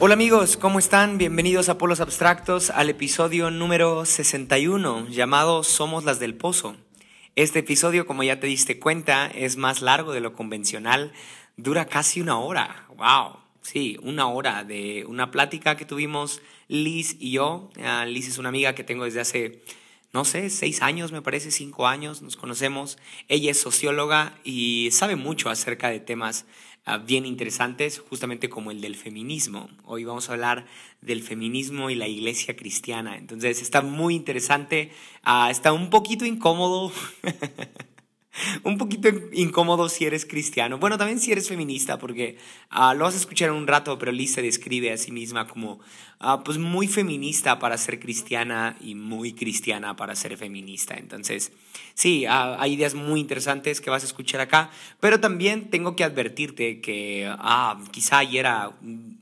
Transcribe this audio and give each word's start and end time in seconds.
Hola 0.00 0.14
amigos, 0.14 0.56
¿cómo 0.56 0.78
están? 0.78 1.18
Bienvenidos 1.18 1.68
a 1.68 1.78
Polos 1.78 1.98
Abstractos 1.98 2.70
al 2.70 2.90
episodio 2.90 3.50
número 3.50 4.04
61 4.04 5.08
llamado 5.08 5.64
Somos 5.64 6.04
las 6.04 6.20
del 6.20 6.36
Pozo. 6.36 6.76
Este 7.38 7.60
episodio, 7.60 8.04
como 8.04 8.24
ya 8.24 8.40
te 8.40 8.48
diste 8.48 8.80
cuenta, 8.80 9.28
es 9.28 9.56
más 9.56 9.80
largo 9.80 10.12
de 10.12 10.18
lo 10.18 10.32
convencional, 10.32 11.12
dura 11.56 11.84
casi 11.86 12.20
una 12.20 12.36
hora. 12.40 12.88
¡Wow! 12.96 13.36
Sí, 13.60 13.96
una 14.02 14.26
hora 14.26 14.64
de 14.64 15.04
una 15.06 15.30
plática 15.30 15.76
que 15.76 15.84
tuvimos 15.84 16.42
Liz 16.66 17.16
y 17.20 17.30
yo. 17.30 17.70
Ah, 17.80 18.04
Liz 18.06 18.26
es 18.26 18.38
una 18.38 18.48
amiga 18.48 18.74
que 18.74 18.82
tengo 18.82 19.04
desde 19.04 19.20
hace, 19.20 19.62
no 20.12 20.24
sé, 20.24 20.50
seis 20.50 20.82
años, 20.82 21.12
me 21.12 21.22
parece, 21.22 21.50
cinco 21.50 21.86
años, 21.86 22.22
nos 22.22 22.36
conocemos. 22.36 22.98
Ella 23.28 23.50
es 23.50 23.60
socióloga 23.60 24.38
y 24.44 24.88
sabe 24.92 25.16
mucho 25.16 25.50
acerca 25.50 25.90
de 25.90 26.00
temas 26.00 26.46
Ah, 26.90 26.96
bien 26.96 27.26
interesantes, 27.26 27.98
justamente 27.98 28.48
como 28.48 28.70
el 28.70 28.80
del 28.80 28.96
feminismo. 28.96 29.68
Hoy 29.84 30.04
vamos 30.04 30.30
a 30.30 30.32
hablar 30.32 30.64
del 31.02 31.22
feminismo 31.22 31.90
y 31.90 31.94
la 31.94 32.08
iglesia 32.08 32.56
cristiana. 32.56 33.18
Entonces 33.18 33.60
está 33.60 33.82
muy 33.82 34.14
interesante, 34.14 34.90
ah, 35.22 35.50
está 35.50 35.74
un 35.74 35.90
poquito 35.90 36.24
incómodo. 36.24 36.90
un 38.62 38.78
poquito 38.78 39.08
incómodo 39.32 39.88
si 39.88 40.04
eres 40.04 40.26
cristiano. 40.26 40.78
Bueno, 40.78 40.98
también 40.98 41.20
si 41.20 41.32
eres 41.32 41.48
feminista, 41.48 41.98
porque 41.98 42.38
ah, 42.70 42.94
lo 42.94 43.04
vas 43.04 43.14
a 43.14 43.18
escuchar 43.18 43.48
en 43.50 43.56
un 43.56 43.66
rato, 43.66 43.98
pero 43.98 44.12
Liz 44.12 44.34
se 44.34 44.42
describe 44.42 44.92
a 44.92 44.96
sí 44.96 45.12
misma 45.12 45.46
como 45.46 45.80
pues 46.44 46.58
muy 46.58 46.88
feminista 46.88 47.60
para 47.60 47.78
ser 47.78 48.00
cristiana 48.00 48.76
y 48.80 48.96
muy 48.96 49.34
cristiana 49.34 49.94
para 49.94 50.16
ser 50.16 50.36
feminista. 50.36 50.96
Entonces, 50.96 51.52
sí, 51.94 52.26
hay 52.26 52.72
ideas 52.72 52.94
muy 52.94 53.20
interesantes 53.20 53.80
que 53.80 53.90
vas 53.90 54.02
a 54.02 54.06
escuchar 54.06 54.40
acá, 54.40 54.70
pero 54.98 55.20
también 55.20 55.70
tengo 55.70 55.94
que 55.94 56.02
advertirte 56.02 56.80
que 56.80 57.32
quizá 57.92 58.24
hiera 58.24 58.72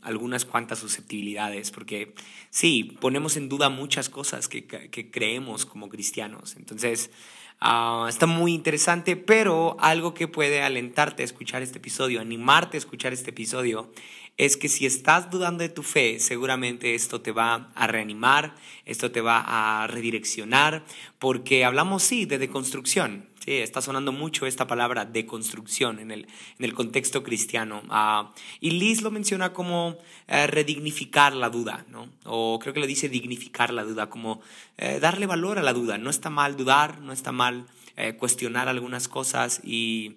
algunas 0.03 0.47
cuantas 0.47 0.79
susceptibilidades, 0.79 1.71
porque 1.71 2.15
sí, 2.49 2.97
ponemos 2.99 3.37
en 3.37 3.51
duda 3.51 3.69
muchas 3.69 4.09
cosas 4.09 4.49
que 4.49 5.11
creemos 5.13 5.67
como 5.67 5.91
cristianos. 5.91 6.57
Entonces, 6.57 7.11
Ah, 7.59 8.07
está 8.09 8.27
muy 8.27 8.53
interesante, 8.53 9.17
pero 9.17 9.77
algo 9.81 10.13
que 10.13 10.29
puede 10.29 10.63
alentarte 10.63 11.23
a 11.23 11.25
escuchar 11.25 11.63
este 11.63 11.79
episodio, 11.79 12.21
animarte 12.21 12.77
a 12.77 12.79
escuchar 12.79 13.13
este 13.13 13.31
episodio, 13.31 13.91
es 14.37 14.59
que 14.59 14.69
si 14.69 14.85
estás 14.85 15.31
dudando 15.31 15.63
de 15.63 15.71
tu 15.71 15.83
fe, 15.83 16.21
seguramente 16.21 16.95
esto 16.95 17.23
te 17.23 17.33
va 17.33 17.71
a 17.75 17.87
reanimar, 17.87 18.55
esto 18.85 19.11
te 19.11 19.23
va 19.23 19.43
a 19.47 19.87
redireccionar, 19.87 20.85
porque 21.19 21.65
hablamos, 21.65 22.03
sí, 22.03 22.27
de 22.27 22.37
deconstrucción. 22.37 23.27
Sí, 23.47 23.59
está 23.59 23.81
sonando 23.81 24.11
mucho 24.11 24.45
esta 24.45 24.67
palabra 24.67 25.05
deconstrucción 25.05 26.01
en 26.01 26.11
el, 26.11 26.27
en 26.59 26.65
el 26.65 26.75
contexto 26.75 27.23
cristiano. 27.23 27.81
Ah, 27.91 28.33
y 28.59 28.73
Liz 28.73 29.03
lo 29.03 29.13
menciona 29.13 29.53
como 29.53 29.97
eh, 30.27 30.49
redignificar 30.49 31.33
la 31.33 31.49
duda, 31.49 31.87
¿no? 31.89 32.09
O 32.25 32.59
creo 32.59 32.75
que 32.75 32.81
lo 32.81 32.89
dice 32.89 33.09
dignificar 33.09 33.73
la 33.73 33.85
duda, 33.85 34.11
como 34.11 34.41
eh, 34.79 34.99
darle 34.99 35.27
valor 35.27 35.61
a 35.61 35.63
la 35.63 35.73
duda. 35.73 35.97
No 35.97 36.11
está 36.11 36.29
mal 36.29 36.57
dudar, 36.57 37.01
no 37.01 37.13
está 37.13 37.31
mal 37.31 37.67
eh, 37.97 38.17
cuestionar 38.17 38.67
algunas 38.67 39.07
cosas 39.07 39.61
y 39.63 40.17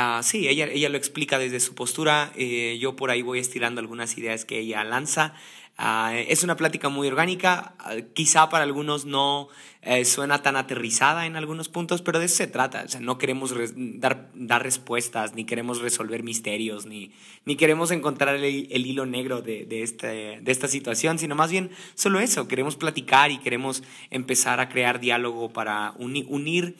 Ah, 0.00 0.20
sí, 0.22 0.46
ella, 0.46 0.66
ella 0.66 0.88
lo 0.90 0.96
explica 0.96 1.40
desde 1.40 1.58
su 1.58 1.74
postura. 1.74 2.30
Eh, 2.36 2.78
yo 2.80 2.94
por 2.94 3.10
ahí 3.10 3.20
voy 3.20 3.40
estirando 3.40 3.80
algunas 3.80 4.16
ideas 4.16 4.44
que 4.44 4.60
ella 4.60 4.84
lanza. 4.84 5.34
Ah, 5.76 6.12
es 6.16 6.44
una 6.44 6.54
plática 6.54 6.88
muy 6.88 7.08
orgánica, 7.08 7.74
ah, 7.80 7.96
quizá 8.14 8.48
para 8.48 8.62
algunos 8.62 9.06
no 9.06 9.48
eh, 9.82 10.04
suena 10.04 10.40
tan 10.40 10.54
aterrizada 10.54 11.26
en 11.26 11.34
algunos 11.34 11.68
puntos, 11.68 12.00
pero 12.00 12.20
de 12.20 12.26
eso 12.26 12.36
se 12.36 12.46
trata. 12.46 12.84
O 12.84 12.88
sea, 12.88 13.00
no 13.00 13.18
queremos 13.18 13.52
dar, 13.74 14.30
dar, 14.34 14.62
respuestas, 14.62 15.34
ni 15.34 15.44
queremos 15.44 15.80
resolver 15.80 16.22
misterios, 16.22 16.86
ni, 16.86 17.10
ni 17.44 17.56
queremos 17.56 17.90
encontrar 17.90 18.36
el, 18.36 18.44
hilo 18.44 19.04
negro 19.04 19.42
de, 19.42 19.66
este, 19.82 20.38
de 20.40 20.52
esta 20.52 20.68
situación, 20.68 21.18
sino 21.18 21.34
más 21.34 21.50
bien 21.50 21.70
solo 21.96 22.20
eso, 22.20 22.46
queremos 22.46 22.76
platicar 22.76 23.32
y 23.32 23.38
queremos 23.38 23.82
empezar 24.10 24.60
a 24.60 24.68
crear 24.68 25.00
diálogo 25.00 25.52
para 25.52 25.94
unir 25.98 26.76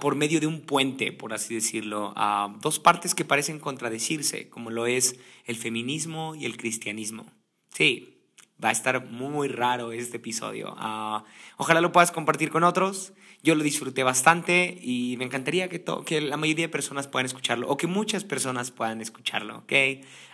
por 0.00 0.16
medio 0.16 0.40
de 0.40 0.46
un 0.46 0.62
puente, 0.62 1.12
por 1.12 1.32
así 1.32 1.54
decirlo, 1.54 2.12
a 2.16 2.54
dos 2.60 2.78
partes 2.78 3.14
que 3.14 3.24
parecen 3.24 3.60
contradecirse, 3.60 4.48
como 4.48 4.70
lo 4.70 4.86
es 4.86 5.16
el 5.44 5.56
feminismo 5.56 6.34
y 6.34 6.46
el 6.46 6.56
cristianismo. 6.56 7.26
Sí, 7.72 8.18
va 8.62 8.70
a 8.70 8.72
estar 8.72 9.06
muy 9.06 9.48
raro 9.48 9.92
este 9.92 10.16
episodio. 10.16 10.74
Ah, 10.78 11.24
ojalá 11.56 11.80
lo 11.80 11.92
puedas 11.92 12.10
compartir 12.10 12.50
con 12.50 12.64
otros. 12.64 13.12
Yo 13.40 13.54
lo 13.54 13.62
disfruté 13.62 14.02
bastante 14.02 14.76
y 14.82 15.14
me 15.16 15.24
encantaría 15.24 15.68
que, 15.68 15.84
que 16.04 16.20
la 16.20 16.36
mayoría 16.36 16.66
de 16.66 16.68
personas 16.68 17.06
puedan 17.06 17.26
escucharlo 17.26 17.68
o 17.68 17.76
que 17.76 17.86
muchas 17.86 18.24
personas 18.24 18.72
puedan 18.72 19.00
escucharlo, 19.00 19.58
¿ok? 19.58 19.72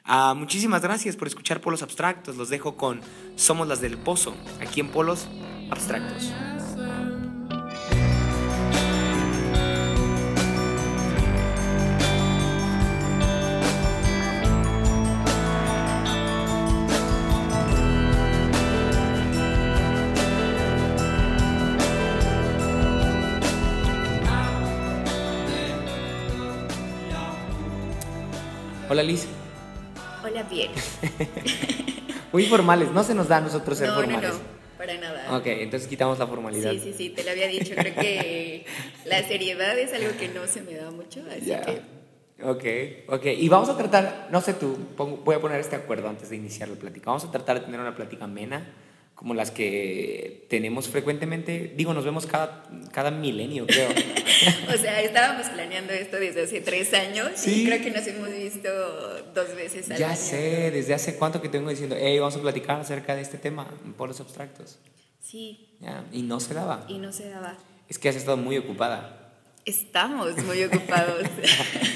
Ah, 0.05 0.33
muchísimas 0.35 0.81
gracias 0.81 1.17
por 1.17 1.29
escuchar 1.29 1.61
Polos 1.61 1.83
Abstractos. 1.83 2.37
Los 2.37 2.49
dejo 2.49 2.79
con 2.79 3.03
Somos 3.37 3.69
las 3.69 3.83
del 3.83 3.99
Pozo, 3.99 4.35
aquí 4.59 4.81
en 4.81 4.89
Polos 4.89 5.29
Abstractos. 5.71 6.33
Hola 28.95 29.03
Liz. 29.03 29.27
Hola 30.23 30.45
bien. 30.45 30.71
Muy 32.33 32.47
formales, 32.47 32.93
no 32.93 33.03
se 33.03 33.13
nos 33.13 33.27
da 33.27 33.39
a 33.39 33.41
nosotros 33.41 33.77
ser 33.77 33.91
formales. 33.91 34.31
No, 34.31 34.39
no, 34.39 34.45
para 34.79 34.97
nada. 34.99 35.37
Ok, 35.37 35.47
entonces 35.47 35.89
quitamos 35.89 36.17
la 36.21 36.29
formalidad. 36.29 36.71
Sí, 36.71 36.79
sí, 36.79 36.95
sí, 36.97 37.11
te 37.11 37.25
lo 37.25 37.33
había 37.33 37.49
dicho. 37.49 37.75
Creo 37.75 37.93
que 37.93 38.65
la 39.05 39.21
seriedad 39.25 39.77
es 39.77 39.93
algo 39.93 40.17
que 40.17 40.29
no 40.29 40.47
se 40.47 40.63
me 40.63 40.75
da 40.75 40.93
mucho, 40.93 41.25
así 41.29 41.47
que... 41.47 42.45
Ok, 42.45 43.09
ok. 43.13 43.27
Y 43.37 43.49
vamos 43.49 43.69
a 43.69 43.77
tratar, 43.77 44.29
no 44.31 44.41
sé 44.41 44.55
tú, 44.55 44.79
voy 45.25 45.35
a 45.35 45.41
poner 45.41 45.59
este 45.59 45.75
acuerdo 45.75 46.09
antes 46.09 46.31
de 46.31 46.37
iniciar 46.37 46.69
la 46.69 46.77
plática. 46.77 47.07
Vamos 47.07 47.25
a 47.25 47.33
tratar 47.33 47.59
de 47.59 47.67
tener 47.67 47.81
una 47.81 47.97
plática 47.97 48.27
amena 48.27 48.65
como 49.17 49.35
las 49.35 49.51
que 49.51 50.47
tenemos 50.49 50.89
frecuentemente. 50.89 51.73
Digo, 51.77 51.95
nos 51.95 52.05
vemos 52.05 52.27
cada, 52.27 52.63
cada 52.93 53.11
milenio, 53.11 53.67
creo. 53.67 53.89
o 54.75 54.77
sea, 54.77 55.01
estábamos 55.03 55.47
planeando 55.49 55.93
esto 55.93 56.17
desde 56.17 56.43
hace 56.43 56.61
tres 56.61 56.93
años 56.95 57.33
¿Sí? 57.35 57.63
y 57.63 57.67
creo 57.67 57.83
que 57.83 57.91
nos 57.91 58.07
hemos 58.07 58.31
visto 58.31 58.69
dos 59.35 59.55
veces 59.57 59.91
al 59.91 59.99
Ya 59.99 60.15
sé, 60.17 60.71
desde 60.71 60.95
hace 60.95 61.17
cuánto 61.17 61.41
que 61.41 61.49
tengo 61.49 61.71
diciendo, 61.71 61.97
hey, 61.99 62.19
vamos 62.19 62.37
a 62.37 62.41
platicar 62.41 62.81
acerca 62.81 63.15
de 63.15 63.23
este 63.23 63.39
tema, 63.39 63.67
por 63.97 64.09
los 64.09 64.21
abstractos. 64.21 64.79
Sí. 65.21 65.69
y 66.13 66.23
no 66.23 66.39
se 66.41 66.55
daba. 66.55 66.85
Y 66.89 66.99
no 66.99 67.13
se 67.13 67.29
daba. 67.29 67.57
Es 67.89 67.99
que 67.99 68.09
has 68.09 68.17
estado 68.17 68.37
muy 68.37 68.59
ocupada. 68.59 69.33
Estamos 69.65 70.37
muy 70.45 70.63
ocupados. 70.65 71.25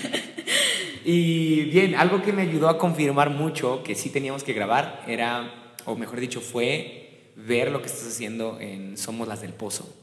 y 1.05 1.65
bien, 1.65 1.95
algo 1.95 2.23
que 2.23 2.33
me 2.33 2.43
ayudó 2.43 2.69
a 2.69 2.79
confirmar 2.79 3.31
mucho 3.31 3.83
que 3.83 3.95
sí 3.95 4.11
teníamos 4.11 4.43
que 4.43 4.55
grabar 4.55 5.05
era, 5.07 5.75
o 5.85 5.95
mejor 5.95 6.21
dicho, 6.21 6.41
fue 6.41 7.33
ver 7.37 7.71
lo 7.71 7.81
que 7.81 7.87
estás 7.87 8.07
haciendo 8.07 8.59
en 8.61 8.97
Somos 8.97 9.29
las 9.29 9.43
del 9.43 9.53
Pozo. 9.53 9.98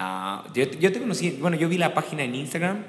Ah, 0.00 0.46
yo, 0.54 0.64
yo, 0.78 0.92
te 0.92 1.00
conocí, 1.00 1.30
bueno, 1.40 1.56
yo 1.56 1.68
vi 1.68 1.76
la 1.76 1.92
página 1.92 2.22
en 2.22 2.36
Instagram 2.36 2.84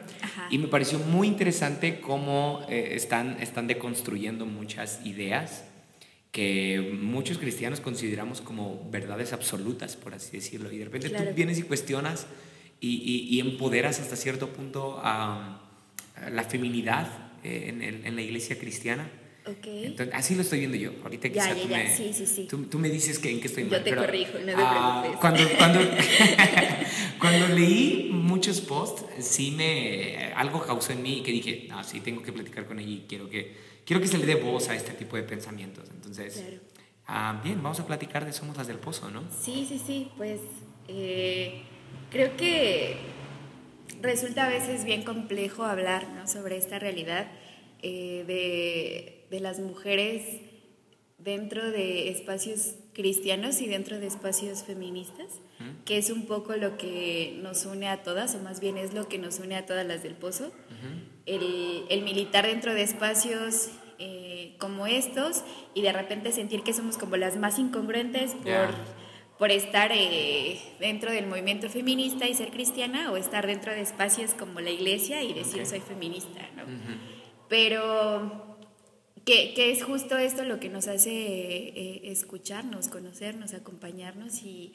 y 0.51 0.59
me 0.59 0.67
pareció 0.67 0.99
muy 0.99 1.27
interesante 1.27 2.01
cómo 2.01 2.61
eh, 2.69 2.91
están, 2.91 3.41
están 3.41 3.65
deconstruyendo 3.65 4.45
muchas 4.45 5.03
ideas 5.03 5.63
que 6.31 6.95
muchos 7.01 7.39
cristianos 7.39 7.81
consideramos 7.81 8.41
como 8.41 8.87
verdades 8.91 9.33
absolutas, 9.33 9.95
por 9.95 10.13
así 10.13 10.37
decirlo. 10.37 10.71
Y 10.71 10.77
de 10.77 10.85
repente 10.85 11.09
tú 11.09 11.23
vienes 11.35 11.57
y 11.57 11.63
cuestionas 11.63 12.27
y, 12.79 13.27
y, 13.27 13.39
empoderas 13.39 13.99
hasta 13.99 14.15
cierto 14.15 14.53
punto 14.53 15.01
a, 15.03 15.63
la 16.31 16.43
feminidad 16.43 17.07
eh, 17.43 17.65
en, 17.69 18.05
en, 18.05 18.15
la 18.15 18.21
iglesia 18.21 18.59
cristiana. 18.59 19.09
Entonces, 19.63 20.15
así 20.15 20.35
lo 20.35 20.41
estoy 20.41 20.59
viendo 20.59 20.77
yo. 20.77 20.91
Ahorita 21.03 21.27
ya, 21.27 21.53
ya, 21.53 21.67
ya. 21.67 21.95
sí, 21.95 22.11
sí, 22.13 22.25
sí. 22.25 22.47
Tú, 22.49 22.63
tú, 22.63 22.79
me 22.79 22.89
dices 22.89 23.19
que 23.19 23.31
en 23.31 23.39
qué 23.39 23.47
estoy 23.47 23.65
mal. 23.65 23.79
Yo 23.79 23.83
te 23.83 23.95
corrijo, 23.95 24.39
no 24.39 24.45
te 24.45 24.53
ah, 24.57 24.99
preocupes. 25.01 25.19
Cuando, 25.19 25.57
cuando, 25.57 25.79
cuando, 27.19 27.47
leí 27.55 28.09
muchos 28.11 28.61
posts, 28.61 29.05
sí 29.19 29.51
me... 29.51 30.33
Algo 30.33 30.61
causó 30.65 30.93
en 30.93 31.01
mí 31.01 31.23
que 31.23 31.31
dije, 31.31 31.65
no, 31.69 31.83
sí, 31.83 31.99
tengo 31.99 32.21
que 32.21 32.31
platicar 32.31 32.65
con 32.65 32.79
ella 32.79 32.89
y 32.89 33.05
quiero 33.07 33.29
que, 33.29 33.55
quiero 33.85 34.01
que 34.01 34.07
se 34.07 34.17
le 34.17 34.25
dé 34.25 34.35
voz 34.35 34.69
a 34.69 34.75
este 34.75 34.91
tipo 34.91 35.15
de 35.15 35.23
pensamientos. 35.23 35.89
Entonces, 35.89 36.33
claro. 36.35 36.57
ah, 37.07 37.41
bien, 37.43 37.61
vamos 37.61 37.79
a 37.79 37.87
platicar 37.87 38.25
de 38.25 38.33
Somos 38.33 38.57
las 38.57 38.67
del 38.67 38.77
Pozo, 38.77 39.09
¿no? 39.09 39.23
Sí, 39.41 39.65
sí, 39.67 39.81
sí. 39.85 40.09
Pues 40.17 40.39
eh, 40.87 41.61
creo 42.11 42.35
que 42.37 42.97
resulta 44.01 44.45
a 44.45 44.49
veces 44.49 44.85
bien 44.85 45.03
complejo 45.03 45.63
hablar 45.63 46.05
sobre 46.27 46.57
esta 46.57 46.79
realidad 46.79 47.27
eh, 47.81 48.23
de, 48.27 49.18
de, 49.29 49.39
las 49.39 49.59
mujeres 49.59 50.41
dentro 51.17 51.69
de 51.71 52.09
espacios 52.09 52.75
cristianos 52.93 53.61
y 53.61 53.67
dentro 53.67 53.99
de 53.99 54.07
espacios 54.07 54.63
feministas, 54.63 55.27
que 55.85 55.97
es 55.97 56.09
un 56.09 56.25
poco 56.25 56.55
lo 56.55 56.77
que 56.77 57.37
nos 57.41 57.65
une 57.65 57.87
a 57.87 58.03
todas, 58.03 58.35
o 58.35 58.39
más 58.39 58.59
bien 58.59 58.77
es 58.77 58.93
lo 58.93 59.07
que 59.07 59.17
nos 59.17 59.39
une 59.39 59.55
a 59.55 59.65
todas 59.65 59.85
las 59.85 60.03
del 60.03 60.15
pozo. 60.15 60.51
el, 61.25 61.85
el, 61.89 62.01
militar 62.03 62.47
dentro 62.47 62.73
de 62.73 62.83
espacios 62.83 63.69
eh, 63.99 64.55
como 64.59 64.87
estos 64.87 65.43
y 65.73 65.81
de 65.81 65.91
repente 65.91 66.31
sentir 66.31 66.63
que 66.63 66.73
somos 66.73 66.97
como 66.97 67.17
las 67.17 67.37
más 67.37 67.59
incongruentes 67.59 68.33
por 68.35 68.73
por 69.39 69.51
estar 69.51 69.91
eh, 69.93 70.59
dentro 70.81 71.11
del 71.11 71.25
movimiento 71.25 71.69
feminista 71.69 72.27
y 72.27 72.35
ser 72.35 72.51
cristiana 72.51 73.09
o 73.09 73.15
estar 73.15 73.47
dentro 73.47 73.71
de 73.71 73.79
espacios 73.79 74.33
como 74.33 74.59
la 74.59 74.69
iglesia 74.69 75.23
y 75.23 75.33
decir 75.33 75.65
soy 75.65 75.79
feminista, 75.79 76.41
¿no? 76.57 76.63
Pero 77.47 78.48
que, 79.29 79.71
es 79.71 79.83
justo 79.83 80.17
esto 80.17 80.43
lo 80.43 80.59
que 80.59 80.69
nos 80.69 80.87
hace 80.87 81.11
eh, 81.11 82.01
escucharnos, 82.05 82.87
conocernos, 82.87 83.53
acompañarnos 83.53 84.43
y, 84.43 84.73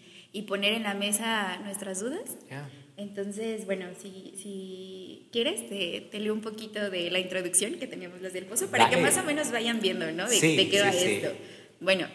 poner 0.48 0.74
en 0.74 0.82
la 0.82 0.94
mesa 0.94 1.58
nuestras 1.64 2.00
dudas. 2.00 2.36
Entonces, 2.96 3.66
bueno, 3.66 3.86
si, 4.00 4.34
si 4.36 5.28
quieres, 5.32 5.68
te, 5.68 6.18
leo 6.18 6.32
un 6.32 6.40
poquito 6.40 6.90
de 6.90 7.10
la 7.10 7.18
introducción 7.18 7.74
que 7.74 7.86
teníamos 7.86 8.20
las 8.20 8.32
del 8.32 8.46
pozo 8.46 8.68
para 8.68 8.90
que 8.90 8.96
más 8.96 9.16
o 9.18 9.22
menos 9.24 9.50
vayan 9.50 9.80
viendo, 9.80 10.10
¿no? 10.12 10.28
De, 10.28 10.40
qué 10.40 10.80
va 10.80 10.90
esto. 10.90 11.32
Bueno, 11.80 12.06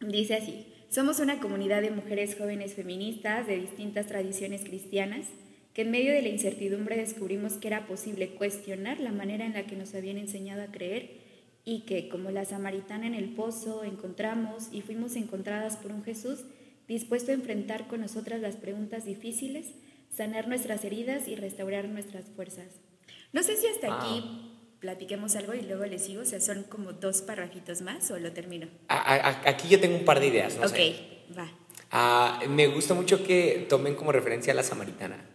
dice 0.00 0.34
así. 0.34 0.66
Somos 0.88 1.18
una 1.18 1.40
comunidad 1.40 1.82
de 1.82 1.90
mujeres 1.90 2.36
jóvenes 2.38 2.74
feministas 2.74 3.46
de 3.46 3.58
distintas 3.58 4.06
tradiciones 4.06 4.62
cristianas 4.62 5.26
que 5.74 5.82
en 5.82 5.90
medio 5.90 6.12
de 6.12 6.22
la 6.22 6.28
incertidumbre 6.28 6.96
descubrimos 6.96 7.54
que 7.54 7.68
era 7.68 7.86
posible 7.86 8.30
cuestionar 8.30 8.98
la 9.00 9.12
manera 9.12 9.44
en 9.44 9.52
la 9.52 9.66
que 9.66 9.76
nos 9.76 9.94
habían 9.94 10.16
enseñado 10.16 10.62
a 10.62 10.72
creer 10.72 11.25
y 11.66 11.80
que, 11.80 12.08
como 12.08 12.30
la 12.30 12.44
samaritana 12.44 13.08
en 13.08 13.14
el 13.14 13.34
pozo, 13.34 13.82
encontramos 13.82 14.68
y 14.70 14.82
fuimos 14.82 15.16
encontradas 15.16 15.76
por 15.76 15.90
un 15.90 16.04
Jesús 16.04 16.44
dispuesto 16.86 17.32
a 17.32 17.34
enfrentar 17.34 17.88
con 17.88 18.00
nosotras 18.00 18.40
las 18.40 18.54
preguntas 18.54 19.04
difíciles, 19.04 19.72
sanar 20.08 20.46
nuestras 20.46 20.84
heridas 20.84 21.26
y 21.26 21.34
restaurar 21.34 21.88
nuestras 21.88 22.30
fuerzas. 22.30 22.68
No 23.32 23.42
sé 23.42 23.56
si 23.56 23.66
hasta 23.66 23.98
aquí 23.98 24.52
platiquemos 24.78 25.34
algo 25.34 25.54
y 25.54 25.62
luego 25.62 25.84
le 25.86 25.98
sigo? 25.98 26.22
O 26.22 26.24
sea, 26.24 26.40
son 26.40 26.62
como 26.62 26.92
dos 26.92 27.22
parrafitos 27.22 27.82
más 27.82 28.12
o 28.12 28.18
lo 28.20 28.32
termino. 28.32 28.68
aquí 28.88 29.68
yo 29.68 29.80
tengo 29.80 29.96
un 29.96 30.04
par 30.04 30.20
de 30.20 30.28
ideas, 30.28 30.56
¿no? 30.56 30.66
Ok, 30.66 30.78
va. 31.36 31.50
Ah, 31.90 32.40
me 32.48 32.68
gusta 32.68 32.94
mucho 32.94 33.24
que 33.24 33.66
tomen 33.68 33.96
como 33.96 34.12
referencia 34.12 34.52
a 34.52 34.56
la 34.56 34.62
samaritana. 34.62 35.28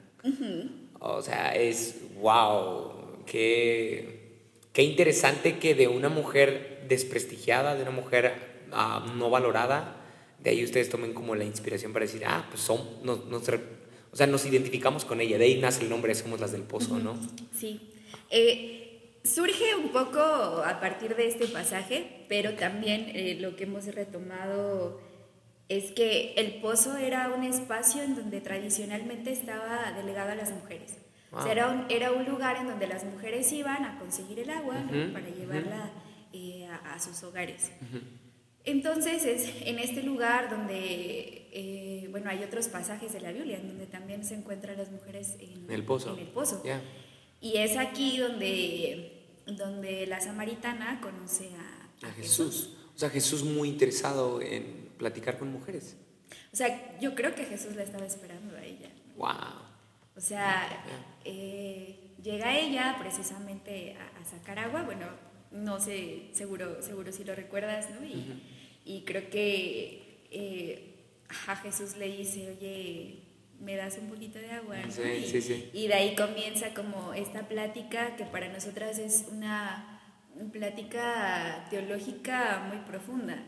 O 1.00 1.22
sea, 1.22 1.56
es 1.56 1.96
wow, 2.22 3.24
qué, 3.26 4.21
qué 4.74 4.84
interesante 4.84 5.60
que 5.60 5.76
de 5.76 5.88
una 5.88 6.10
mujer 6.10 6.86
desprestigiada, 6.88 7.76
de 7.76 7.84
una 7.84 7.92
mujer 7.92 8.34
ah, 8.72 9.14
no 9.16 9.30
valorada, 9.30 9.98
de 10.40 10.50
ahí 10.50 10.64
ustedes 10.64 10.90
tomen 10.90 11.14
como 11.14 11.36
la 11.36 11.44
inspiración 11.44 11.94
para 11.94 12.06
decir, 12.06 12.24
ah, 12.26 12.48
pues 12.50 12.62
son, 12.62 13.04
nos, 13.04 13.20
o 13.20 14.16
sea, 14.16 14.28
nos 14.28 14.46
identificamos 14.46 15.06
con 15.06 15.22
ella, 15.22 15.38
de 15.38 15.46
ahí 15.46 15.60
nace 15.60 15.84
el 15.84 15.90
nombre, 15.90 16.16
somos 16.16 16.40
las 16.40 16.52
del 16.52 16.64
pozo, 16.64 17.00
¿no? 17.00 17.16
Sí. 17.58 17.92
Eh, 18.30 18.82
Surge 19.24 19.76
un 19.76 19.90
poco 19.90 20.20
a 20.20 20.80
partir 20.80 21.16
de 21.16 21.28
este 21.28 21.48
pasaje, 21.48 22.26
pero 22.28 22.56
también 22.56 23.12
eh, 23.14 23.38
lo 23.40 23.56
que 23.56 23.66
hemos 23.66 23.86
retomado 23.86 25.00
es 25.70 25.92
que 25.92 26.34
el 26.38 26.60
pozo 26.60 26.98
era 26.98 27.32
un 27.32 27.44
espacio 27.44 28.02
en 28.02 28.16
donde 28.16 28.42
tradicionalmente 28.42 29.32
estaba 29.32 29.94
delegado 29.96 30.32
a 30.32 30.36
las 30.36 30.50
mujeres. 30.52 30.98
O 31.32 31.42
sea, 31.42 31.52
era 31.52 31.68
un, 31.70 31.86
era 31.90 32.12
un, 32.12 32.26
lugar 32.26 32.58
en 32.58 32.68
donde 32.68 32.88
las 32.88 33.06
mujeres 33.06 33.52
iban 33.54 33.86
a 33.86 33.98
conseguir 33.98 34.40
el 34.40 34.50
agua 34.50 34.84
para 35.14 35.30
llevarla 35.30 35.92
eh, 36.34 36.68
a, 36.68 37.00
sus 37.00 37.24
hogares. 37.24 37.72
Entonces 38.64 39.26
es 39.26 39.50
en 39.62 39.80
este 39.80 40.04
lugar 40.04 40.50
donde, 40.50 41.48
eh, 41.52 42.08
bueno, 42.12 42.30
hay 42.30 42.44
otros 42.44 42.68
pasajes 42.68 43.14
de 43.14 43.22
la 43.22 43.32
Biblia 43.32 43.58
en 43.58 43.70
donde 43.70 43.88
también 43.88 44.26
se 44.26 44.36
encuentran 44.36 44.78
las 44.78 44.92
mujeres 44.92 45.38
en, 45.40 45.72
el 45.72 45.86
pozo. 45.86 46.14
En 46.14 46.20
el 46.20 46.28
pozo. 46.28 46.62
Y 47.40 47.58
es 47.58 47.78
aquí 47.78 48.18
donde, 48.18 49.26
donde 49.48 50.06
la 50.08 50.20
samaritana 50.20 51.00
conoce 51.02 51.50
a, 51.56 52.08
a, 52.08 52.12
Jesús. 52.12 52.78
O 52.94 53.00
sea, 53.00 53.10
Jesús 53.10 53.44
muy 53.44 53.70
interesado 53.70 54.42
en 54.42 54.90
platicar 54.98 55.40
con 55.40 55.52
mujeres. 55.52 55.96
O 56.54 56.56
sea, 56.56 57.00
yo 57.00 57.16
creo 57.16 57.34
que 57.34 57.46
Jesús 57.46 57.76
la 57.76 57.84
estaba 57.84 58.06
esperando 58.06 58.56
a 58.58 58.64
ella. 58.64 58.92
¡Wow! 59.16 59.61
O 60.22 60.24
sea, 60.24 60.68
eh, 61.26 62.14
llega 62.22 62.56
ella 62.56 62.96
precisamente 63.00 63.98
a, 63.98 64.24
sacar 64.24 64.60
agua. 64.60 64.84
Bueno, 64.84 65.08
no 65.50 65.80
sé, 65.80 66.30
seguro, 66.34 66.84
seguro 66.84 67.12
si 67.12 67.24
lo 67.24 67.34
recuerdas, 67.34 67.90
¿no? 67.90 68.06
Y, 68.06 68.44
y 68.86 69.02
creo 69.02 69.32
que 69.32 70.28
eh, 70.30 70.94
a 71.48 71.56
Jesús 71.56 71.98
le 71.98 72.16
dice, 72.16 72.56
oye, 72.56 73.24
me 73.60 73.76
das 73.76 73.98
un 73.98 74.10
poquito 74.10 74.38
de 74.38 74.52
agua. 74.52 74.78
Sí, 74.92 75.26
sí, 75.26 75.42
sí. 75.42 75.72
Y 75.74 75.88
de 75.88 75.96
ahí 75.96 76.16
comienza 76.16 76.72
como 76.76 77.16
esta 77.16 77.48
plática 77.48 78.16
que 78.16 78.26
para 78.26 78.48
nosotras 78.48 79.00
es 79.00 79.26
una 79.32 80.02
plática 80.54 81.66
teológica 81.72 82.68
muy 82.68 82.78
profunda. 82.86 83.44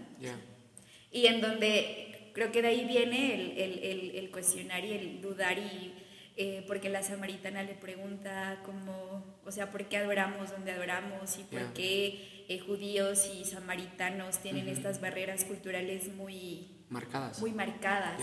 Y 1.11 1.27
en 1.27 1.39
donde 1.39 2.31
creo 2.33 2.51
que 2.51 2.63
de 2.63 2.69
ahí 2.69 2.85
viene 2.85 3.35
el, 3.35 3.59
el, 3.59 4.15
el, 4.15 4.31
cuestionar 4.31 4.83
y 4.83 4.93
el 4.93 5.21
dudar 5.21 5.59
y 5.59 5.93
eh, 6.35 6.63
porque 6.67 6.89
la 6.89 7.03
samaritana 7.03 7.61
le 7.61 7.75
pregunta 7.75 8.59
como, 8.65 9.23
o 9.45 9.51
sea, 9.51 9.71
¿por 9.71 9.85
qué 9.85 9.97
adoramos 9.97 10.49
donde 10.49 10.71
adoramos 10.71 11.37
y 11.37 11.43
por 11.43 11.73
qué 11.73 12.45
eh, 12.47 12.59
judíos 12.59 13.29
y 13.35 13.45
samaritanos 13.45 14.39
tienen 14.39 14.67
estas 14.67 14.99
barreras 14.99 15.45
culturales 15.45 16.11
muy 16.15 16.67
marcadas? 16.89 17.39
Muy 17.39 17.51
marcadas. 17.51 18.19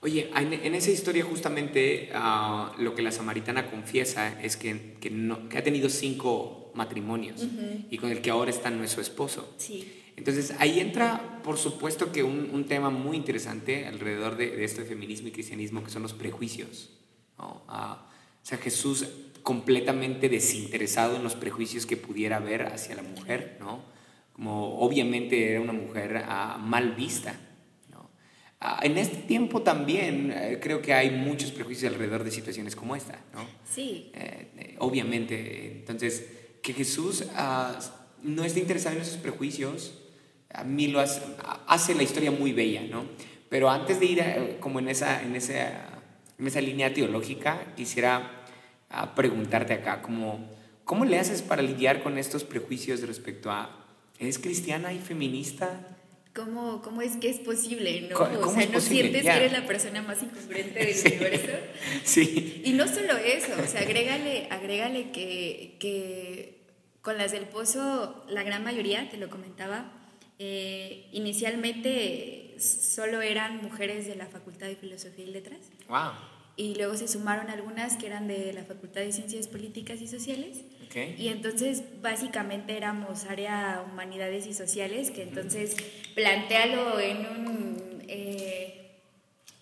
Oye, 0.00 0.30
en, 0.36 0.74
esa 0.74 0.90
historia 0.90 1.24
justamente 1.24 2.10
ah, 2.12 2.74
lo 2.78 2.94
que 2.94 3.00
la 3.00 3.10
samaritana 3.10 3.70
confiesa 3.70 4.38
es 4.42 4.58
que, 4.58 4.98
que, 5.00 5.10
no, 5.10 5.48
que 5.48 5.56
ha 5.56 5.62
tenido 5.62 5.88
cinco 5.88 6.72
matrimonios 6.74 7.42
y 7.90 7.96
con 7.96 8.10
el 8.10 8.20
que 8.20 8.30
ahora 8.30 8.50
está 8.50 8.70
no 8.70 8.84
es 8.84 8.90
su 8.90 9.00
esposo. 9.00 9.54
Sí. 9.56 10.02
Entonces 10.16 10.54
ahí 10.58 10.80
entra, 10.80 11.40
por 11.42 11.56
supuesto, 11.56 12.12
que 12.12 12.22
un, 12.22 12.50
un 12.52 12.66
tema 12.66 12.90
muy 12.90 13.16
interesante 13.16 13.86
alrededor 13.86 14.36
de, 14.36 14.50
de, 14.50 14.64
esto 14.64 14.82
de 14.82 14.86
feminismo 14.86 15.28
y 15.28 15.30
cristianismo, 15.30 15.82
que 15.82 15.90
son 15.90 16.02
los 16.02 16.12
prejuicios. 16.12 16.90
¿No? 17.38 17.62
Ah, 17.68 18.06
o 18.42 18.46
sea, 18.46 18.58
Jesús 18.58 19.06
completamente 19.42 20.28
desinteresado 20.28 21.16
en 21.16 21.22
los 21.22 21.34
prejuicios 21.34 21.86
que 21.86 21.96
pudiera 21.96 22.36
haber 22.36 22.62
hacia 22.66 22.96
la 22.96 23.02
mujer, 23.02 23.56
¿no? 23.60 23.80
Como 24.32 24.78
obviamente 24.80 25.52
era 25.52 25.60
una 25.60 25.72
mujer 25.72 26.24
ah, 26.26 26.58
mal 26.60 26.92
vista 26.92 27.38
Ah, 28.58 28.80
en 28.82 28.96
este 28.96 29.18
tiempo 29.18 29.60
también 29.60 30.32
eh, 30.34 30.58
creo 30.62 30.80
que 30.80 30.94
hay 30.94 31.10
muchos 31.10 31.50
prejuicios 31.50 31.92
alrededor 31.92 32.24
de 32.24 32.30
situaciones 32.30 32.74
como 32.74 32.96
esta, 32.96 33.20
¿no? 33.34 33.46
Sí. 33.70 34.10
Eh, 34.14 34.48
eh, 34.56 34.76
obviamente, 34.78 35.72
entonces, 35.80 36.24
que 36.62 36.72
Jesús 36.72 37.26
ah, 37.34 37.78
no 38.22 38.44
esté 38.44 38.60
interesado 38.60 38.96
en 38.96 39.02
esos 39.02 39.18
prejuicios, 39.18 39.98
a 40.54 40.64
mí 40.64 40.88
lo 40.88 41.00
hace, 41.00 41.20
hace 41.66 41.94
la 41.94 42.02
historia 42.02 42.30
muy 42.30 42.52
bella, 42.52 42.82
¿no? 42.90 43.04
Pero 43.50 43.68
antes 43.68 44.00
de 44.00 44.06
ir 44.06 44.56
como 44.58 44.78
en 44.78 44.88
esa, 44.88 45.22
en, 45.22 45.36
esa, 45.36 45.95
en 46.38 46.46
esa 46.46 46.60
línea 46.60 46.92
teológica, 46.92 47.74
quisiera 47.76 48.44
ah, 48.90 49.14
preguntarte 49.14 49.72
acá, 49.72 50.02
como, 50.02 50.50
¿cómo 50.84 51.04
le 51.04 51.18
haces 51.18 51.42
para 51.42 51.62
lidiar 51.62 52.02
con 52.02 52.18
estos 52.18 52.44
prejuicios 52.44 53.00
respecto 53.02 53.50
a, 53.50 53.86
¿es 54.18 54.38
cristiana 54.38 54.92
y 54.92 54.98
feminista? 54.98 55.96
¿Cómo, 56.34 56.82
¿Cómo, 56.82 57.00
es 57.00 57.16
que 57.16 57.30
es 57.30 57.38
posible? 57.38 58.10
¿no? 58.10 58.18
o 58.18 58.50
sea, 58.52 58.66
¿no 58.66 58.80
sientes 58.80 59.22
que 59.22 59.30
eres 59.30 59.52
la 59.52 59.66
persona 59.66 60.02
más 60.02 60.22
incongruente 60.22 60.78
del 60.78 60.94
universo? 61.06 61.52
Sí. 62.04 62.62
Y 62.64 62.72
no 62.72 62.86
solo 62.86 63.16
eso, 63.16 63.52
o 63.62 63.66
sea, 63.66 63.80
agrégale, 63.80 64.48
agrégale 64.50 65.10
que, 65.12 65.76
que 65.80 66.66
con 67.00 67.16
las 67.16 67.32
del 67.32 67.44
pozo, 67.44 68.24
la 68.28 68.42
gran 68.42 68.64
mayoría, 68.64 69.08
te 69.08 69.16
lo 69.16 69.30
comentaba, 69.30 69.92
eh, 70.38 71.08
inicialmente 71.12 72.54
solo 72.58 73.22
eran 73.22 73.62
mujeres 73.62 74.06
de 74.06 74.16
la 74.16 74.26
Facultad 74.26 74.66
de 74.66 74.76
Filosofía 74.76 75.24
y 75.24 75.30
Letras. 75.30 75.60
¡Wow! 75.88 76.12
Y 76.56 76.74
luego 76.74 76.96
se 76.96 77.06
sumaron 77.06 77.50
algunas 77.50 77.96
que 77.98 78.06
eran 78.06 78.28
de 78.28 78.52
la 78.54 78.64
Facultad 78.64 79.02
de 79.02 79.12
Ciencias 79.12 79.46
Políticas 79.46 80.00
y 80.00 80.06
Sociales. 80.06 80.62
Y 81.18 81.28
entonces 81.28 81.82
básicamente 82.00 82.74
éramos 82.74 83.26
área 83.26 83.84
humanidades 83.86 84.46
y 84.46 84.54
sociales, 84.54 85.10
que 85.10 85.24
entonces 85.24 85.76
plantealo 86.14 86.98
en 86.98 87.18
un, 87.26 87.75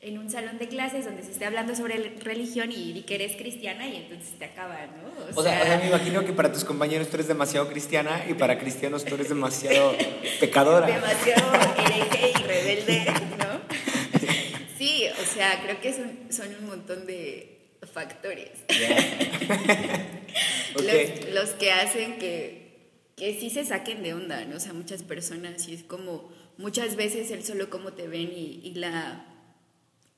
en 0.04 0.18
un 0.18 0.30
salón 0.30 0.58
de 0.58 0.68
clases 0.68 1.06
donde 1.06 1.22
se 1.22 1.32
esté 1.32 1.46
hablando 1.46 1.74
sobre 1.74 1.96
religión 2.20 2.70
y, 2.70 3.02
que 3.02 3.14
eres 3.14 3.36
cristiana 3.36 3.88
y 3.88 3.96
entonces 3.96 4.38
te 4.38 4.44
acaba, 4.44 4.86
¿no? 4.86 5.34
O, 5.34 5.42
sea, 5.42 5.78
me 5.78 5.88
imagino 5.88 6.24
que 6.26 6.34
para 6.34 6.52
tus 6.52 6.62
compañeros 6.62 7.08
tú 7.08 7.16
eres 7.16 7.28
demasiado 7.28 7.68
cristiana 7.68 8.24
y 8.28 8.34
para 8.34 8.58
cristianos 8.60 9.04
tú 9.06 9.14
eres 9.14 9.30
demasiado 9.30 9.96
pecadora. 10.40 10.86
demasiado 10.86 11.54
hereje 11.78 12.32
y 12.38 12.42
rebelde, 12.46 13.04
¿no? 13.38 13.60
Sí, 14.76 15.06
o 15.20 15.24
sea, 15.24 15.62
creo 15.62 15.80
que 15.80 15.94
son, 15.94 16.18
son 16.28 16.54
un 16.60 16.66
montón 16.66 17.06
de 17.06 17.58
factores. 17.92 18.50
Los, 20.74 21.32
los 21.32 21.50
que 21.50 21.70
hacen 21.70 22.18
que, 22.18 22.80
que 23.16 23.38
sí 23.38 23.48
se 23.48 23.64
saquen 23.64 24.02
de 24.02 24.12
onda, 24.12 24.44
¿no? 24.44 24.56
O 24.56 24.60
sea, 24.60 24.72
muchas 24.72 25.04
personas, 25.04 25.68
y 25.68 25.74
es 25.74 25.84
como 25.84 26.32
muchas 26.58 26.96
veces 26.96 27.30
el 27.30 27.44
solo 27.44 27.70
cómo 27.70 27.92
te 27.92 28.08
ven 28.08 28.32
y, 28.34 28.60
y 28.64 28.74
la 28.74 29.24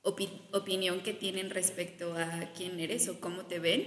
opi- 0.06 0.30
opinión 0.52 1.00
que 1.02 1.12
tienen 1.12 1.50
respecto 1.50 2.14
a 2.14 2.50
quién 2.56 2.78
eres 2.80 3.08
o 3.08 3.20
cómo 3.20 3.42
te 3.50 3.58
ven, 3.58 3.82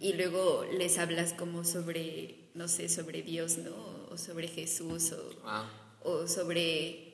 y 0.00 0.14
luego 0.14 0.64
les 0.78 0.98
hablas 0.98 1.32
como 1.34 1.62
sobre, 1.64 2.48
no 2.54 2.66
sé, 2.68 2.88
sobre 2.88 3.22
Dios, 3.22 3.58
¿no? 3.58 3.74
O 4.10 4.16
sobre 4.18 4.48
Jesús, 4.48 5.12
o, 5.12 5.22
Wow. 5.44 5.64
o 6.04 6.26
sobre 6.26 7.12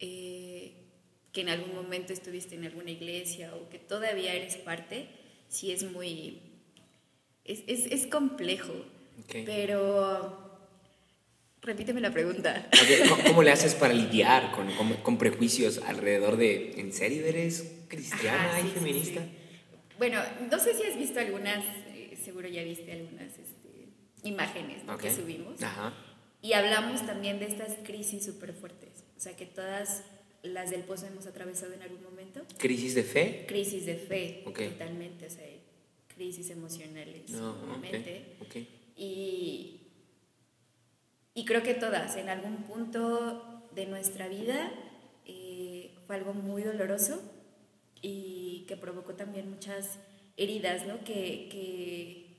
eh, 0.00 0.72
que 1.32 1.40
en 1.42 1.48
algún 1.48 1.74
momento 1.74 2.12
estuviste 2.12 2.54
en 2.56 2.64
alguna 2.64 2.90
iglesia 2.90 3.54
o 3.54 3.68
que 3.70 3.78
todavía 3.78 4.34
eres 4.34 4.56
parte, 4.56 5.08
sí 5.48 5.70
es 5.72 5.84
muy... 5.84 6.40
Es, 7.44 7.62
es, 7.66 7.86
es 7.86 8.06
complejo, 8.06 8.74
pero... 9.46 10.39
Repíteme 11.62 12.00
la 12.00 12.10
pregunta. 12.10 12.68
¿Cómo, 13.08 13.22
cómo 13.24 13.42
le 13.42 13.50
haces 13.50 13.74
para 13.74 13.92
lidiar 13.92 14.50
con, 14.52 14.70
con- 14.76 14.94
con 15.02 15.18
prejuicios 15.18 15.78
alrededor 15.78 16.36
de, 16.36 16.72
¿en 16.80 16.92
serio 16.92 17.26
eres 17.26 17.70
cristiana 17.88 18.50
Ajá, 18.56 18.60
y 18.60 18.62
sí, 18.64 18.68
feminista? 18.70 19.22
sí. 19.22 19.30
Bueno, 19.98 20.22
no 20.50 20.58
sé 20.58 20.74
si 20.74 20.82
has 20.84 20.96
visto 20.96 21.20
algunas, 21.20 21.62
eh, 21.94 22.16
seguro 22.24 22.48
ya 22.48 22.62
viste 22.64 22.90
algunas 22.92 23.26
este, 23.38 23.88
imágenes 24.24 24.84
¿no? 24.84 24.96
que 24.96 25.14
subimos. 25.14 25.62
Ajá. 25.62 25.92
Y 26.40 26.54
hablamos 26.54 27.04
también 27.04 27.38
de 27.38 27.46
estas 27.46 27.76
crisis 27.84 28.24
súper 28.24 28.54
fuertes. 28.54 29.04
O 29.18 29.20
sea, 29.20 29.36
que 29.36 29.44
todas 29.44 30.02
las 30.42 30.70
del 30.70 30.84
pozo 30.84 31.06
hemos 31.06 31.26
atravesado 31.26 31.74
en 31.74 31.82
algún 31.82 32.02
momento. 32.02 32.40
¿Crisis 32.56 32.94
de 32.94 33.02
fe? 33.02 33.44
Crisis 33.46 33.84
de 33.84 33.96
fe, 33.96 34.42
Ok. 34.46 34.60
totalmente. 34.70 35.26
O 35.26 35.30
sea, 35.30 35.44
crisis 36.16 36.48
emocionales, 36.48 37.28
No, 37.28 37.50
obviamente. 37.64 38.22
Y, 38.96 39.79
y 41.34 41.44
creo 41.44 41.62
que 41.62 41.74
todas, 41.74 42.16
en 42.16 42.28
algún 42.28 42.64
punto 42.64 43.68
de 43.74 43.86
nuestra 43.86 44.28
vida, 44.28 44.70
eh, 45.26 45.94
fue 46.06 46.16
algo 46.16 46.34
muy 46.34 46.62
doloroso 46.62 47.22
y 48.02 48.64
que 48.66 48.76
provocó 48.76 49.14
también 49.14 49.48
muchas 49.50 49.98
heridas, 50.36 50.86
¿no? 50.86 51.04
Que, 51.04 51.48
que 51.50 52.36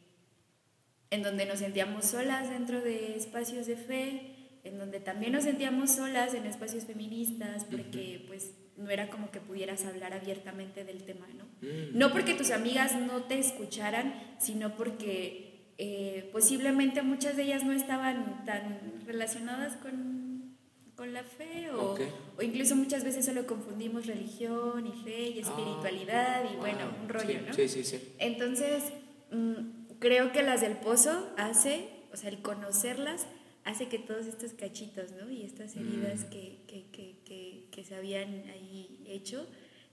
en 1.10 1.24
donde 1.24 1.46
nos 1.46 1.60
sentíamos 1.60 2.06
solas 2.06 2.50
dentro 2.50 2.82
de 2.82 3.16
espacios 3.16 3.68
de 3.68 3.76
fe, 3.76 4.36
en 4.64 4.78
donde 4.78 5.00
también 5.00 5.34
nos 5.34 5.44
sentíamos 5.44 5.92
solas 5.92 6.34
en 6.34 6.46
espacios 6.46 6.86
feministas, 6.86 7.66
porque 7.66 8.24
pues 8.28 8.54
no 8.78 8.90
era 8.90 9.10
como 9.10 9.32
que 9.32 9.40
pudieras 9.40 9.86
hablar 9.86 10.14
abiertamente 10.14 10.84
del 10.84 11.04
tema, 11.04 11.28
¿no? 11.38 11.46
Mm. 11.62 11.98
No 11.98 12.12
porque 12.12 12.34
tus 12.34 12.52
amigas 12.52 12.96
no 12.96 13.24
te 13.24 13.40
escucharan, 13.40 14.36
sino 14.40 14.76
porque 14.76 15.51
eh, 15.78 16.30
posiblemente 16.32 17.02
muchas 17.02 17.36
de 17.38 17.44
ellas 17.44 17.64
no 17.64 17.72
estaban 17.74 18.44
tan 18.46 19.02
relacionadas 19.06 19.78
con, 19.78 20.56
con 20.96 21.14
la 21.14 21.24
fe 21.24 21.70
o, 21.72 21.94
Ok. 21.94 22.02
o 22.38 22.42
incluso 22.44 22.76
muchas 22.76 23.04
veces 23.04 23.26
solo 23.26 23.48
confundimos 23.48 24.06
religión 24.06 24.86
y 24.88 24.92
fe 25.04 25.30
y 25.30 25.40
espiritualidad 25.40 26.44
y 26.52 26.56
bueno, 26.58 26.80
Wow. 26.92 27.02
un 27.04 27.10
rollo, 27.10 27.28
Sí, 27.40 27.46
¿no? 27.48 27.54
Sí, 27.54 27.68
sí, 27.68 27.84
sí. 27.84 28.14
Entonces, 28.20 28.84
mm, 29.32 29.98
creo 30.00 30.32
que 30.32 30.44
las 30.44 30.62
del 30.62 30.78
pozo 30.78 31.28
hace, 31.38 31.88
o 32.14 32.18
sea, 32.18 32.30
el 32.30 32.42
conocerlas 32.42 33.26
hace 33.64 33.88
que 33.88 34.00
todos 34.00 34.26
estos 34.26 34.54
cachitos, 34.54 35.12
¿no? 35.12 35.30
Y 35.32 35.44
estas 35.44 35.76
heridas 35.76 36.26
que, 36.26 36.60
que, 36.68 36.84
que, 36.92 37.16
que, 37.26 37.66
que 37.72 37.84
se 37.84 37.96
habían 37.96 38.30
ahí 38.50 39.04
hecho 39.08 39.48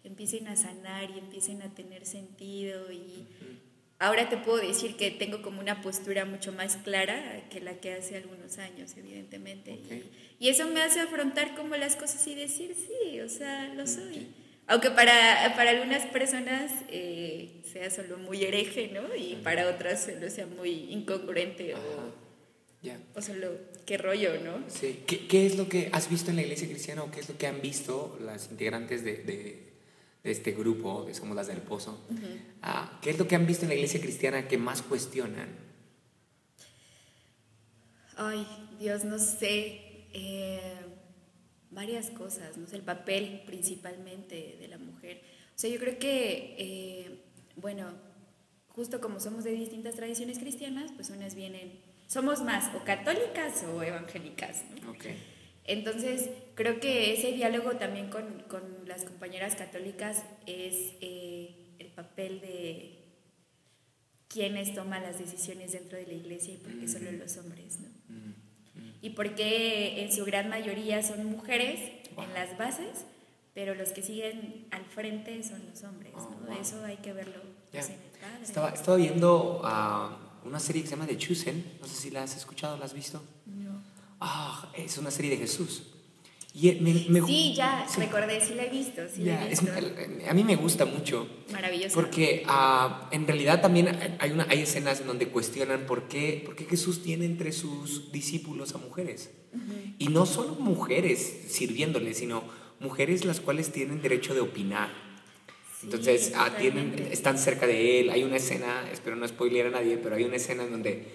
empiecen 0.05 0.49
a 0.49 0.57
sanar 0.57 1.11
y 1.11 1.19
empiecen 1.19 1.61
a 1.63 1.75
tener 1.75 2.07
sentido 2.07 2.91
y 2.93 3.27
ahora 3.99 4.28
te 4.28 4.37
puedo 4.37 4.59
decir 4.59 4.97
que 4.97 5.11
tengo 5.11 5.43
como 5.43 5.61
una 5.61 5.81
postura 5.83 6.25
mucho 6.25 6.52
más 6.52 6.76
clara 6.76 7.43
que 7.50 7.61
la 7.61 7.75
que 7.75 7.95
hace 7.95 8.17
algunos 8.17 8.59
años, 8.59 8.95
evidentemente. 8.97 9.73
Ok. 9.73 9.93
Y, 10.38 10.47
y 10.47 10.49
eso 10.50 10.67
me 10.69 10.81
hace 10.83 11.00
afrontar 11.00 11.55
como 11.57 11.76
las 11.76 11.97
cosas 11.97 12.26
y 12.26 12.35
decir, 12.35 12.75
sí, 12.76 13.21
o 13.21 13.28
sea, 13.28 13.73
lo 13.75 13.87
soy. 13.87 14.28
Aunque 14.67 14.90
para, 14.90 15.55
para 15.57 15.71
algunas 15.71 16.05
personas 16.07 16.71
eh, 16.90 17.62
sea 17.73 17.90
solo 17.90 18.19
muy 18.19 18.45
hereje, 18.45 18.90
¿no? 18.93 19.14
Y 19.17 19.37
para 19.43 19.69
otras 19.69 20.05
solo 20.05 20.28
sea 20.31 20.47
muy 20.47 20.71
incongruente 20.93 21.73
Ajá. 21.75 21.83
o, 21.83 22.14
Ya. 22.83 23.00
o 23.14 23.23
solo 23.23 23.50
qué 23.87 23.97
rollo, 23.97 24.38
¿no? 24.45 24.62
Sí. 24.69 25.00
¿Qué, 25.07 25.26
qué 25.26 25.47
es 25.47 25.57
lo 25.57 25.69
que 25.71 25.88
has 25.93 26.11
visto 26.11 26.28
en 26.31 26.37
la 26.37 26.43
iglesia 26.43 26.69
cristiana 26.69 27.02
o 27.02 27.11
qué 27.11 27.21
es 27.21 27.28
lo 27.31 27.38
que 27.38 27.47
han 27.47 27.62
visto 27.62 28.19
las 28.21 28.50
integrantes 28.50 29.02
de, 29.05 29.17
de- 29.25 29.68
de 30.23 30.31
este 30.31 30.53
grupo 30.53 31.05
de 31.05 31.15
Somos 31.15 31.37
las 31.37 31.47
del 31.47 31.59
Pozo? 31.59 31.99
Ah, 32.63 32.99
¿Qué 33.03 33.11
es 33.11 33.19
lo 33.19 33.29
que 33.29 33.37
han 33.37 33.47
visto 33.47 33.65
en 33.65 33.71
la 33.71 33.75
iglesia 33.75 34.01
cristiana 34.01 34.49
que 34.49 34.59
más 34.59 34.83
cuestionan? 34.83 35.49
Ay, 38.17 38.47
Dios, 38.79 39.05
no 39.05 39.19
sé. 39.19 39.85
eh, 40.13 40.79
varias 41.71 42.11
cosas, 42.11 42.57
no 42.57 42.67
sé, 42.67 42.77
el 42.77 42.83
papel 42.83 43.43
principalmente 43.47 44.57
de 44.59 44.69
la 44.69 44.79
mujer. 44.79 45.21
O 45.55 45.59
sea, 45.59 45.71
yo 45.71 45.79
creo 45.79 45.99
que, 45.99 46.57
eh, 46.59 47.25
bueno, 47.57 47.93
justo 48.69 49.01
como 49.01 49.21
somos 49.21 49.45
de 49.45 49.53
distintas 49.53 49.95
tradiciones 49.95 50.39
cristianas, 50.39 50.91
pues 50.97 51.11
unas 51.11 51.35
vienen, 51.35 51.81
somos 52.07 52.43
más 52.43 52.75
o 52.75 52.85
católicas 52.85 53.65
o 53.65 53.83
evangélicas, 53.83 54.65
¿no? 54.83 54.91
Ok. 54.91 55.07
Entonces, 55.65 56.31
creo 56.59 56.81
que 56.81 57.15
ese 57.15 57.31
diálogo 57.31 57.77
también 57.77 58.11
con, 58.11 58.43
con 58.49 58.62
las 58.85 59.05
compañeras 59.05 59.55
católicas 59.55 60.25
es 60.45 60.97
eh, 61.00 61.55
el 61.79 61.87
papel 61.87 62.41
de 62.41 62.99
quienes 64.27 64.75
toman 64.75 65.05
las 65.05 65.21
decisiones 65.21 65.71
dentro 65.71 65.97
de 65.97 66.09
la 66.09 66.15
iglesia 66.15 66.55
y 66.55 66.57
por 66.57 66.73
qué 66.73 66.88
solo 66.88 67.12
los 67.12 67.37
hombres, 67.37 67.79
¿no? 67.79 67.88
Y 69.00 69.11
por 69.11 69.37
qué 69.37 70.03
en 70.03 70.12
su 70.12 70.25
gran 70.25 70.49
mayoría 70.49 71.00
son 71.05 71.25
mujeres 71.27 71.79
en 72.17 72.35
las 72.35 72.59
bases, 72.59 73.05
pero 73.55 73.77
los 73.77 73.91
que 73.91 74.03
siguen 74.03 74.67
al 74.73 74.85
frente 74.85 75.45
son 75.45 75.65
los 75.71 75.85
hombres, 75.85 76.12
Oh, 76.17 76.35
¿no? 76.45 76.61
Eso 76.61 76.85
hay 76.85 76.97
que 76.97 77.12
verlo 77.12 77.41
pues, 77.71 77.87
en 77.87 77.93
el 77.93 78.21
padre. 78.21 78.43
Estaba, 78.43 78.71
estaba 78.71 78.97
viendo 78.97 79.61
ah, 79.62 80.41
una 80.45 80.59
serie 80.59 80.83
que 80.83 80.88
se 80.88 80.97
llama 80.97 81.07
The 81.07 81.19
Chosen. 81.19 81.79
No 81.81 81.87
sé 81.87 81.95
si 81.95 82.11
la 82.11 82.25
has 82.25 82.37
escuchado, 82.37 82.77
la 82.77 82.87
has 82.87 82.95
visto. 82.95 83.23
No. 83.47 83.81
Ah, 84.19 84.73
es 84.77 84.99
una 84.99 85.12
serie 85.12 85.31
de 85.31 85.37
Jesús. 85.37 85.95
Y 86.61 86.73
me, 86.81 86.93
me- 87.21 87.27
Sí, 87.27 87.55
ya, 87.55 87.87
sí, 87.88 88.00
recordé, 88.00 88.41
sí 88.41 88.55
la 88.55 88.65
he 88.65 88.69
visto, 88.71 89.03
sí 89.15 89.23
la 89.23 89.45
he 89.47 89.53
es- 89.53 89.61
visto. 89.62 89.77
a 90.29 90.35
mí 90.35 90.43
me 90.43 90.57
gusta 90.57 90.85
mucho. 90.87 91.29
Maravilloso. 91.53 91.95
Porque 91.95 92.43
ah, 92.47 93.09
en 93.12 93.27
realidad 93.29 93.61
también 93.61 93.97
hay, 94.19 94.31
una, 94.33 94.45
hay 94.50 94.62
escenas 94.62 95.00
en 95.00 95.07
donde 95.07 95.29
cuestionan 95.29 95.87
por 95.87 96.09
qué, 96.09 96.43
por 96.45 96.57
qué 96.57 96.65
Jesús 96.65 97.03
tiene 97.03 97.27
entre 97.27 97.53
sus 97.53 98.11
discípulos 98.11 98.75
a 98.75 98.79
mujeres. 98.79 99.31
Y 99.99 100.09
no 100.09 100.27
solo 100.27 100.55
mujeres 100.57 101.21
sirviéndole, 101.49 102.12
sino 102.15 102.43
mujeres 102.81 103.25
las 103.25 103.41
cuales 103.41 103.71
tienen 103.71 104.03
derecho 104.03 104.35
de 104.35 104.41
opinar. 104.41 104.91
Sí, 105.81 105.85
Entonces, 105.87 106.33
ah, 106.35 106.57
tienen, 106.59 106.95
están 107.12 107.38
cerca 107.38 107.67
de 107.69 108.00
él. 108.00 108.11
Hay 108.11 108.25
una 108.25 108.37
escena, 108.37 108.88
espero 108.93 109.15
no 109.17 109.27
spoilear 109.29 109.69
a 109.69 109.71
nadie, 109.71 109.97
pero 109.97 110.17
hay 110.17 110.25
una 110.25 110.37
escena 110.37 110.65
en 110.65 110.73
donde, 110.73 111.07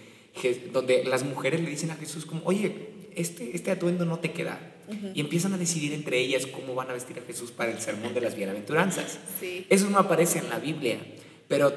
donde 0.72 1.04
las 1.04 1.24
mujeres 1.24 1.60
le 1.62 1.70
dicen 1.70 1.92
a 1.92 1.96
Jesús 1.96 2.26
como, 2.26 2.42
oye, 2.46 2.92
este, 3.16 3.56
este 3.56 3.72
atuendo 3.72 4.06
no 4.06 4.20
te 4.20 4.32
queda. 4.32 4.70
Y 5.14 5.22
empiezan 5.22 5.54
a 5.54 5.58
decidir 5.58 5.94
entre 5.94 6.20
ellas 6.20 6.46
cómo 6.48 6.76
van 6.76 6.90
a 6.90 6.94
vestir 6.94 7.18
a 7.20 7.22
Jesús 7.22 7.52
para 7.52 7.72
el 7.72 7.80
sermón 7.80 8.14
de 8.14 8.22
las 8.22 8.36
bienaventuranzas. 8.36 9.20
Sí. 9.40 9.66
Eso 9.70 9.90
no 9.90 9.98
aparece 10.00 10.40
en 10.40 10.50
la 10.50 10.60
Biblia, 10.60 11.00
pero 11.48 11.72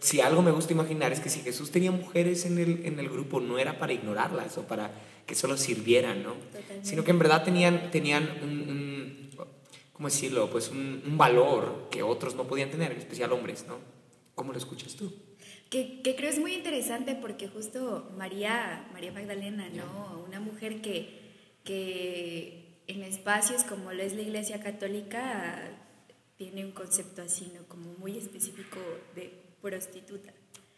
si 0.00 0.20
algo 0.20 0.42
me 0.42 0.50
gusta 0.52 0.72
imaginar 0.72 1.12
es 1.12 1.20
que 1.20 1.28
si 1.30 1.40
Jesús 1.40 1.70
tenía 1.70 1.90
mujeres 1.90 2.44
en 2.46 2.58
el, 2.58 2.84
en 2.86 2.98
el 2.98 3.08
grupo, 3.08 3.40
no 3.40 3.58
era 3.58 3.78
para 3.78 3.92
ignorarlas 3.92 4.56
o 4.58 4.62
para 4.66 4.90
que 5.26 5.34
solo 5.34 5.56
sirvieran, 5.56 6.22
¿no? 6.22 6.34
Totalmente. 6.34 6.88
Sino 6.88 7.02
que 7.04 7.10
en 7.10 7.18
verdad 7.18 7.42
tenían, 7.44 7.90
tenían 7.90 8.28
un, 8.42 8.50
un- 8.70 9.30
¿cómo 9.92 10.08
decirlo? 10.08 10.48
Pues 10.50 10.68
un, 10.68 11.02
un 11.06 11.18
valor 11.18 11.88
que 11.90 12.02
otros 12.02 12.34
no 12.36 12.44
podían 12.44 12.70
tener, 12.70 12.92
en 12.92 12.98
especial 12.98 13.32
hombres, 13.32 13.64
¿no? 13.66 13.78
¿Cómo 14.34 14.52
lo 14.52 14.58
escuchas 14.58 14.94
tú? 14.94 15.12
Que, 15.70 16.00
que 16.02 16.14
creo 16.14 16.30
es 16.30 16.38
muy 16.38 16.54
interesante 16.54 17.16
porque 17.16 17.48
justo 17.48 18.12
María, 18.16 18.86
María 18.92 19.10
Magdalena, 19.10 19.68
¿no? 19.70 20.22
Una 20.28 20.38
mujer 20.38 20.80
que, 20.80 21.25
que 21.66 22.80
en 22.86 23.02
espacios 23.02 23.64
como 23.64 23.92
lo 23.92 24.02
es 24.02 24.14
la 24.14 24.22
Iglesia 24.22 24.60
Católica 24.60 25.68
tiene 26.38 26.64
un 26.64 26.72
concepto 26.72 27.20
así, 27.22 27.52
¿no? 27.54 27.66
Como 27.66 27.92
muy 27.94 28.16
específico 28.16 28.78
de 29.14 29.32
prostituta. 29.60 30.32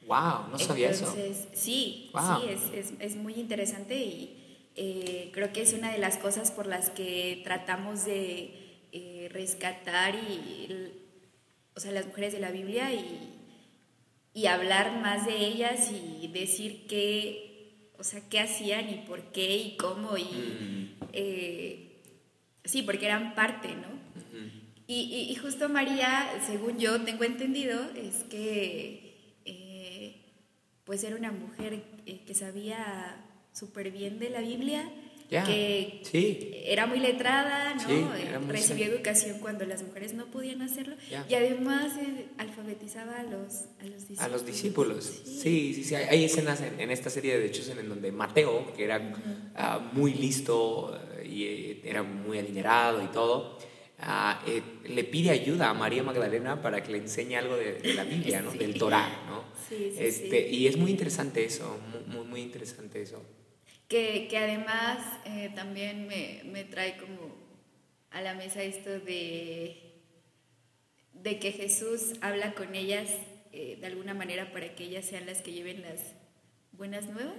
¡Wow! 0.07 0.49
No 0.51 0.59
sabía 0.59 0.91
eso. 0.91 1.05
Entonces, 1.15 1.49
sí, 1.53 2.11
Wow. 2.15 2.41
sí, 2.41 2.49
es, 2.49 2.87
es, 2.87 2.93
es 2.99 3.17
muy 3.17 3.35
interesante 3.35 3.95
y 3.97 4.35
eh, 4.77 5.31
creo 5.35 5.53
que 5.53 5.61
es 5.63 5.73
una 5.75 5.93
de 5.93 5.99
las 5.99 6.17
cosas 6.19 6.51
por 6.51 6.67
las 6.67 6.89
que 6.91 7.41
tratamos 7.45 8.05
de 8.05 8.55
eh, 8.93 9.29
rescatar 9.33 10.15
y, 10.15 10.67
el- 10.71 10.93
o 11.77 11.81
sea, 11.81 11.93
las 11.93 12.07
mujeres 12.07 12.33
de 12.33 12.41
la 12.41 12.51
Biblia 12.51 12.93
y, 12.95 13.35
y 14.35 14.47
hablar 14.47 15.01
más 15.01 15.27
de 15.27 15.37
ellas 15.37 15.91
y 15.93 16.29
decir 16.29 16.87
qué, 16.89 17.48
o 17.99 18.05
sea, 18.05 18.21
qué 18.29 18.41
hacían 18.41 18.89
y 18.91 18.95
por 19.07 19.21
qué 19.33 19.57
y 19.57 19.77
cómo 19.77 20.17
y 20.17 20.25
Mm, 20.25 20.89
eh, 21.13 22.01
sí, 22.65 22.83
porque 22.83 23.07
eran 23.07 23.35
parte, 23.35 23.69
¿no? 23.69 23.89
ujú. 23.89 24.51
Y, 24.87 25.29
y, 25.31 25.35
justo 25.37 25.69
María, 25.69 26.27
según 26.47 26.79
yo 26.79 27.03
tengo 27.03 27.25
entendido, 27.25 27.79
es 27.95 28.25
que 28.25 29.15
eh, 29.45 30.17
pues 30.85 31.05
era 31.05 31.17
una 31.17 31.31
mujer 31.33 31.83
eh, 32.07 32.21
que 32.27 32.35
sabía 32.35 33.25
súper 33.53 33.91
bien 33.91 34.19
de 34.19 34.31
la 34.31 34.41
Biblia, 34.41 34.89
que 35.29 36.65
era 36.67 36.87
muy 36.87 37.01
letrada, 37.01 37.75
¿no? 37.75 38.15
Eh, 38.15 38.39
recibió 38.49 38.87
educación 38.87 39.39
cuando 39.41 39.65
las 39.67 39.83
mujeres 39.83 40.15
no 40.15 40.27
podían 40.27 40.63
hacerlo 40.63 40.97
y 41.29 41.35
además 41.35 41.93
alfabetizaba 42.39 43.21
a 43.21 43.23
los, 43.25 43.67
a 43.81 43.85
los 43.85 44.09
discípulos. 44.09 44.21
A 44.21 44.29
los 44.29 44.47
discípulos, 44.47 45.05
sí, 45.25 45.75
sí, 45.75 45.85
sí. 45.85 45.95
Hay, 45.95 46.25
escenas 46.25 46.61
en, 46.61 46.91
esta 46.91 47.11
serie 47.11 47.39
de 47.39 47.47
hechos 47.47 47.69
en 47.69 47.89
donde 47.89 48.11
Mateo, 48.13 48.73
que 48.75 48.85
era 48.85 49.13
ah, 49.55 49.91
muy 49.93 50.15
listo 50.15 50.99
y 51.25 51.81
era 51.85 52.03
muy 52.03 52.39
adinerado 52.39 53.03
y 53.03 53.09
todo, 53.09 53.59
eh, 54.47 54.63
le 54.87 55.05
pide 55.05 55.31
ayuda 55.31 55.71
a 55.71 55.75
María 55.75 56.03
Magdalena 56.03 56.63
para 56.63 56.83
que 56.83 56.93
le 56.93 56.99
enseñe 56.99 57.37
algo 57.37 57.57
de, 57.57 57.95
la 57.95 58.05
Biblia, 58.05 58.41
¿no? 58.41 58.53
Del 58.53 58.79
Torah, 58.79 59.25
¿no? 59.27 59.45
Sí, 59.69 59.93
este, 59.99 60.49
Y 60.49 60.67
es 60.67 60.77
muy 60.77 60.91
interesante 60.91 61.45
eso, 61.45 61.79
muy, 62.07 62.25
muy 62.25 62.41
interesante 62.41 63.03
eso. 63.03 63.23
Que, 63.89 64.29
que 64.29 64.37
además 64.37 64.99
eh, 65.25 65.51
también 65.55 66.07
me, 66.07 66.43
me, 66.45 66.65
trae 66.65 66.99
como 66.99 67.35
a 68.11 68.21
la 68.21 68.35
mesa 68.35 68.63
esto 68.63 68.91
de, 68.91 69.95
de 71.15 71.39
que 71.39 71.53
Jesús 71.53 72.13
habla 72.21 72.53
con 72.53 72.75
ellas 72.75 73.09
eh, 73.53 73.79
de 73.81 73.87
alguna 73.87 74.13
manera 74.13 74.53
para 74.53 74.75
que 74.75 74.85
ellas 74.85 75.07
sean 75.07 75.25
las 75.25 75.41
que 75.41 75.53
lleven 75.53 75.81
las 75.81 76.13
buenas 76.73 77.07
nuevas 77.07 77.35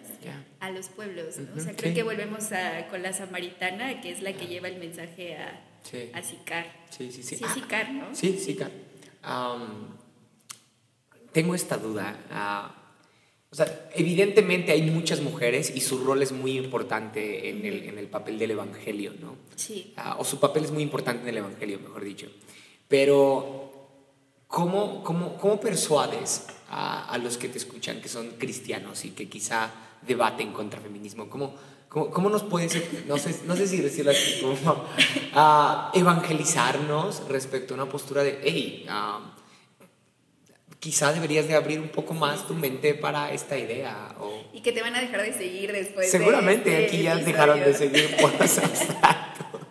a 0.59 0.71
los 0.71 0.89
pueblos, 0.89 1.37
¿no? 1.37 1.55
o 1.55 1.59
sea, 1.59 1.75
creo 1.75 1.93
que 1.93 2.03
volvemos 2.03 2.51
a, 2.51 2.87
con 2.87 3.01
la 3.03 3.13
samaritana, 3.13 4.01
que 4.01 4.11
es 4.11 4.21
la 4.21 4.33
que 4.33 4.47
lleva 4.47 4.67
el 4.67 4.79
mensaje 4.79 5.37
a 5.37 5.61
sí. 5.83 6.09
a 6.13 6.21
Sicar. 6.21 6.65
Sí, 6.89 7.11
sí, 7.11 7.23
sí. 7.23 7.37
Sí, 7.37 7.45
Sicar, 7.53 7.91
¿no? 7.91 8.13
Sí, 8.13 8.37
Sicar. 8.37 8.71
tengo 11.31 11.55
esta 11.55 11.77
duda. 11.77 12.17
Uh, 12.29 12.78
o 13.51 13.55
sea, 13.55 13.89
evidentemente 13.95 14.71
hay 14.71 14.83
muchas 14.83 15.21
mujeres 15.21 15.71
y 15.75 15.81
su 15.81 16.03
rol 16.03 16.21
es 16.21 16.31
muy 16.31 16.55
importante 16.55 17.49
en 17.49 17.65
el, 17.65 17.83
en 17.89 17.97
el 17.97 18.07
papel 18.07 18.37
del 18.37 18.51
Evangelio, 18.51 19.13
¿no? 19.19 19.37
Sí. 19.55 19.93
Uh, 19.97 20.21
o 20.21 20.23
su 20.23 20.39
papel 20.39 20.65
es 20.65 20.71
muy 20.71 20.83
importante 20.83 21.23
en 21.23 21.29
el 21.29 21.37
Evangelio, 21.37 21.79
mejor 21.79 22.03
dicho. 22.03 22.27
Pero, 22.87 23.71
¿cómo, 24.45 25.03
cómo, 25.03 25.35
cómo 25.37 25.59
persuades 25.59 26.45
a, 26.69 27.09
a, 27.09 27.17
los 27.17 27.37
que 27.37 27.49
te 27.49 27.57
escuchan 27.57 28.01
que 28.01 28.07
son 28.07 28.31
cristianos 28.37 29.03
y 29.03 29.11
que 29.11 29.27
quizá 29.27 29.71
debaten 30.05 30.53
contra 30.53 30.79
feminismo? 30.79 31.27
¿Cómo, 31.27 31.55
¿Cómo, 31.89 32.11
¿Cómo, 32.11 32.29
nos 32.29 32.43
puedes, 32.43 32.79
no 33.07 33.17
sé, 33.17 33.35
no 33.47 33.55
sé 33.55 33.67
si 33.67 33.77
decirlo 33.77 34.11
así, 34.11 34.41
como, 34.41 34.83
a 35.33 35.91
evangelizarnos 35.95 37.27
respecto 37.27 37.73
a 37.73 37.77
una 37.77 37.89
postura 37.89 38.21
de, 38.21 38.39
hey, 38.43 38.85
quizá 40.79 41.13
deberías 41.13 41.47
de 41.47 41.55
abrir 41.55 41.79
un 41.79 41.89
poco 41.89 42.13
más 42.13 42.47
tu 42.47 42.53
mente 42.53 42.93
para 42.93 43.33
esta 43.33 43.57
idea? 43.57 44.15
O... 44.19 44.43
Y 44.53 44.61
que 44.61 44.71
te 44.71 44.81
van 44.81 44.95
a 44.95 45.01
dejar 45.01 45.21
de 45.21 45.33
seguir 45.33 45.71
después. 45.71 46.09
Seguramente 46.09 46.69
de 46.69 46.85
este 46.85 46.95
aquí 46.95 47.03
ya 47.03 47.15
dejaron 47.17 47.59
de 47.59 47.73
seguir 47.73 48.15
por 48.21 48.31
los 48.39 48.57
abstractos. 48.57 49.61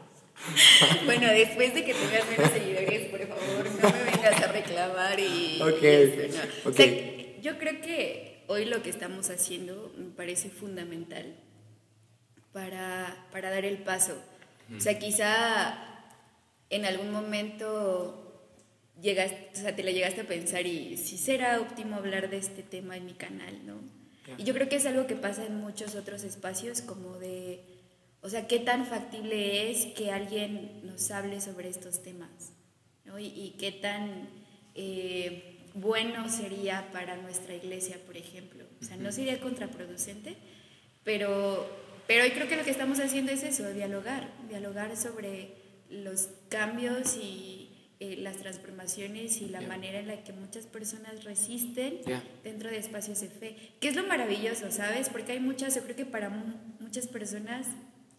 bueno, 1.05 1.29
después 1.29 1.75
de 1.75 1.85
que 1.85 1.95
tengas 1.95 2.29
menos 2.29 2.53
seguidores, 2.53 3.07
por 3.07 3.21
favor, 3.27 3.71
no 3.83 3.91
me 3.91 4.05
vengas 4.05 4.43
a 4.43 4.53
reclamar 4.53 5.19
y... 5.19 5.61
Ok, 5.63 6.73
okay. 6.73 7.39
yo 7.43 7.59
creo 7.59 7.81
que 7.81 8.43
hoy 8.47 8.65
lo 8.67 8.83
que 8.83 8.91
estamos 8.91 9.31
haciendo 9.31 9.93
me 9.97 10.11
parece 10.11 10.51
fundamental 10.51 11.37
para, 12.53 13.27
para 13.33 13.51
dar 13.51 13.65
el 13.65 13.79
paso. 13.79 14.17
O 14.77 14.81
sea, 14.81 14.99
quizá 14.99 15.79
en 16.69 16.85
algún 16.85 17.11
momento 17.11 18.28
llegaste, 19.01 19.51
o 19.55 19.57
sea, 19.57 19.75
te 19.75 19.83
la 19.83 19.91
llegaste 19.91 20.23
a 20.23 20.27
pensar 20.27 20.67
y 20.67 20.97
si 20.97 21.19
será 21.19 21.61
óptimo 21.61 21.97
hablar 21.97 22.31
de 22.31 22.39
este 22.39 22.63
tema 22.63 22.97
en 22.97 23.07
mi 23.07 23.15
canal, 23.15 23.67
¿no? 23.67 23.81
Y 24.37 24.45
yo 24.45 24.53
creo 24.53 24.69
que 24.69 24.77
es 24.77 24.85
algo 24.85 25.07
que 25.07 25.17
pasa 25.17 25.47
en 25.47 25.57
muchos 25.57 25.95
otros 25.95 26.23
espacios, 26.23 26.83
como 26.83 27.19
de, 27.19 27.65
o 28.21 28.29
sea, 28.29 28.47
qué 28.47 28.59
tan 28.59 28.85
factible 28.85 29.71
es 29.71 29.87
que 29.87 30.11
alguien 30.11 30.83
nos 30.85 31.11
hable 31.11 31.41
sobre 31.41 31.71
estos 31.71 32.03
temas, 32.03 32.53
¿no? 33.07 33.19
Y, 33.19 33.55
qué 33.59 33.73
tan 33.73 34.29
eh, 34.75 35.57
bueno 35.73 36.29
sería 36.29 36.91
para 36.93 37.17
nuestra 37.17 37.55
iglesia, 37.55 37.97
por 38.05 38.19
ejemplo. 38.19 38.65
O 38.83 38.85
sea, 38.85 38.97
no 38.99 39.13
sería 39.13 39.41
contraproducente, 39.41 40.37
pero 41.05 41.67
pero 42.09 42.25
hoy 42.25 42.31
creo 42.31 42.49
que 42.49 42.57
lo 42.57 42.65
que 42.65 42.71
estamos 42.71 43.01
haciendo 43.01 43.33
es 43.33 43.43
eso, 43.43 43.71
dialogar, 43.71 44.33
dialogar 44.49 44.97
sobre 44.97 45.51
los 45.91 46.31
cambios 46.49 47.19
y 47.19 47.68
eh, 48.01 48.17
las 48.17 48.37
transformaciones 48.37 49.41
y 49.41 49.49
la 49.49 49.61
manera 49.61 49.99
en 49.99 50.09
la 50.09 50.23
que 50.23 50.33
muchas 50.33 50.67
personas 50.67 51.25
resisten 51.25 52.01
dentro 52.45 52.71
de 52.71 52.79
espacios 52.79 53.21
de 53.21 53.29
fe. 53.29 53.57
Que 53.81 53.89
es 53.89 53.97
lo 53.97 54.07
maravilloso, 54.07 54.71
¿sabes? 54.71 55.09
Porque 55.09 55.33
hay 55.33 55.41
muchas, 55.41 55.75
yo 55.75 55.83
creo 55.83 55.97
que 55.97 56.07
para 56.07 56.31
muchas 56.81 57.07
personas, 57.07 57.67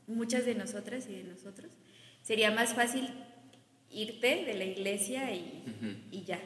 muchas 0.07 0.45
de 0.45 0.55
nosotras 0.55 1.07
y 1.09 1.13
de 1.13 1.23
nosotros, 1.23 1.71
sería 2.21 2.51
más 2.51 2.73
fácil 2.73 3.09
irte 3.91 4.45
de 4.45 4.53
la 4.53 4.65
iglesia 4.65 5.33
y, 5.33 5.63
y 6.11 6.23
ya. 6.23 6.39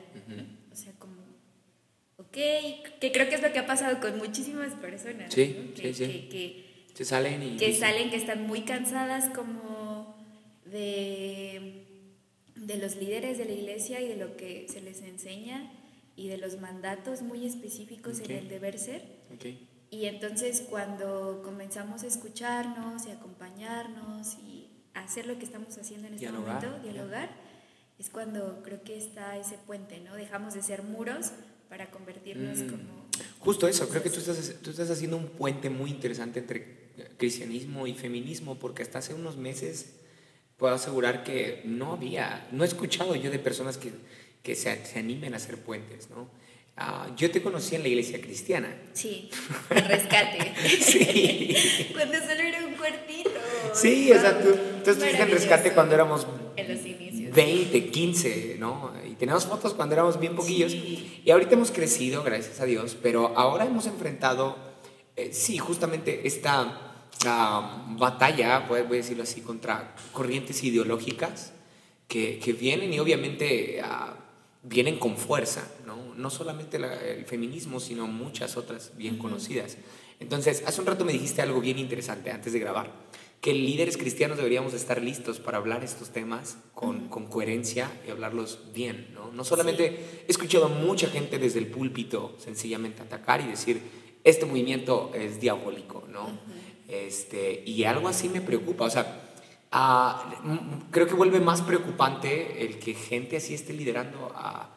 O 0.71 0.75
sea, 0.75 0.93
como, 0.93 1.21
ok, 2.17 2.31
que 2.31 3.11
creo 3.11 3.29
que 3.29 3.35
es 3.35 3.41
lo 3.41 3.51
que 3.51 3.59
ha 3.59 3.65
pasado 3.65 3.99
con 3.99 4.17
muchísimas 4.17 4.73
personas. 4.73 5.33
Sí, 5.33 5.73
sí, 5.75 5.93
sí. 5.93 6.27
que 6.31 6.73
que 6.95 7.05
salen 7.05 7.41
y... 7.41 7.57
Que 7.57 7.73
salen, 7.73 8.09
que 8.09 8.17
están 8.17 8.45
muy 8.45 8.61
cansadas 8.61 9.29
como 9.29 10.15
de, 10.65 11.82
de 12.65 12.77
los 12.77 12.95
líderes 12.95 13.37
de 13.37 13.45
la 13.45 13.51
iglesia 13.51 14.01
y 14.01 14.07
de 14.07 14.15
lo 14.15 14.37
que 14.37 14.67
se 14.69 14.81
les 14.81 15.01
enseña 15.01 15.71
y 16.15 16.27
de 16.27 16.37
los 16.37 16.59
mandatos 16.59 17.21
muy 17.21 17.45
específicos 17.45 18.19
en 18.19 18.31
el 18.31 18.49
deber 18.49 18.77
ser. 18.79 19.03
Y 19.89 20.05
entonces 20.05 20.63
cuando 20.69 21.41
comenzamos 21.43 22.03
a 22.03 22.07
escucharnos 22.07 23.05
y 23.05 23.11
acompañarnos 23.11 24.35
y 24.45 24.69
hacer 24.93 25.27
lo 25.27 25.37
que 25.37 25.45
estamos 25.45 25.77
haciendo 25.77 26.07
en 26.07 26.15
este 26.15 26.31
momento, 26.31 26.79
dialogar, 26.79 27.29
es 27.99 28.09
cuando 28.09 28.61
creo 28.63 28.83
que 28.83 28.97
está 28.97 29.37
ese 29.37 29.57
puente, 29.57 29.99
¿no? 29.99 30.15
Dejamos 30.15 30.53
de 30.53 30.61
ser 30.61 30.83
muros 30.83 31.31
para 31.69 31.91
convertirnos 31.91 32.59
mm. 32.59 32.69
como... 32.69 33.03
Justo 33.39 33.67
eso, 33.67 33.87
creo 33.89 34.01
que 34.01 34.09
tú 34.09 34.19
estás, 34.19 34.55
tú 34.61 34.71
estás 34.71 34.89
haciendo 34.89 35.17
un 35.17 35.27
puente 35.27 35.69
muy 35.69 35.91
interesante 35.91 36.39
entre 36.39 36.83
cristianismo 37.17 37.87
y 37.87 37.93
feminismo, 37.93 38.57
porque 38.57 38.83
hasta 38.83 38.99
hace 38.99 39.13
unos 39.13 39.37
meses 39.37 39.93
puedo 40.57 40.73
asegurar 40.73 41.23
que 41.23 41.61
no 41.65 41.93
había, 41.93 42.47
no 42.51 42.63
he 42.63 42.67
escuchado 42.67 43.15
yo 43.15 43.31
de 43.31 43.39
personas 43.39 43.77
que, 43.77 43.91
que 44.41 44.55
se, 44.55 44.85
se, 44.85 44.99
animen 44.99 45.33
a 45.33 45.37
hacer 45.37 45.57
puentes, 45.57 46.09
¿no? 46.09 46.29
Ah, 46.75 47.07
yo 47.15 47.29
te 47.29 47.41
conocí 47.41 47.75
en 47.75 47.83
la 47.83 47.89
iglesia 47.89 48.19
cristiana. 48.19 48.75
Sí, 48.93 49.29
el 49.69 49.85
rescate. 49.85 50.53
sí. 50.79 51.55
cuando 51.93 52.15
solo 52.15 52.41
era 52.41 52.65
un 52.65 52.73
cuartito. 52.73 53.29
Sí, 53.73 54.11
o 54.11 54.19
sea, 54.19 54.41
tú, 54.41 54.49
tú 54.83 54.91
estuviste 54.91 55.21
en 55.21 55.31
rescate 55.31 55.71
cuando 55.71 55.93
éramos 55.95 56.25
en 56.55 56.75
los 56.75 56.85
inicios. 56.85 57.35
20, 57.35 57.89
15, 57.89 58.55
¿no? 58.59 58.91
Y 59.07 59.15
tenemos 59.15 59.45
fotos 59.45 59.73
cuando 59.73 59.93
éramos 59.93 60.19
bien 60.19 60.35
poquillos. 60.35 60.73
Y 60.73 61.29
ahorita 61.29 61.53
hemos 61.53 61.71
crecido, 61.71 62.23
gracias 62.23 62.59
a 62.59 62.65
Dios, 62.65 62.97
pero 63.01 63.37
ahora 63.37 63.65
hemos 63.65 63.85
enfrentado 63.85 64.73
eh, 65.15 65.29
sí, 65.31 65.57
justamente 65.57 66.27
esta 66.27 66.92
uh, 67.25 67.97
batalla, 67.97 68.59
voy 68.59 68.79
a 68.79 68.83
decirlo 68.83 69.23
así, 69.23 69.41
contra 69.41 69.95
corrientes 70.11 70.63
ideológicas 70.63 71.53
que, 72.07 72.39
que 72.39 72.53
vienen 72.53 72.93
y 72.93 72.99
obviamente 72.99 73.81
uh, 73.83 74.13
vienen 74.63 74.97
con 74.97 75.17
fuerza, 75.17 75.67
¿no? 75.85 76.15
No 76.15 76.29
solamente 76.29 76.77
el 76.77 77.25
feminismo, 77.25 77.79
sino 77.79 78.07
muchas 78.07 78.55
otras 78.55 78.91
bien 78.95 79.17
conocidas. 79.17 79.77
Entonces, 80.19 80.63
hace 80.65 80.79
un 80.79 80.87
rato 80.87 81.03
me 81.03 81.11
dijiste 81.11 81.41
algo 81.41 81.59
bien 81.59 81.79
interesante 81.79 82.31
antes 82.31 82.53
de 82.53 82.59
grabar, 82.59 82.91
que 83.41 83.53
líderes 83.53 83.97
cristianos 83.97 84.37
deberíamos 84.37 84.73
estar 84.73 85.01
listos 85.01 85.41
para 85.41 85.57
hablar 85.57 85.83
estos 85.83 86.11
temas 86.11 86.57
con, 86.73 87.09
con 87.09 87.27
coherencia 87.27 87.91
y 88.07 88.11
hablarlos 88.11 88.59
bien, 88.73 89.09
¿no? 89.13 89.33
No 89.33 89.43
solamente 89.43 90.23
he 90.25 90.31
escuchado 90.31 90.67
a 90.67 90.69
mucha 90.69 91.07
gente 91.07 91.39
desde 91.39 91.59
el 91.59 91.67
púlpito 91.67 92.37
sencillamente 92.37 93.01
atacar 93.01 93.41
y 93.41 93.47
decir, 93.47 93.81
este 94.23 94.45
movimiento 94.45 95.11
es 95.13 95.41
diabólico, 95.41 96.05
¿no? 96.09 96.39
Este, 96.93 97.63
y 97.65 97.83
algo 97.83 98.07
así 98.07 98.29
me 98.29 98.41
preocupa, 98.41 98.85
o 98.85 98.89
sea, 98.89 99.35
uh, 99.73 100.91
creo 100.91 101.07
que 101.07 101.13
vuelve 101.13 101.39
más 101.39 101.61
preocupante 101.61 102.65
el 102.65 102.79
que 102.79 102.93
gente 102.93 103.37
así 103.37 103.53
esté 103.53 103.73
liderando 103.73 104.31
a, 104.35 104.69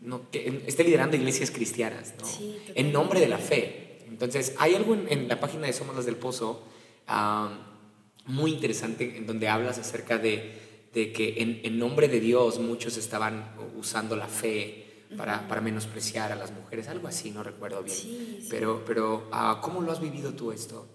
no, 0.00 0.30
que 0.30 0.62
esté 0.66 0.84
liderando 0.84 1.16
iglesias 1.16 1.50
cristianas, 1.50 2.14
¿no? 2.18 2.26
Sí, 2.26 2.58
en 2.74 2.92
nombre 2.92 3.20
de 3.20 3.28
la 3.28 3.38
fe. 3.38 4.04
Entonces, 4.08 4.54
hay 4.58 4.74
algo 4.74 4.94
en, 4.94 5.28
la 5.28 5.38
página 5.38 5.66
de 5.66 5.72
Somos 5.72 5.94
las 5.94 6.06
del 6.06 6.16
Pozo 6.16 6.64
uh, 7.08 8.30
muy 8.30 8.52
interesante 8.52 9.16
en 9.16 9.26
donde 9.26 9.48
hablas 9.48 9.78
acerca 9.78 10.18
de, 10.18 10.88
de 10.94 11.12
que 11.12 11.42
en, 11.42 11.60
en 11.64 11.78
nombre 11.78 12.08
de 12.08 12.20
Dios 12.20 12.58
muchos 12.58 12.96
estaban 12.96 13.54
usando 13.76 14.16
la 14.16 14.26
fe 14.26 15.06
para, 15.16 15.48
para, 15.48 15.60
menospreciar 15.60 16.32
a 16.32 16.36
las 16.36 16.52
mujeres, 16.52 16.88
algo 16.88 17.08
así, 17.08 17.30
no 17.30 17.42
recuerdo 17.42 17.82
bien. 17.82 17.96
Sí, 17.96 18.46
Pero, 18.50 18.84
pero 18.86 19.28
uh, 19.32 19.60
¿cómo 19.60 19.80
lo 19.80 19.92
has 19.92 20.00
vivido 20.00 20.32
tú 20.34 20.52
esto? 20.52 20.86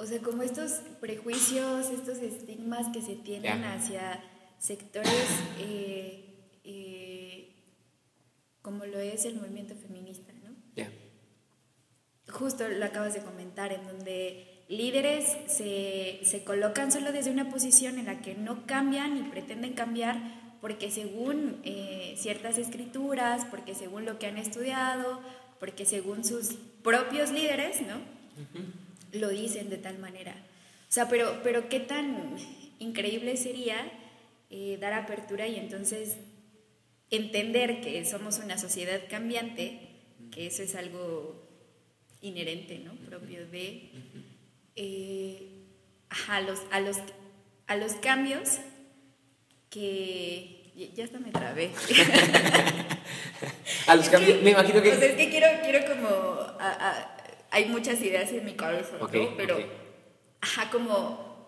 O 0.00 0.06
sea, 0.06 0.18
como 0.20 0.42
estos 0.42 0.80
prejuicios, 0.98 1.90
estos 1.90 2.18
estigmas 2.18 2.88
que 2.88 3.02
se 3.02 3.16
tienen 3.16 3.64
hacia 3.64 4.18
sectores 4.58 5.26
eh, 5.58 6.24
eh, 6.64 7.54
como 8.62 8.86
lo 8.86 8.98
es 8.98 9.26
el 9.26 9.34
movimiento 9.36 9.74
feminista, 9.74 10.32
¿no? 10.42 10.54
Justo 12.32 12.66
lo 12.66 12.82
acabas 12.86 13.12
de 13.12 13.20
comentar, 13.20 13.74
en 13.74 13.86
donde 13.86 14.64
líderes 14.68 15.36
se, 15.46 16.20
se 16.22 16.44
colocan 16.44 16.90
solo 16.90 17.12
desde 17.12 17.30
una 17.30 17.50
posición 17.50 17.98
en 17.98 18.06
la 18.06 18.22
que 18.22 18.34
no 18.34 18.64
cambian 18.66 19.14
ni 19.14 19.28
pretenden 19.28 19.74
cambiar 19.74 20.16
porque 20.62 20.90
según 20.90 21.60
eh, 21.64 22.14
ciertas 22.16 22.56
escrituras, 22.56 23.44
porque 23.50 23.74
según 23.74 24.06
lo 24.06 24.18
que 24.18 24.28
han 24.28 24.38
estudiado, 24.38 25.20
porque 25.58 25.84
según 25.84 26.24
sus 26.24 26.54
propios 26.82 27.30
líderes, 27.30 27.82
¿no? 27.82 27.96
Lo 29.12 29.28
dicen 29.28 29.70
de 29.70 29.78
tal 29.78 29.98
manera. 29.98 30.34
O 30.88 30.92
sea, 30.92 31.08
pero, 31.08 31.40
pero 31.42 31.68
qué 31.68 31.80
tan 31.80 32.36
increíble 32.78 33.36
sería 33.36 33.76
eh, 34.50 34.78
dar 34.80 34.92
apertura 34.92 35.46
y 35.46 35.56
entonces 35.56 36.16
entender 37.10 37.80
que 37.80 38.04
somos 38.04 38.38
una 38.38 38.58
sociedad 38.58 39.00
cambiante, 39.08 39.80
que 40.32 40.46
eso 40.46 40.62
es 40.62 40.74
algo 40.74 41.48
inherente, 42.22 42.78
¿no? 42.78 42.94
Propio 43.06 43.46
de... 43.46 43.90
Eh, 44.76 45.48
a, 46.28 46.40
los, 46.40 46.60
a, 46.70 46.80
los, 46.80 46.96
a 47.66 47.76
los 47.76 47.92
cambios 47.94 48.58
que... 49.68 50.56
Ya 50.96 51.04
hasta 51.04 51.18
me 51.18 51.30
trabé. 51.30 51.70
a 53.86 53.96
los 53.96 54.08
cambios, 54.08 54.42
me 54.42 54.50
imagino 54.50 54.80
que... 54.82 54.90
Pues 54.90 55.02
es 55.02 55.14
que 55.14 55.30
quiero, 55.30 55.46
quiero 55.62 55.86
como... 55.86 56.08
hay 57.50 57.66
muchas 57.66 58.00
ideas 58.02 58.30
en 58.32 58.44
mi 58.44 58.54
cabeza, 58.54 58.96
¿no? 58.98 59.08
Pero, 59.08 59.58
ajá, 60.40 60.70
como... 60.70 61.46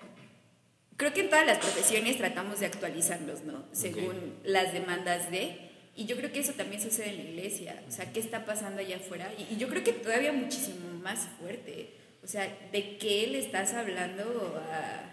Creo 0.97 1.12
que 1.12 1.23
en 1.23 1.31
todas 1.31 1.47
las 1.47 1.59
profesiones 1.59 2.19
tratamos 2.19 2.61
de 2.61 2.67
actualizarnos, 2.67 3.43
¿no? 3.43 3.65
Según 3.73 4.38
las 4.45 4.73
demandas 4.73 5.31
de... 5.31 5.71
Y 5.97 6.07
yo 6.07 6.17
creo 6.17 6.33
que 6.33 6.41
eso 6.41 6.53
también 6.53 6.81
sucede 6.81 7.11
en 7.11 7.17
la 7.17 7.31
iglesia. 7.31 7.83
O 7.88 7.91
sea, 7.91 8.12
¿qué 8.12 8.21
está 8.21 8.45
pasando 8.45 8.81
allá 8.81 8.97
afuera? 8.97 9.33
Y, 9.37 9.55
y 9.55 9.57
yo 9.59 9.69
creo 9.69 9.83
que 9.83 9.93
todavía 9.93 10.33
muchísimo 10.33 10.88
más 11.03 11.29
fuerte. 11.41 11.95
O 12.23 12.27
sea, 12.27 12.47
¿de 12.71 12.99
qué 12.99 13.27
le 13.27 13.41
estás 13.41 13.75
hablando 13.75 14.62
a 14.71 15.12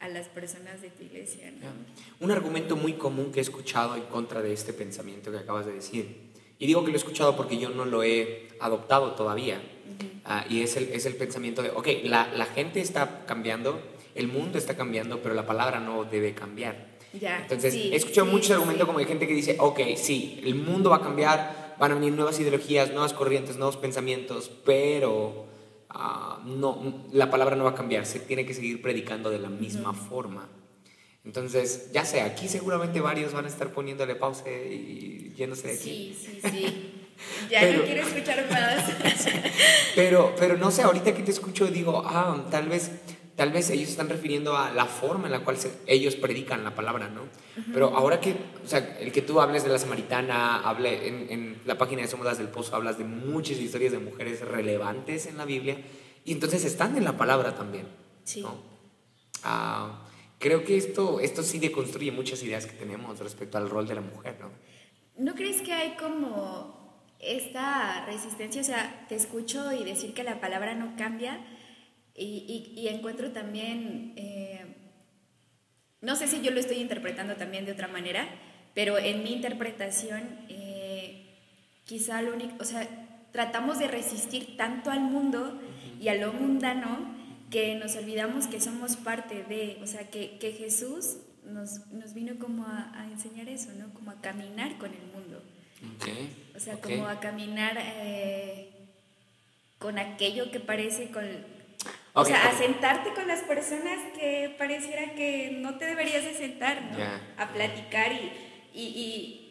a 0.00 0.08
las 0.08 0.28
personas 0.28 0.80
de 0.80 0.88
tu 0.88 1.04
iglesia. 1.04 1.52
Un 2.20 2.30
argumento 2.30 2.74
muy 2.74 2.94
común 2.94 3.30
que 3.30 3.38
he 3.38 3.42
escuchado 3.42 3.96
en 3.96 4.04
contra 4.04 4.40
de 4.40 4.52
este 4.52 4.72
pensamiento 4.72 5.30
que 5.30 5.38
acabas 5.38 5.66
de 5.66 5.72
decir, 5.72 6.32
y 6.58 6.66
digo 6.66 6.82
que 6.82 6.88
lo 6.88 6.94
he 6.94 6.96
escuchado 6.96 7.36
porque 7.36 7.58
yo 7.58 7.68
no 7.68 7.84
lo 7.84 8.02
he 8.02 8.48
adoptado 8.60 9.12
todavía, 9.12 9.60
ah, 10.30 10.44
y 10.48 10.62
es 10.62 10.76
el, 10.76 10.84
es 10.92 11.06
el 11.06 11.16
pensamiento 11.16 11.62
de, 11.62 11.70
ok, 11.70 11.88
la, 12.04 12.32
la, 12.34 12.46
gente 12.46 12.80
está 12.80 13.24
cambiando, 13.26 13.80
el 14.14 14.28
mundo 14.28 14.56
está 14.56 14.76
cambiando, 14.76 15.20
pero 15.22 15.34
la 15.34 15.46
palabra 15.46 15.80
no 15.80 16.04
debe 16.04 16.34
cambiar. 16.34 16.88
Ya, 17.12 17.40
Entonces, 17.42 17.74
he 17.74 17.96
escuchado 17.96 18.26
muchos 18.26 18.52
argumentos 18.52 18.86
como 18.86 19.00
de 19.00 19.04
gente 19.04 19.26
que 19.26 19.34
dice, 19.34 19.56
ok, 19.58 19.80
sí, 19.96 20.40
el 20.44 20.54
mundo 20.54 20.90
va 20.90 20.96
a 20.96 21.02
cambiar, 21.02 21.74
van 21.78 21.92
a 21.92 21.94
venir 21.94 22.12
nuevas 22.12 22.38
ideologías, 22.40 22.90
nuevas 22.92 23.12
corrientes, 23.12 23.56
nuevos 23.56 23.76
pensamientos, 23.76 24.50
pero 24.64 25.50
Ah, 25.92 26.40
no, 26.46 27.04
la 27.12 27.30
palabra 27.30 27.56
no 27.56 27.64
va 27.64 27.70
a 27.70 27.74
cambiar, 27.74 28.06
se 28.06 28.20
tiene 28.20 28.46
que 28.46 28.54
seguir 28.54 28.80
predicando 28.80 29.28
de 29.28 29.40
la 29.40 29.48
misma 29.48 29.92
forma. 29.92 30.48
Entonces, 31.24 31.90
ya 31.92 32.04
sé, 32.04 32.20
aquí 32.20 32.48
seguramente 32.48 33.00
varios 33.00 33.32
van 33.32 33.44
a 33.44 33.48
estar 33.48 33.72
poniéndole 33.72 34.14
pausa 34.14 34.48
y 34.48 35.32
yéndose 35.36 35.68
de 35.68 35.74
aquí. 35.74 36.16
Sí, 36.18 36.40
sí, 36.40 36.48
sí. 36.48 36.99
Ya 37.50 37.72
no 37.72 37.82
quiero 37.82 38.06
escuchar 38.06 38.46
más. 38.50 38.84
pero, 39.94 40.34
pero 40.38 40.56
no 40.56 40.70
sé, 40.70 40.82
ahorita 40.82 41.14
que 41.14 41.22
te 41.22 41.30
escucho 41.30 41.66
digo, 41.66 42.02
ah, 42.06 42.46
tal 42.50 42.68
vez 42.68 42.90
tal 43.40 43.52
vez 43.52 43.70
ellos 43.70 43.88
están 43.88 44.10
refiriendo 44.10 44.54
a 44.54 44.70
la 44.70 44.84
forma 44.84 45.24
en 45.24 45.32
la 45.32 45.42
cual 45.42 45.56
ellos 45.86 46.14
predican 46.14 46.62
la 46.62 46.74
palabra, 46.74 47.08
¿no? 47.08 47.22
Pero 47.72 47.96
ahora 47.96 48.20
que, 48.20 48.32
o 48.62 48.68
sea, 48.68 48.98
el 49.00 49.12
que 49.12 49.22
tú 49.22 49.40
hables 49.40 49.64
de 49.64 49.70
la 49.70 49.78
samaritana, 49.78 50.60
hable 50.60 51.08
en, 51.08 51.58
la 51.64 51.78
página 51.78 52.02
de 52.02 52.08
Somos 52.08 52.36
del 52.36 52.48
Pozo, 52.48 52.76
hablas 52.76 52.98
de 52.98 53.04
muchas 53.04 53.56
historias 53.56 53.92
de 53.92 53.98
mujeres 53.98 54.42
relevantes 54.42 55.24
en 55.24 55.38
la 55.38 55.46
Biblia, 55.46 55.78
y 56.22 56.32
entonces 56.32 56.66
están 56.66 56.98
en 56.98 57.04
la 57.04 57.16
palabra 57.16 57.54
también. 57.54 57.86
Sí. 58.24 58.44
Ah, 59.42 60.06
creo 60.38 60.62
que 60.62 60.76
esto, 60.76 61.18
esto 61.20 61.42
sí 61.42 61.58
deconstruye 61.58 62.12
muchas 62.12 62.42
ideas 62.42 62.66
que 62.66 62.74
tenemos 62.74 63.18
respecto 63.20 63.56
al 63.56 63.70
rol 63.70 63.88
de 63.88 63.94
la 63.94 64.02
mujer, 64.02 64.36
¿no? 64.38 64.50
¿No 65.16 65.34
crees 65.34 65.62
que 65.62 65.72
hay 65.72 65.96
como 65.96 66.79
esta 67.20 68.04
resistencia? 68.06 68.60
O 68.60 68.64
sea, 68.64 69.06
te 69.08 69.14
escucho 69.14 69.72
y 69.72 69.84
decir 69.84 70.14
que 70.14 70.24
la 70.24 70.40
palabra 70.40 70.74
no 70.74 70.96
cambia 70.96 71.40
y, 72.14 72.86
encuentro 72.88 73.30
también, 73.30 74.12
eh, 74.16 74.76
no 76.00 76.16
sé 76.16 76.26
si 76.26 76.42
yo 76.42 76.50
lo 76.50 76.60
estoy 76.60 76.78
interpretando 76.78 77.36
también 77.36 77.64
de 77.64 77.72
otra 77.72 77.88
manera, 77.88 78.28
pero 78.74 78.98
en 78.98 79.22
mi 79.22 79.32
interpretación, 79.32 80.20
eh, 80.48 81.38
quizá 81.84 82.20
lo 82.22 82.34
único, 82.34 82.56
o 82.60 82.64
sea, 82.64 82.86
tratamos 83.32 83.78
de 83.78 83.88
resistir 83.88 84.56
tanto 84.56 84.90
al 84.90 85.00
mundo 85.00 85.60
y 86.00 86.08
a 86.08 86.14
lo 86.14 86.32
mundano 86.32 87.14
que 87.50 87.74
nos 87.74 87.96
olvidamos 87.96 88.46
que 88.46 88.60
somos 88.60 88.96
parte 88.96 89.42
de, 89.44 89.78
o 89.82 89.86
sea, 89.86 90.08
que, 90.08 90.38
que 90.38 90.52
Jesús 90.52 91.16
nos, 91.44 91.86
nos, 91.88 92.14
vino 92.14 92.38
como 92.38 92.64
a, 92.66 93.08
enseñar 93.10 93.48
eso, 93.48 93.72
¿no? 93.72 93.92
Como 93.92 94.10
a 94.12 94.20
caminar 94.20 94.78
con 94.78 94.92
el 94.92 95.02
mundo. 95.12 95.42
O 96.54 96.60
sea, 96.60 96.80
como 96.80 97.06
a 97.06 97.20
caminar 97.20 97.78
eh, 97.78 98.70
con 99.78 99.98
aquello 99.98 100.50
que 100.50 100.60
parece, 100.60 101.10
con, 101.10 101.24
o 102.12 102.24
sea, 102.24 102.48
a 102.48 102.58
sentarte 102.58 103.14
con 103.14 103.26
las 103.26 103.40
personas 103.40 103.98
que 104.14 104.54
pareciera 104.58 105.14
que 105.14 105.58
no 105.60 105.78
te 105.78 105.86
deberías 105.86 106.24
de 106.24 106.34
sentar, 106.34 106.82
¿no? 106.82 106.98
A 107.42 107.48
platicar 107.52 108.12
y, 108.12 108.80
y, 108.80 109.50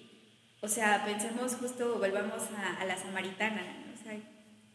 o 0.62 0.68
sea, 0.68 1.04
pensemos 1.06 1.56
justo, 1.56 1.98
volvamos 1.98 2.44
a, 2.80 2.86
la 2.86 2.98
samaritana, 2.98 3.64
o 3.94 4.04
sea, 4.04 4.18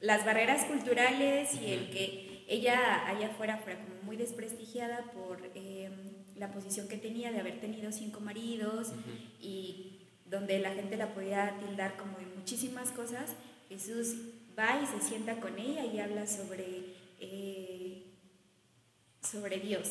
las 0.01 0.25
barreras 0.25 0.64
culturales 0.64 1.55
y 1.55 1.73
el 1.73 1.90
que 1.90 2.45
ella 2.49 3.07
allá 3.07 3.29
afuera 3.29 3.59
fuera 3.59 3.81
como 3.81 4.03
muy 4.03 4.17
desprestigiada 4.17 5.05
por 5.12 5.38
em, 5.55 5.93
la 6.37 6.51
posición 6.53 6.88
que 6.88 6.97
tenía 6.97 7.31
de 7.31 7.40
haber 7.40 7.61
tenido 7.61 7.93
cinco 7.93 8.21
maridos 8.21 8.93
y 9.40 9.93
donde 10.24 10.58
la 10.58 10.70
gente 10.70 10.96
la 10.96 11.14
podía 11.14 11.58
tildar 11.58 11.96
como 11.96 12.18
de 12.18 12.26
muchísimas 12.26 12.90
cosas, 12.90 13.34
Jesús 13.68 14.14
va 14.58 14.80
y 14.82 14.87
se 14.87 15.06
sienta 15.06 15.40
con 15.40 15.58
ella 15.58 15.84
y 15.84 15.98
habla 16.00 16.26
sobre 16.26 16.94
eh, 17.20 18.04
sobre 19.20 19.58
Dios. 19.58 19.88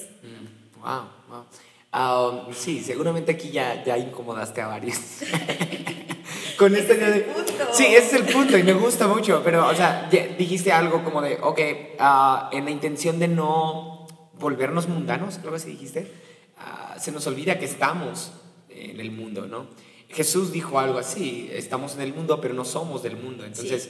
wow, 0.81 1.07
wow. 1.29 1.45
Um, 1.93 2.51
sí, 2.53 2.81
seguramente 2.81 3.33
aquí 3.33 3.51
ya, 3.51 3.83
ya 3.83 3.97
incomodaste 3.97 4.61
a 4.61 4.67
varios. 4.67 4.97
Con 6.57 6.75
este 6.75 6.95
de... 6.95 7.27
Sí, 7.71 7.85
ese 7.85 7.97
es 7.97 8.13
el 8.13 8.33
punto 8.33 8.57
y 8.57 8.63
me 8.63 8.73
gusta 8.73 9.07
mucho, 9.07 9.41
pero, 9.43 9.67
o 9.67 9.75
sea, 9.75 10.09
dijiste 10.37 10.71
algo 10.71 11.03
como 11.03 11.21
de, 11.21 11.37
ok, 11.41 11.59
uh, 11.99 12.55
en 12.55 12.65
la 12.65 12.71
intención 12.71 13.19
de 13.19 13.27
no 13.27 14.07
volvernos 14.39 14.87
mundanos, 14.87 15.37
creo 15.37 15.51
que 15.51 15.57
así 15.57 15.71
dijiste, 15.71 16.11
uh, 16.57 16.99
se 16.99 17.11
nos 17.11 17.27
olvida 17.27 17.59
que 17.59 17.65
estamos 17.65 18.31
en 18.69 18.99
el 18.99 19.11
mundo, 19.11 19.45
¿no? 19.45 19.67
Jesús 20.13 20.51
dijo 20.51 20.79
algo 20.79 20.99
así, 20.99 21.49
estamos 21.51 21.95
en 21.95 22.01
el 22.01 22.13
mundo, 22.13 22.39
pero 22.39 22.53
no 22.53 22.65
somos 22.65 23.03
del 23.03 23.17
mundo. 23.17 23.45
Entonces, 23.45 23.89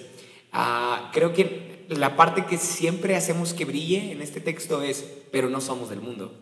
uh, 0.54 1.12
creo 1.12 1.34
que 1.34 1.86
la 1.90 2.16
parte 2.16 2.46
que 2.46 2.58
siempre 2.58 3.16
hacemos 3.16 3.54
que 3.54 3.66
brille 3.66 4.12
en 4.12 4.22
este 4.22 4.40
texto 4.40 4.82
es, 4.82 5.06
pero 5.32 5.50
no 5.50 5.62
somos 5.62 5.90
del 5.90 6.02
mundo, 6.02 6.34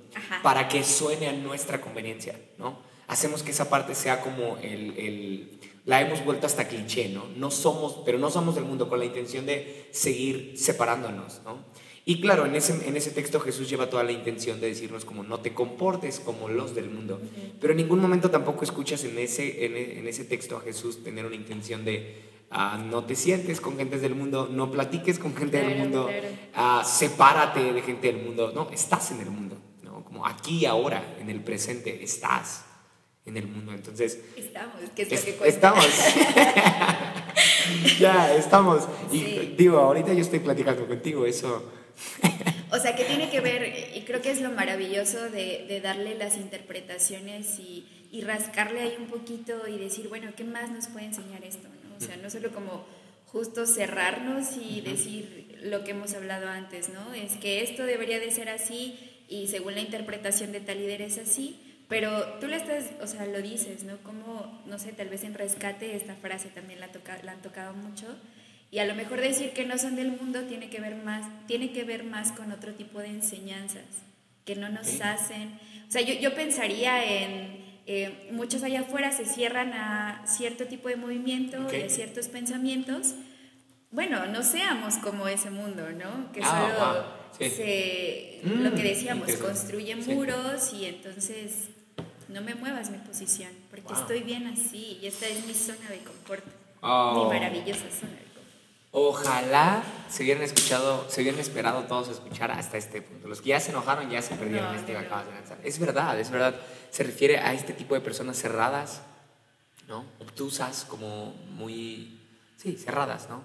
para 0.43 0.67
que 0.67 0.83
suene 0.83 1.27
a 1.27 1.33
nuestra 1.33 1.81
conveniencia, 1.81 2.39
¿no? 2.57 2.79
Hacemos 3.07 3.43
que 3.43 3.51
esa 3.51 3.69
parte 3.69 3.93
sea 3.95 4.21
como 4.21 4.57
el, 4.57 4.97
el, 4.97 5.59
la 5.85 5.99
hemos 5.99 6.23
vuelto 6.23 6.45
hasta 6.45 6.67
cliché, 6.67 7.09
¿no? 7.09 7.25
No 7.35 7.51
somos, 7.51 8.01
pero 8.05 8.17
no 8.17 8.29
somos 8.29 8.55
del 8.55 8.63
mundo 8.63 8.87
con 8.87 8.99
la 8.99 9.05
intención 9.05 9.45
de 9.45 9.89
seguir 9.91 10.53
separándonos, 10.57 11.41
¿no? 11.43 11.57
Y 12.03 12.19
claro, 12.19 12.45
en 12.45 12.55
ese, 12.55 12.87
en 12.87 12.97
ese 12.97 13.11
texto 13.11 13.39
Jesús 13.39 13.69
lleva 13.69 13.89
toda 13.89 14.03
la 14.03 14.11
intención 14.11 14.59
de 14.59 14.67
decirnos 14.67 15.05
como 15.05 15.23
no 15.23 15.39
te 15.39 15.53
comportes 15.53 16.19
como 16.19 16.49
los 16.49 16.73
del 16.73 16.89
mundo, 16.89 17.21
pero 17.59 17.73
en 17.73 17.77
ningún 17.77 17.99
momento 17.99 18.31
tampoco 18.31 18.63
escuchas 18.63 19.03
en 19.03 19.17
ese, 19.19 19.65
en, 19.65 19.99
en 19.99 20.07
ese 20.07 20.25
texto 20.25 20.57
a 20.57 20.61
Jesús 20.61 21.03
tener 21.03 21.25
una 21.25 21.35
intención 21.35 21.85
de 21.85 22.31
Ah, 22.53 22.77
no 22.77 23.05
te 23.05 23.15
sientes 23.15 23.61
con 23.61 23.77
gente 23.77 23.97
del 23.97 24.13
mundo, 24.13 24.49
no 24.51 24.69
platiques 24.69 25.19
con 25.19 25.33
gente 25.33 25.63
del 25.63 25.77
mundo, 25.77 26.09
ah, 26.53 26.83
sepárate 26.85 27.71
de 27.71 27.81
gente 27.81 28.07
del 28.07 28.17
mundo. 28.17 28.51
No, 28.53 28.69
estás 28.71 29.11
en 29.11 29.21
el 29.21 29.29
mundo, 29.29 29.57
¿no? 29.83 30.03
Como 30.03 30.27
aquí, 30.27 30.65
ahora, 30.65 31.15
en 31.17 31.29
el 31.29 31.41
presente, 31.41 32.03
estás 32.03 32.65
en 33.25 33.37
el 33.37 33.47
mundo. 33.47 33.71
Entonces, 33.71 34.19
estamos, 34.35 34.81
que 34.93 35.03
es, 35.03 35.23
que 35.23 35.37
Estamos. 35.45 35.87
ya, 37.99 38.35
estamos. 38.35 38.85
Y 39.13 39.53
digo, 39.57 39.77
ahorita 39.77 40.11
yo 40.11 40.19
estoy 40.19 40.39
platicando 40.39 40.85
contigo, 40.85 41.25
eso. 41.25 41.71
O 42.71 42.79
sea, 42.79 42.95
que 42.95 43.05
tiene 43.05 43.29
que 43.29 43.41
ver, 43.41 43.91
y 43.95 44.01
creo 44.01 44.21
que 44.21 44.31
es 44.31 44.41
lo 44.41 44.51
maravilloso 44.51 45.29
de, 45.29 45.65
de 45.67 45.81
darle 45.81 46.15
las 46.15 46.37
interpretaciones 46.37 47.59
y, 47.59 47.85
y 48.11 48.21
rascarle 48.21 48.81
ahí 48.81 48.95
un 48.99 49.07
poquito 49.07 49.67
y 49.67 49.77
decir, 49.77 50.09
bueno, 50.09 50.31
¿qué 50.35 50.43
más 50.43 50.69
nos 50.71 50.87
puede 50.87 51.05
enseñar 51.05 51.43
esto? 51.43 51.67
O 51.97 51.99
sea, 52.03 52.17
no 52.17 52.29
solo 52.29 52.51
como 52.51 52.85
justo 53.27 53.65
cerrarnos 53.65 54.57
y 54.57 54.81
decir 54.81 55.59
lo 55.63 55.83
que 55.83 55.91
hemos 55.91 56.13
hablado 56.13 56.49
antes, 56.49 56.89
¿no? 56.89 57.13
Es 57.13 57.37
que 57.37 57.63
esto 57.63 57.83
debería 57.83 58.19
de 58.19 58.31
ser 58.31 58.49
así 58.49 58.97
y 59.29 59.47
según 59.47 59.75
la 59.75 59.81
interpretación 59.81 60.51
de 60.51 60.59
tal 60.59 60.79
líder 60.79 61.01
es 61.03 61.17
así, 61.17 61.59
Pero 61.91 62.39
tú 62.39 62.47
le 62.47 62.55
estás, 62.55 62.85
o 63.01 63.07
sea, 63.07 63.25
lo 63.25 63.41
dices, 63.41 63.83
¿no? 63.83 63.97
Como, 63.97 64.63
no 64.65 64.79
sé, 64.79 64.93
tal 64.93 65.09
vez 65.09 65.25
en 65.25 65.33
rescate 65.33 65.93
esta 65.93 66.15
frase 66.15 66.47
también 66.47 66.79
la, 66.79 66.87
toca, 66.87 67.19
la 67.21 67.33
han 67.33 67.41
tocado 67.41 67.73
mucho. 67.73 68.07
Y 68.71 68.79
a 68.79 68.85
lo 68.85 68.95
mejor 68.95 69.19
decir 69.19 69.51
que 69.51 69.65
no 69.65 69.77
son 69.77 69.95
del 69.95 70.11
mundo 70.11 70.43
tiene 70.43 70.69
que 70.69 70.79
ver 70.79 70.95
más, 70.95 71.25
tiene 71.45 71.71
que 71.71 71.83
ver 71.83 72.03
más 72.03 72.31
con 72.31 72.51
otro 72.51 72.73
tipo 72.73 72.99
de 72.99 73.09
enseñanzas 73.09 73.83
que 74.45 74.55
no 74.55 74.69
nos 74.69 75.01
hacen. 75.01 75.59
O 75.87 75.91
sea, 75.91 76.01
yo, 76.01 76.13
yo 76.13 76.33
pensaría 76.33 77.03
en 77.03 77.61
eh, 77.87 78.29
muchos 78.31 78.63
allá 78.63 78.81
afuera 78.81 79.11
se 79.11 79.25
cierran 79.25 79.73
a 79.73 80.21
cierto 80.25 80.65
tipo 80.65 80.87
de 80.87 80.95
movimiento 80.95 81.57
y 81.73 81.81
a 81.81 81.89
ciertos 81.89 82.27
pensamientos. 82.27 83.15
Bueno, 83.91 84.25
no 84.27 84.43
seamos 84.43 84.95
como 84.97 85.27
ese 85.27 85.49
mundo, 85.49 85.89
¿no? 85.91 86.31
Que 86.31 86.39
ah, 86.41 87.03
solo 87.33 87.49
se, 87.49 88.39
lo 88.43 88.71
que 88.73 88.81
mm, 88.81 88.85
decíamos, 88.85 89.33
construye 89.33 89.95
muros 89.95 90.71
y 90.73 90.85
entonces 90.85 91.69
no 92.29 92.41
me 92.41 92.55
muevas 92.55 92.91
mi 92.91 92.97
posición, 92.99 93.49
porque 93.69 93.93
estoy 93.93 94.21
bien 94.21 94.47
así 94.47 94.99
y 95.01 95.07
esta 95.07 95.27
es 95.27 95.45
mi 95.45 95.53
zona 95.53 95.89
de 95.89 95.97
confort, 95.97 96.45
mi 96.45 96.51
oh. 96.83 97.29
maravillosa 97.29 97.89
zona 97.91 98.13
de 98.13 98.23
confort. 98.23 98.30
Ojalá 98.91 99.83
se 100.09 100.23
hubieran 100.23 100.43
escuchado, 100.43 101.09
se 101.09 101.21
hubieran 101.21 101.39
esperado 101.39 101.83
todos 101.83 102.09
a 102.09 102.11
escuchar 102.11 102.51
hasta 102.51 102.77
este 102.77 103.01
punto. 103.01 103.27
Los 103.27 103.41
que 103.41 103.49
ya 103.49 103.59
se 103.59 103.71
enojaron 103.71 104.09
ya 104.09 104.21
se 104.21 104.35
perdieron 104.35 104.75
este 104.75 104.91
que 104.91 104.97
acabas 104.97 105.27
de 105.27 105.33
lanzar. 105.33 105.59
Es 105.63 105.79
verdad, 105.79 106.19
es 106.19 106.29
verdad. 106.29 106.55
Se 106.89 107.03
refiere 107.03 107.37
a 107.37 107.53
este 107.53 107.71
tipo 107.73 107.95
de 107.95 108.01
personas 108.01 108.37
cerradas, 108.37 109.01
¿no? 109.87 110.05
Obtusas, 110.19 110.83
como 110.85 111.33
muy, 111.51 112.19
sí, 112.57 112.75
cerradas, 112.75 113.29
¿no? 113.29 113.41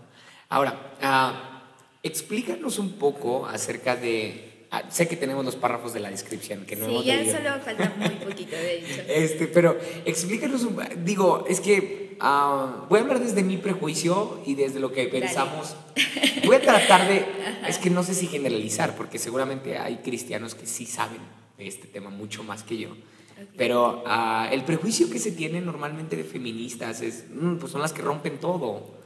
Ahora, 0.49 0.95
uh, 1.01 1.67
explícanos 2.03 2.79
un 2.79 2.95
poco 2.95 3.47
acerca 3.47 3.95
de 3.95 4.47
Ah, 4.71 4.83
sé 4.91 5.07
que 5.07 5.17
tenemos 5.17 5.45
los 5.45 5.55
párrafos 5.55 5.95
de 5.95 6.01
la 6.01 6.11
descripción 6.11 6.67
que 6.67 6.75
no 6.75 6.87
sí, 6.87 7.05
ya 7.05 7.25
solo 7.25 7.61
falta 7.65 7.95
muy 7.97 8.11
poquito 8.11 8.57
de 8.57 8.79
hecho. 8.79 9.03
Este, 9.09 9.47
pero 9.47 9.79
explícanos 10.05 10.65
un 10.65 10.77
digo, 11.05 11.45
es 11.49 11.61
que 11.61 12.06
ah, 12.21 12.87
voy 12.89 12.99
a 12.99 13.03
hablar 13.03 13.21
desde 13.21 13.43
mi 13.43 13.57
prejuicio 13.57 14.41
y 14.47 14.55
desde 14.55 14.81
lo 14.81 14.93
que 14.93 15.07
pensamos. 15.07 15.77
Voy 16.45 16.57
a 16.57 16.61
tratar 16.61 17.09
de 17.09 17.25
es 17.69 17.79
que 17.79 17.91
no 17.91 18.03
sé 18.03 18.15
si 18.15 18.27
generalizar 18.27 18.97
porque 18.97 19.19
seguramente 19.19 19.79
hay 19.79 19.97
cristianos 19.99 20.55
que 20.55 20.67
sí 20.67 20.87
saben 20.87 21.21
de 21.59 21.67
este 21.67 21.87
tema 21.87 22.11
mucho 22.11 22.45
más 22.45 22.63
que 22.63 22.79
yo. 22.79 22.91
Pero 23.57 24.03
uh, 24.07 24.53
el 24.53 24.65
prejuicio 24.65 25.11
que 25.11 25.19
se 25.19 25.33
tiene 25.33 25.61
normalmente 25.61 26.17
de 26.17 26.25
feministas 26.25 27.03
es, 27.03 27.27
mm, 27.31 27.57
pues 27.57 27.73
son 27.73 27.83
las 27.83 27.93
que 27.93 28.03
rompen 28.03 28.39
todo. 28.39 28.97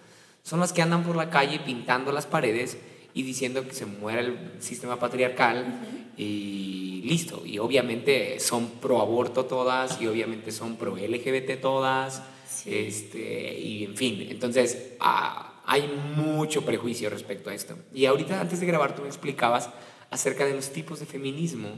Son 0.42 0.61
las 0.61 0.73
que 0.73 0.83
andan 0.83 1.05
por 1.05 1.16
la 1.16 1.31
calle 1.31 1.61
pintando 1.61 2.12
las 2.12 2.27
paredes 2.27 2.79
y 3.12 3.23
diciendo 3.23 3.66
que 3.66 3.75
se 3.75 3.87
muera 3.87 4.20
el 4.20 4.53
sistema 4.61 4.99
patriarcal 4.99 6.12
y 6.16 7.03
listo. 7.05 7.42
Y 7.44 7.59
obviamente 7.59 8.38
son 8.40 8.68
pro 8.81 9.01
aborto 9.01 9.46
todas 9.46 10.01
y 10.01 10.07
obviamente 10.07 10.53
son 10.53 10.77
pro 10.77 10.96
LGBT 10.96 11.61
todas. 11.61 12.23
Este, 12.66 13.58
y 13.58 13.84
en 13.84 13.96
fin, 13.96 14.26
entonces 14.28 14.94
ah, 15.00 15.62
hay 15.66 15.88
mucho 16.16 16.64
prejuicio 16.64 17.10
respecto 17.10 17.50
a 17.50 17.54
esto. 17.54 17.76
Y 17.94 18.06
ahorita 18.06 18.40
antes 18.40 18.60
de 18.60 18.66
grabar 18.66 18.94
tú 18.94 19.02
me 19.02 19.08
explicabas 19.08 19.70
acerca 20.10 20.44
de 20.44 20.54
los 20.54 20.70
tipos 20.70 21.00
de 21.00 21.06
feminismo 21.06 21.68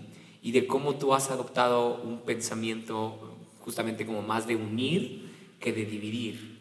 y 0.43 0.53
de 0.53 0.67
cómo 0.67 0.97
tú 0.97 1.15
has 1.15 1.31
adoptado 1.31 2.03
un 2.03 2.23
pensamiento 2.23 3.37
justamente 3.61 4.07
como 4.07 4.23
más 4.23 4.47
de 4.47 4.57
unir 4.57 5.31
que 5.61 5.73
de 5.73 5.85
dividir. 5.85 6.53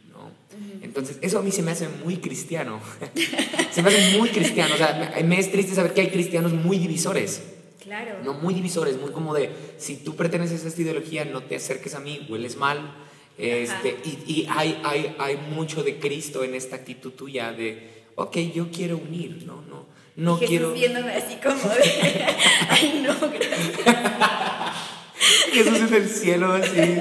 Entonces, 0.81 1.17
eso 1.21 1.39
a 1.39 1.41
mí 1.41 1.51
se 1.51 1.61
me 1.61 1.71
hace 1.71 1.87
muy 1.87 2.17
cristiano. 2.17 2.79
se 3.71 3.81
me 3.81 3.89
hace 3.89 4.17
muy 4.17 4.29
cristiano. 4.29 4.73
O 4.75 4.77
sea, 4.77 5.21
me, 5.23 5.39
es 5.39 5.51
triste 5.51 5.73
saber 5.73 5.93
que 5.93 6.01
hay 6.01 6.09
cristianos 6.09 6.53
muy 6.53 6.77
divisores. 6.77 7.41
Claro. 7.81 8.19
No 8.23 8.33
muy 8.33 8.53
divisores, 8.53 8.99
muy 8.99 9.11
como 9.11 9.33
de, 9.33 9.49
si 9.77 9.97
tú 9.97 10.15
perteneces 10.15 10.63
a 10.63 10.67
esta 10.67 10.81
ideología, 10.81 11.25
no 11.25 11.43
te 11.43 11.55
acerques 11.55 11.95
a 11.95 11.99
mí, 11.99 12.27
hueles 12.29 12.57
mal. 12.57 12.93
Este, 13.41 13.97
y, 14.05 14.31
y 14.31 14.47
hay, 14.51 14.79
hay, 14.83 15.15
hay 15.17 15.35
mucho 15.35 15.81
de 15.81 15.97
Cristo 15.97 16.43
en 16.43 16.53
esta 16.53 16.75
actitud 16.75 17.11
tuya 17.13 17.51
de, 17.51 18.03
ok, 18.13 18.37
yo 18.53 18.69
quiero 18.71 18.97
unir, 18.97 19.43
no, 19.47 19.63
no, 19.63 19.87
no 20.15 20.37
Jesús 20.37 20.49
quiero... 20.49 20.73
viéndome 20.73 21.11
así 21.13 21.37
como 21.37 21.57
de, 21.73 22.25
ay 22.69 23.03
no, 23.03 23.15
gracias. 23.31 24.77
Jesús 25.53 25.79
en 25.79 25.93
el 25.93 26.09
cielo 26.09 26.53
así, 26.53 26.97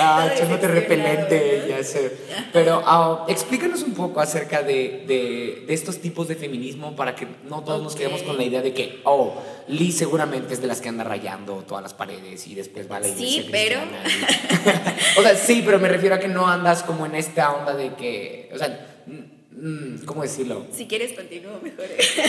ah, 0.00 0.30
echándote 0.32 0.68
repelente, 0.68 1.64
ya 1.68 1.82
sé. 1.82 2.12
Pero 2.52 2.82
ah, 2.84 3.24
explícanos 3.28 3.82
un 3.82 3.94
poco 3.94 4.20
acerca 4.20 4.62
de, 4.62 5.04
de, 5.06 5.64
de, 5.66 5.74
estos 5.74 5.98
tipos 5.98 6.28
de 6.28 6.36
feminismo 6.36 6.94
para 6.94 7.14
que 7.14 7.26
no 7.48 7.64
todos 7.64 7.82
nos 7.82 7.96
quedemos 7.96 8.22
con 8.22 8.36
la 8.36 8.44
idea 8.44 8.62
de 8.62 8.72
que, 8.72 9.00
oh, 9.04 9.42
Liz 9.66 9.96
seguramente 9.96 10.54
es 10.54 10.60
de 10.60 10.68
las 10.68 10.80
que 10.80 10.88
anda 10.88 11.04
rayando 11.04 11.64
todas 11.66 11.82
las 11.82 11.94
paredes 11.94 12.46
y 12.46 12.54
después 12.54 12.90
va 12.90 12.96
a 12.96 13.00
la 13.00 13.08
iglesia 13.08 13.42
Sí, 13.42 13.48
pero... 13.50 13.80
o 15.18 15.22
sea, 15.22 15.34
sí, 15.36 15.62
pero 15.64 15.78
me 15.78 15.88
refiero 15.88 16.14
a 16.14 16.18
que 16.18 16.28
no 16.28 16.46
andas 16.46 16.82
como 16.82 17.06
en 17.06 17.14
esta 17.14 17.52
onda 17.52 17.74
de 17.74 17.94
que, 17.94 18.50
o 18.54 18.58
sea... 18.58 18.90
Mm, 19.06 20.04
¿Cómo 20.04 20.22
decirlo? 20.22 20.66
Si 20.76 20.86
quieres, 20.86 21.12
continúo 21.12 21.60
mejor. 21.62 21.86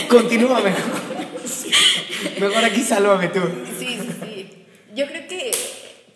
Continúa 0.08 0.60
mejor. 0.60 0.84
Mejor 2.40 2.64
aquí 2.64 2.82
sálvame 2.82 3.28
tú. 3.28 3.40
Sí, 3.78 3.98
sí, 4.00 4.08
sí. 4.20 4.65
Yo 4.96 5.06
creo 5.06 5.28
que 5.28 5.52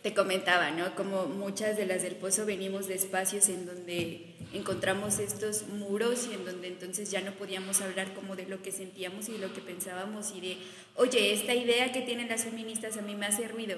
te 0.03 0.15
comentaba, 0.15 0.71
¿no? 0.71 0.95
Como 0.95 1.27
muchas 1.27 1.77
de 1.77 1.85
las 1.85 2.03
del 2.03 2.17
pozo 2.17 2.47
venimos 2.47 2.89
de 2.89 2.95
espacios 2.95 3.51
en 3.51 3.67
donde 3.67 4.35
encontramos 4.55 5.19
estos 5.19 5.69
muros 5.69 6.27
y 6.31 6.33
en 6.33 6.47
donde 6.47 6.69
entonces 6.69 7.11
ya 7.11 7.21
no 7.21 7.33
podíamos 7.33 7.83
hablar 7.83 8.15
como 8.15 8.37
de 8.37 8.47
lo 8.47 8.63
que 8.63 8.73
sentíamos 8.73 9.29
y 9.29 9.33
de 9.33 9.39
lo 9.39 9.53
que 9.53 9.61
pensábamos 9.61 10.33
y 10.35 10.41
de, 10.41 10.57
oye, 10.97 11.35
esta 11.35 11.55
idea 11.55 11.93
que 11.93 12.01
tienen 12.01 12.31
las 12.31 12.45
feministas 12.45 12.97
a 12.97 13.03
mí 13.03 13.15
me 13.15 13.27
hace 13.27 13.49
ruido. 13.49 13.77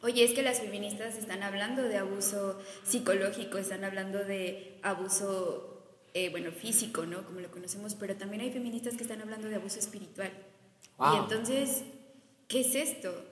Oye, 0.00 0.24
es 0.24 0.32
que 0.32 0.42
las 0.42 0.60
feministas 0.60 1.16
están 1.18 1.42
hablando 1.42 1.82
de 1.82 1.98
abuso 1.98 2.58
psicológico, 2.84 3.58
están 3.58 3.84
hablando 3.84 4.24
de 4.24 4.78
abuso, 4.82 5.84
eh, 6.14 6.30
bueno, 6.30 6.50
físico, 6.50 7.04
¿no? 7.04 7.26
Como 7.26 7.40
lo 7.40 7.50
conocemos, 7.50 7.94
pero 7.94 8.16
también 8.16 8.40
hay 8.40 8.50
feministas 8.50 8.96
que 8.96 9.02
están 9.02 9.20
hablando 9.20 9.48
de 9.48 9.56
abuso 9.56 9.78
espiritual. 9.78 10.32
Y 10.98 11.18
entonces, 11.18 11.82
¿qué 12.48 12.62
es 12.62 12.74
esto? 12.74 13.31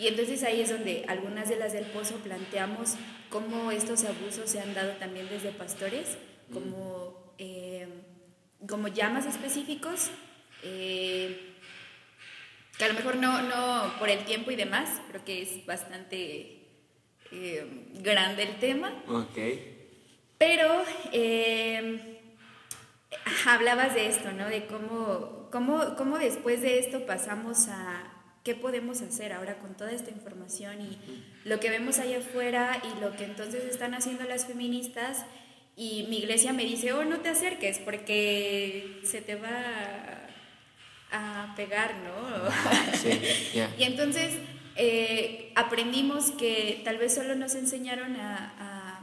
Y 0.00 0.08
entonces 0.08 0.42
ahí 0.44 0.62
es 0.62 0.70
donde 0.70 1.04
algunas 1.08 1.50
de 1.50 1.56
las 1.56 1.74
del 1.74 1.84
pozo 1.84 2.16
planteamos 2.16 2.94
cómo 3.28 3.70
estos 3.70 4.04
abusos 4.04 4.48
se 4.48 4.58
han 4.58 4.72
dado 4.72 4.92
también 4.92 5.28
desde 5.28 5.50
pastores, 5.50 6.16
como, 6.50 7.34
eh, 7.36 7.86
como 8.66 8.88
llamas 8.88 9.26
específicos, 9.26 10.10
eh, 10.62 11.54
que 12.78 12.84
a 12.84 12.88
lo 12.88 12.94
mejor 12.94 13.16
no, 13.16 13.42
no 13.42 13.92
por 13.98 14.08
el 14.08 14.24
tiempo 14.24 14.50
y 14.50 14.56
demás, 14.56 15.02
creo 15.10 15.22
que 15.22 15.42
es 15.42 15.66
bastante 15.66 16.64
eh, 17.30 17.66
grande 18.00 18.44
el 18.44 18.58
tema. 18.58 18.94
Ok. 19.06 19.38
Pero 20.38 20.82
hablabas 23.46 23.94
de 23.94 24.06
esto, 24.06 24.32
¿no? 24.32 24.48
De 24.48 24.64
cómo, 24.64 25.50
cómo, 25.52 25.94
cómo 25.96 26.18
después 26.18 26.62
de 26.62 26.78
esto 26.78 27.04
pasamos 27.04 27.68
a 27.68 28.19
qué 28.44 28.54
podemos 28.54 29.02
hacer 29.02 29.32
ahora 29.32 29.58
con 29.58 29.76
toda 29.76 29.92
esta 29.92 30.10
información 30.10 30.80
y 30.80 30.98
lo 31.44 31.60
que 31.60 31.70
vemos 31.70 31.98
allá 31.98 32.18
afuera 32.18 32.80
y 32.82 33.00
lo 33.00 33.16
que 33.16 33.24
entonces 33.24 33.64
están 33.64 33.94
haciendo 33.94 34.24
las 34.24 34.46
feministas 34.46 35.24
y 35.76 36.06
mi 36.08 36.18
iglesia 36.18 36.52
me 36.52 36.64
dice, 36.64 36.92
oh, 36.92 37.04
no 37.04 37.20
te 37.20 37.30
acerques 37.30 37.78
porque 37.78 39.00
se 39.04 39.20
te 39.20 39.34
va 39.36 40.28
a, 41.12 41.54
pegar, 41.56 41.94
¿no? 41.96 42.96
Sí, 42.96 43.20
y 43.78 43.82
entonces 43.82 44.34
eh, 44.76 45.52
aprendimos 45.56 46.30
que 46.32 46.80
tal 46.84 46.98
vez 46.98 47.14
solo 47.14 47.34
nos 47.34 47.54
enseñaron 47.54 48.16
a, 48.16 49.00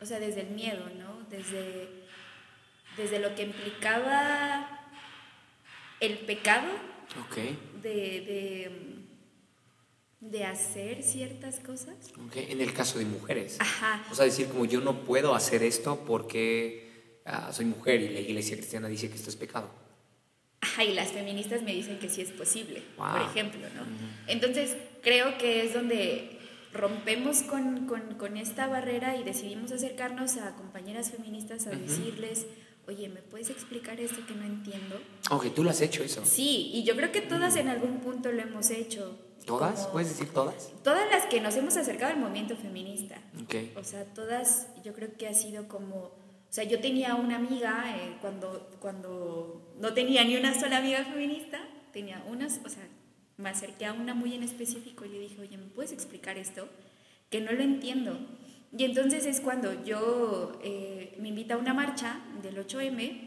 o 0.00 0.04
sea, 0.04 0.18
desde 0.18 0.42
el 0.42 0.48
miedo, 0.48 0.90
¿no? 0.98 1.26
Desde, 1.30 1.88
desde 2.96 3.18
lo 3.18 3.34
que 3.34 3.44
implicaba 3.44 4.80
el 6.00 6.18
pecado. 6.18 6.68
Okay 7.28 7.56
de, 7.86 8.70
de, 10.20 10.44
hacer 10.44 11.02
ciertas 11.02 11.60
cosas. 11.60 11.94
Okay. 12.26 12.46
En 12.50 12.60
el 12.60 12.72
caso 12.72 12.98
de 12.98 13.04
mujeres. 13.04 13.56
Ajá. 13.58 14.04
O 14.10 14.14
sea, 14.14 14.24
decir 14.24 14.48
como 14.48 14.64
yo 14.64 14.80
no 14.80 15.04
puedo 15.04 15.34
hacer 15.34 15.62
esto 15.62 16.04
porque 16.06 17.20
ah, 17.24 17.52
soy 17.52 17.66
mujer 17.66 18.00
y 18.00 18.08
la 18.08 18.20
iglesia 18.20 18.56
cristiana 18.56 18.88
dice 18.88 19.08
que 19.08 19.16
esto 19.16 19.30
es 19.30 19.36
pecado. 19.36 19.70
Ajá, 20.60 20.84
y 20.84 20.94
las 20.94 21.12
feministas 21.12 21.62
me 21.62 21.72
dicen 21.72 21.98
que 21.98 22.08
sí 22.08 22.22
es 22.22 22.32
posible, 22.32 22.82
por 22.96 23.20
ejemplo, 23.20 23.60
¿no? 23.74 23.86
Entonces, 24.26 24.76
creo 25.02 25.38
que 25.38 25.64
es 25.64 25.74
donde 25.74 26.38
rompemos 26.72 27.42
con, 27.42 27.86
con, 27.86 28.14
con, 28.14 28.36
esta 28.36 28.66
barrera 28.66 29.16
y 29.16 29.22
decidimos 29.22 29.70
acercarnos 29.70 30.38
a 30.38 30.56
compañeras 30.56 31.10
feministas 31.10 31.66
a 31.66 31.70
decirles, 31.70 32.46
oye, 32.88 33.08
¿me 33.08 33.20
puedes 33.22 33.50
explicar 33.50 34.00
esto 34.00 34.24
que 34.26 34.34
no 34.34 34.44
entiendo? 34.44 35.00
Ok, 35.30 35.54
tú 35.54 35.64
lo 35.64 35.70
has 35.70 35.80
hecho 35.80 36.02
eso. 36.02 36.24
Sí, 36.24 36.70
y 36.72 36.84
yo 36.84 36.96
creo 36.96 37.12
que 37.12 37.20
todas 37.20 37.56
en 37.56 37.68
algún 37.68 38.00
punto 38.00 38.32
lo 38.32 38.42
hemos 38.42 38.70
hecho. 38.70 39.18
¿Todas? 39.44 39.86
¿Puedes 39.88 40.08
decir 40.08 40.32
todas? 40.32 40.72
Todas 40.82 41.08
las 41.10 41.26
que 41.26 41.40
nos 41.40 41.54
hemos 41.56 41.76
acercado 41.76 42.12
al 42.12 42.18
movimiento 42.18 42.56
feminista. 42.56 43.16
Okay. 43.44 43.72
O 43.76 43.84
sea, 43.84 44.04
todas, 44.04 44.68
yo 44.84 44.92
creo 44.92 45.16
que 45.16 45.28
ha 45.28 45.34
sido 45.34 45.68
como... 45.68 45.96
O 45.96 46.52
sea, 46.56 46.64
yo 46.64 46.80
tenía 46.80 47.14
una 47.14 47.36
amiga 47.36 47.84
eh, 47.96 48.16
cuando, 48.20 48.70
cuando 48.80 49.74
no 49.78 49.94
tenía 49.94 50.24
ni 50.24 50.36
una 50.36 50.58
sola 50.58 50.78
amiga 50.78 51.04
feminista, 51.04 51.60
tenía 51.92 52.24
unas, 52.28 52.60
o 52.64 52.68
sea, 52.68 52.88
me 53.36 53.50
acerqué 53.50 53.86
a 53.86 53.92
una 53.92 54.14
muy 54.14 54.34
en 54.34 54.42
específico 54.42 55.04
y 55.04 55.08
le 55.10 55.18
dije, 55.18 55.40
oye, 55.40 55.56
¿me 55.56 55.66
puedes 55.66 55.92
explicar 55.92 56.38
esto? 56.38 56.68
Que 57.30 57.40
no 57.40 57.52
lo 57.52 57.62
entiendo. 57.62 58.18
Y 58.76 58.84
entonces 58.84 59.26
es 59.26 59.40
cuando 59.40 59.84
yo 59.84 60.58
eh, 60.62 61.16
me 61.18 61.28
invita 61.28 61.54
a 61.54 61.56
una 61.58 61.74
marcha 61.74 62.20
del 62.42 62.56
8M, 62.56 63.20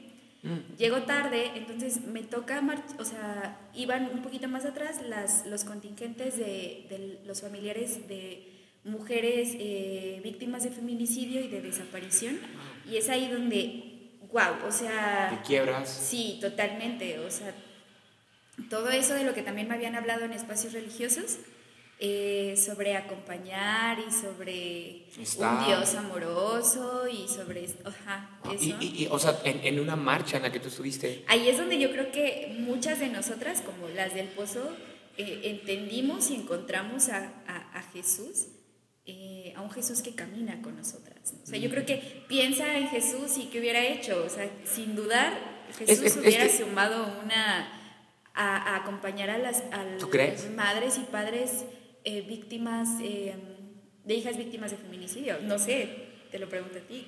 mm. 0.43 0.75
llego 0.78 1.04
tarde, 1.04 1.52
entonces 1.56 2.02
me 2.06 2.23
toca, 2.23 2.62
o 2.97 3.06
sea, 3.06 3.69
iban 3.73 4.10
un 4.13 4.21
poquito 4.21 4.47
más 4.47 4.65
atrás 4.65 5.02
las, 5.08 5.45
los 5.45 5.63
contingentes 5.63 6.38
de, 6.38 6.88
de 6.89 7.21
los 7.25 7.41
familiares 7.41 8.08
de 8.08 8.60
mujeres 8.84 9.49
eh, 9.60 10.21
víctimas 10.23 10.63
de 10.63 10.71
feminicidio 10.71 11.41
y 11.41 11.47
de 11.47 11.62
desaparición. 11.62 12.39
Y 12.89 12.97
es 12.97 13.10
ahí 13.10 13.30
donde, 13.30 14.12
wow, 14.32 14.67
o 14.67 14.71
sea... 14.71 15.30
¿Te 15.30 15.47
quiebras? 15.47 15.89
Sí, 15.89 16.38
totalmente. 16.41 17.19
O 17.19 17.30
sea, 17.30 17.54
todo 18.69 18.89
eso 18.89 19.13
de 19.13 19.23
lo 19.23 19.34
que 19.34 19.41
también 19.41 19.67
me 19.67 19.75
habían 19.75 19.95
hablado 19.95 20.25
en 20.25 20.34
espacios 20.34 20.73
religiosos, 20.73 21.38
eh, 21.99 22.55
sobre 22.57 22.95
acompañar 22.95 23.99
y 23.99 24.12
sobre 24.12 25.05
un 25.38 25.65
Dios 25.65 25.95
amoroso 25.95 27.07
y 27.07 27.27
sobre 27.27 27.67
ajá, 27.83 28.39
eso. 28.53 28.77
Y, 28.79 29.07
o 29.12 29.19
sea, 29.19 29.39
en, 29.43 29.79
una 29.79 29.95
marcha 29.95 30.38
en 30.38 30.43
la 30.43 30.51
que 30.51 30.59
tú 30.59 30.69
estuviste. 30.69 31.23
Ahí 31.27 31.49
es 31.49 31.57
donde 31.57 31.77
yo 31.79 31.91
creo 31.91 32.12
que 32.12 32.55
muchas 32.59 32.99
de 32.99 33.09
nosotras, 33.09 33.62
como 33.62 33.88
las 33.89 34.13
del 34.13 34.27
Pozo, 34.27 34.69
eh, 35.17 35.41
entendimos 35.43 36.31
y 36.31 36.35
encontramos 36.35 37.09
a, 37.09 37.33
a 37.47 37.81
Jesús 37.93 38.47
eh, 39.12 39.53
a 39.55 39.62
un 39.62 39.71
Jesús 39.71 40.03
que 40.03 40.13
camina 40.13 40.62
con 40.62 40.77
nosotras. 40.77 41.33
O 41.41 41.47
sea, 41.47 41.57
yo 41.57 41.71
creo 41.71 41.83
que 41.83 42.23
piensa 42.27 42.77
en 42.77 42.89
Jesús 42.89 43.39
y 43.39 43.45
qué 43.45 43.59
hubiera 43.59 43.83
hecho. 43.83 44.23
O 44.23 44.29
sea, 44.29 44.47
sin 44.65 44.95
dudar, 44.95 45.33
Jesús 45.79 46.17
hubiera 46.17 46.47
sumado 46.47 47.12
una 47.23 47.73
a, 48.35 48.75
acompañar 48.75 49.31
a 49.31 49.39
las, 49.39 49.63
madres 50.55 50.99
y 50.99 51.12
padres 51.12 51.65
eh, 52.10 52.26
víctimas 52.28 52.89
eh, 53.02 53.36
de 54.04 54.13
hijas 54.13 54.36
víctimas 54.36 54.72
de 54.72 54.78
feminicidio. 54.78 55.38
No 55.43 55.60
sé, 55.60 56.08
te 56.32 56.39
lo 56.39 56.50
pregunto 56.50 56.80
a 56.80 56.82
ti. 56.82 57.08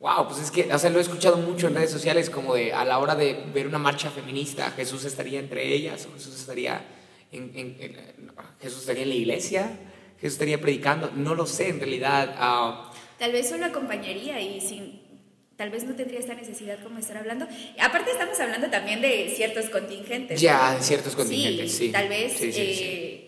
Wow, 0.00 0.26
pues 0.26 0.40
es 0.40 0.50
que, 0.50 0.72
o 0.72 0.78
sea, 0.78 0.90
lo 0.90 0.98
he 0.98 1.02
escuchado 1.02 1.36
mucho 1.36 1.68
en 1.68 1.74
redes 1.74 1.90
sociales, 1.90 2.30
como 2.30 2.54
de 2.54 2.72
a 2.72 2.84
la 2.84 2.98
hora 2.98 3.14
de 3.14 3.44
ver 3.52 3.66
una 3.66 3.78
marcha 3.78 4.10
feminista, 4.10 4.70
Jesús 4.70 5.04
estaría 5.04 5.38
entre 5.38 5.72
ellas, 5.72 6.06
o 6.06 6.14
Jesús 6.14 6.34
estaría 6.34 6.82
en 7.30 7.52
Jesús 8.60 8.80
estaría 8.80 9.02
en 9.02 9.08
la 9.08 9.14
iglesia, 9.14 9.78
Jesús 10.20 10.34
estaría 10.34 10.60
predicando, 10.60 11.10
no 11.14 11.34
lo 11.34 11.46
sé 11.46 11.68
en 11.68 11.78
realidad. 11.80 12.34
Ah. 12.38 12.92
Tal 13.18 13.32
vez 13.32 13.48
solo 13.48 13.66
acompañaría 13.66 14.40
y 14.40 14.60
sin, 14.60 15.02
tal 15.56 15.70
vez 15.70 15.84
no 15.84 15.94
tendría 15.94 16.20
esta 16.20 16.34
necesidad 16.34 16.82
como 16.82 16.98
estar 16.98 17.16
hablando. 17.16 17.46
Aparte 17.80 18.10
estamos 18.10 18.38
hablando 18.40 18.68
también 18.70 19.00
de 19.00 19.32
ciertos 19.34 19.70
contingentes. 19.70 20.40
Ya, 20.40 20.78
ciertos 20.80 21.14
contingentes, 21.14 21.72
sí. 21.72 21.90
Tal 21.90 22.08
vez 22.08 22.36
eh, 22.40 23.23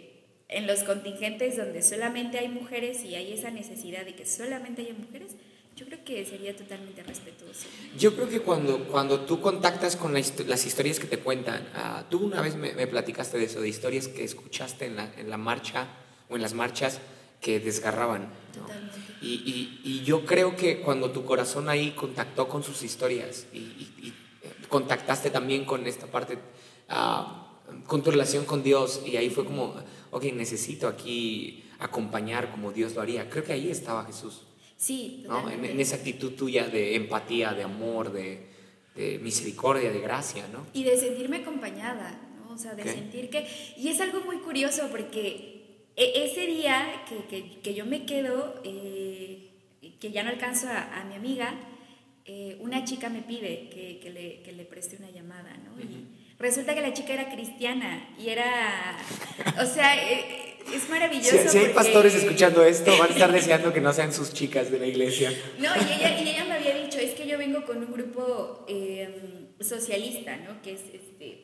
en 0.49 0.67
los 0.67 0.85
contingentes 0.85 1.57
donde 1.57 1.83
solamente 1.83 2.39
hay 2.39 2.49
mujeres 2.49 3.05
y 3.05 3.15
hay 3.15 3.33
esa 3.33 3.51
necesidad 3.51 4.05
de 4.05 4.15
que 4.15 4.27
solamente 4.27 4.83
haya 4.83 4.95
mujeres, 4.95 5.33
yo 5.77 5.85
creo 5.87 6.05
que 6.05 6.25
sería 6.25 6.57
totalmente 6.57 7.03
respetuoso. 7.03 7.67
Yo 7.99 8.15
creo 8.15 8.29
que 8.29 8.41
cuando, 8.41 8.85
cuando 8.89 9.21
tú 9.21 9.41
contactas 9.43 9.97
con 9.97 10.15
las 10.15 10.67
historias 10.67 10.99
que 10.99 11.07
te 11.07 11.19
cuentan, 11.19 11.69
uh, 11.75 12.09
tú 12.09 12.25
una 12.25 12.41
vez 12.41 12.57
me, 12.57 12.73
me, 12.73 12.87
platicaste 12.87 13.37
de 13.37 13.45
eso, 13.45 13.61
de 13.61 13.69
historias 13.69 14.09
que 14.09 14.25
escuchaste 14.25 14.87
en 14.87 14.97
la, 14.97 15.13
en 15.19 15.29
la 15.29 15.37
marcha 15.37 15.89
o 16.31 16.37
en 16.37 16.43
las 16.43 16.55
marchas 16.55 17.01
que 17.43 17.61
desgarraban. 17.61 18.33
Y, 19.21 19.35
y, 19.35 19.81
y, 19.85 20.05
yo 20.05 20.25
creo 20.25 20.57
que 20.57 20.81
cuando 20.81 21.11
tu 21.11 21.25
corazón 21.27 21.69
ahí 21.69 21.91
contactó 21.91 22.49
con 22.49 22.63
sus 22.63 22.83
historias 22.83 23.47
y, 23.53 23.59
y 23.59 24.15
contactaste 24.69 25.31
también 25.31 25.65
con 25.65 25.87
esta 25.87 26.07
parte, 26.07 26.39
uh, 26.91 27.46
con 27.87 28.03
tu 28.03 28.11
relación 28.11 28.45
con 28.45 28.63
Dios, 28.63 29.03
y 29.07 29.17
ahí 29.17 29.31
fue 29.31 29.45
como, 29.45 29.75
ok, 30.11 30.25
necesito 30.35 30.89
aquí 30.89 31.65
acompañar 31.79 32.51
como 32.51 32.73
Dios 32.73 32.95
lo 32.95 33.03
haría. 33.03 33.29
Creo 33.29 33.45
que 33.45 33.53
ahí 33.53 33.71
estaba 33.71 34.05
Jesús. 34.05 34.43
Sí, 34.77 35.25
¿no? 35.27 35.51
En, 35.51 35.65
en, 35.65 35.81
esa 35.81 35.97
actitud 35.97 36.33
tuya 36.33 36.69
de 36.69 36.97
empatía, 36.97 37.55
de 37.55 37.63
amor, 37.63 38.13
de, 38.13 38.47
de, 38.95 39.19
misericordia, 39.19 39.91
de 39.91 40.01
gracia, 40.01 40.47
¿no? 40.53 40.67
Y 40.75 40.85
de 40.85 40.99
sentirme 40.99 41.39
acompañada, 41.39 42.21
¿no? 42.39 42.55
O 42.55 42.59
sea, 42.59 42.75
de 42.75 42.85
sentir 42.85 43.31
que... 43.31 43.47
Y 43.79 43.89
es 43.89 44.01
algo 44.01 44.21
muy 44.21 44.39
curioso 44.39 44.89
porque 44.91 45.57
e, 45.97 46.25
ese 46.25 46.47
día 46.47 47.05
que, 47.29 47.75
yo 47.75 47.87
me 47.87 48.05
quedo, 48.05 48.61
eh, 48.65 49.51
que 49.99 50.13
ya 50.13 50.23
no 50.23 50.31
alcanzo 50.31 50.69
a, 50.69 51.05
mi 51.09 51.15
amiga, 51.15 51.55
eh, 52.27 52.59
una 52.61 52.85
chica 52.85 53.09
me 53.09 53.23
pide 53.23 53.71
que, 53.71 54.53
le, 54.55 54.65
preste 54.67 54.97
una 54.99 55.11
llamada, 55.11 55.57
¿no? 55.57 55.81
Y 55.81 56.07
resulta 56.39 56.75
que 56.75 56.81
la 56.81 56.93
chica 56.93 57.15
era 57.15 57.31
cristiana 57.31 58.09
y 58.19 58.29
era, 58.29 58.97
o 59.61 59.67
sea, 59.67 59.97
eh, 59.97 60.59
es 60.75 60.89
maravilloso. 60.89 61.49
Si, 61.49 61.59
hay 61.59 61.73
pastores 61.73 62.15
escuchando 62.15 62.65
esto, 62.65 62.97
van 62.99 63.11
a 63.11 63.13
estar 63.13 63.33
deseando 63.33 63.73
que 63.73 63.81
no 63.81 63.93
sean 63.93 64.13
sus 64.13 64.33
chicas 64.33 64.71
de 64.71 64.79
la 64.79 64.87
iglesia. 64.87 65.33
No, 65.59 65.71
y 65.77 65.93
ella, 65.95 66.21
y 66.21 66.29
ella 66.29 66.45
me 66.45 66.55
había 66.55 66.75
dicho, 66.75 66.99
es 66.99 67.13
que 67.13 67.27
yo 67.27 67.39
vengo 67.39 67.65
con 67.65 67.79
un 67.79 67.93
grupo 67.93 68.67
socialista, 69.61 70.37
¿no? 70.37 70.61
Que 70.63 70.73
es 70.73 70.81
este, 70.93 71.43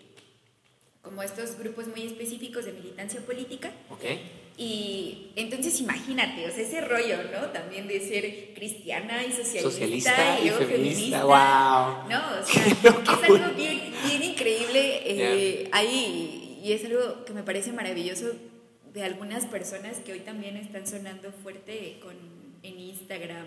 como 1.02 1.22
estos 1.22 1.58
grupos 1.58 1.88
muy 1.88 2.06
específicos 2.06 2.64
de 2.64 2.72
militancia 2.72 3.20
política. 3.20 3.72
Okay. 3.90 4.41
Y 4.58 5.30
entonces 5.34 5.80
imagínate, 5.80 6.46
o 6.46 6.50
sea, 6.50 6.62
ese 6.62 6.80
rollo, 6.82 7.16
¿no? 7.32 7.48
También 7.48 7.88
de 7.88 8.00
ser 8.00 8.54
cristiana 8.54 9.24
y 9.24 9.32
socialista, 9.32 10.38
y, 10.40 10.50
feminista, 10.50 11.24
wow. 11.24 12.08
No, 12.08 12.20
o 12.40 12.44
sea, 12.44 12.66
es 12.66 12.84
algo 12.84 13.54
bien, 13.56 13.92
bien 14.06 14.22
increíble 14.22 15.02
eh, 15.04 15.68
ahí 15.72 16.60
y 16.62 16.72
es 16.72 16.84
algo 16.84 17.24
que 17.24 17.32
me 17.32 17.42
parece 17.42 17.72
maravilloso 17.72 18.32
de 18.92 19.02
algunas 19.02 19.46
personas 19.46 19.98
que 19.98 20.12
hoy 20.12 20.20
también 20.20 20.56
están 20.56 20.86
sonando 20.86 21.32
fuerte 21.32 21.98
con, 22.02 22.14
en 22.62 22.78
Instagram, 22.78 23.46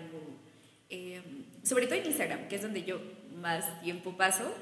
eh, 0.90 1.22
sobre 1.62 1.86
todo 1.86 1.98
en 1.98 2.06
Instagram, 2.06 2.48
que 2.48 2.56
es 2.56 2.62
donde 2.62 2.82
yo 2.82 3.00
más 3.40 3.80
tiempo 3.80 4.16
paso, 4.16 4.52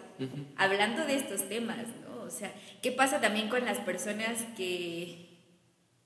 hablando 0.56 1.04
de 1.06 1.16
estos 1.16 1.48
temas, 1.48 1.86
¿no? 2.06 2.22
O 2.22 2.30
sea, 2.30 2.52
¿qué 2.80 2.92
pasa 2.92 3.20
también 3.20 3.48
con 3.48 3.64
las 3.64 3.78
personas 3.78 4.44
que 4.56 5.23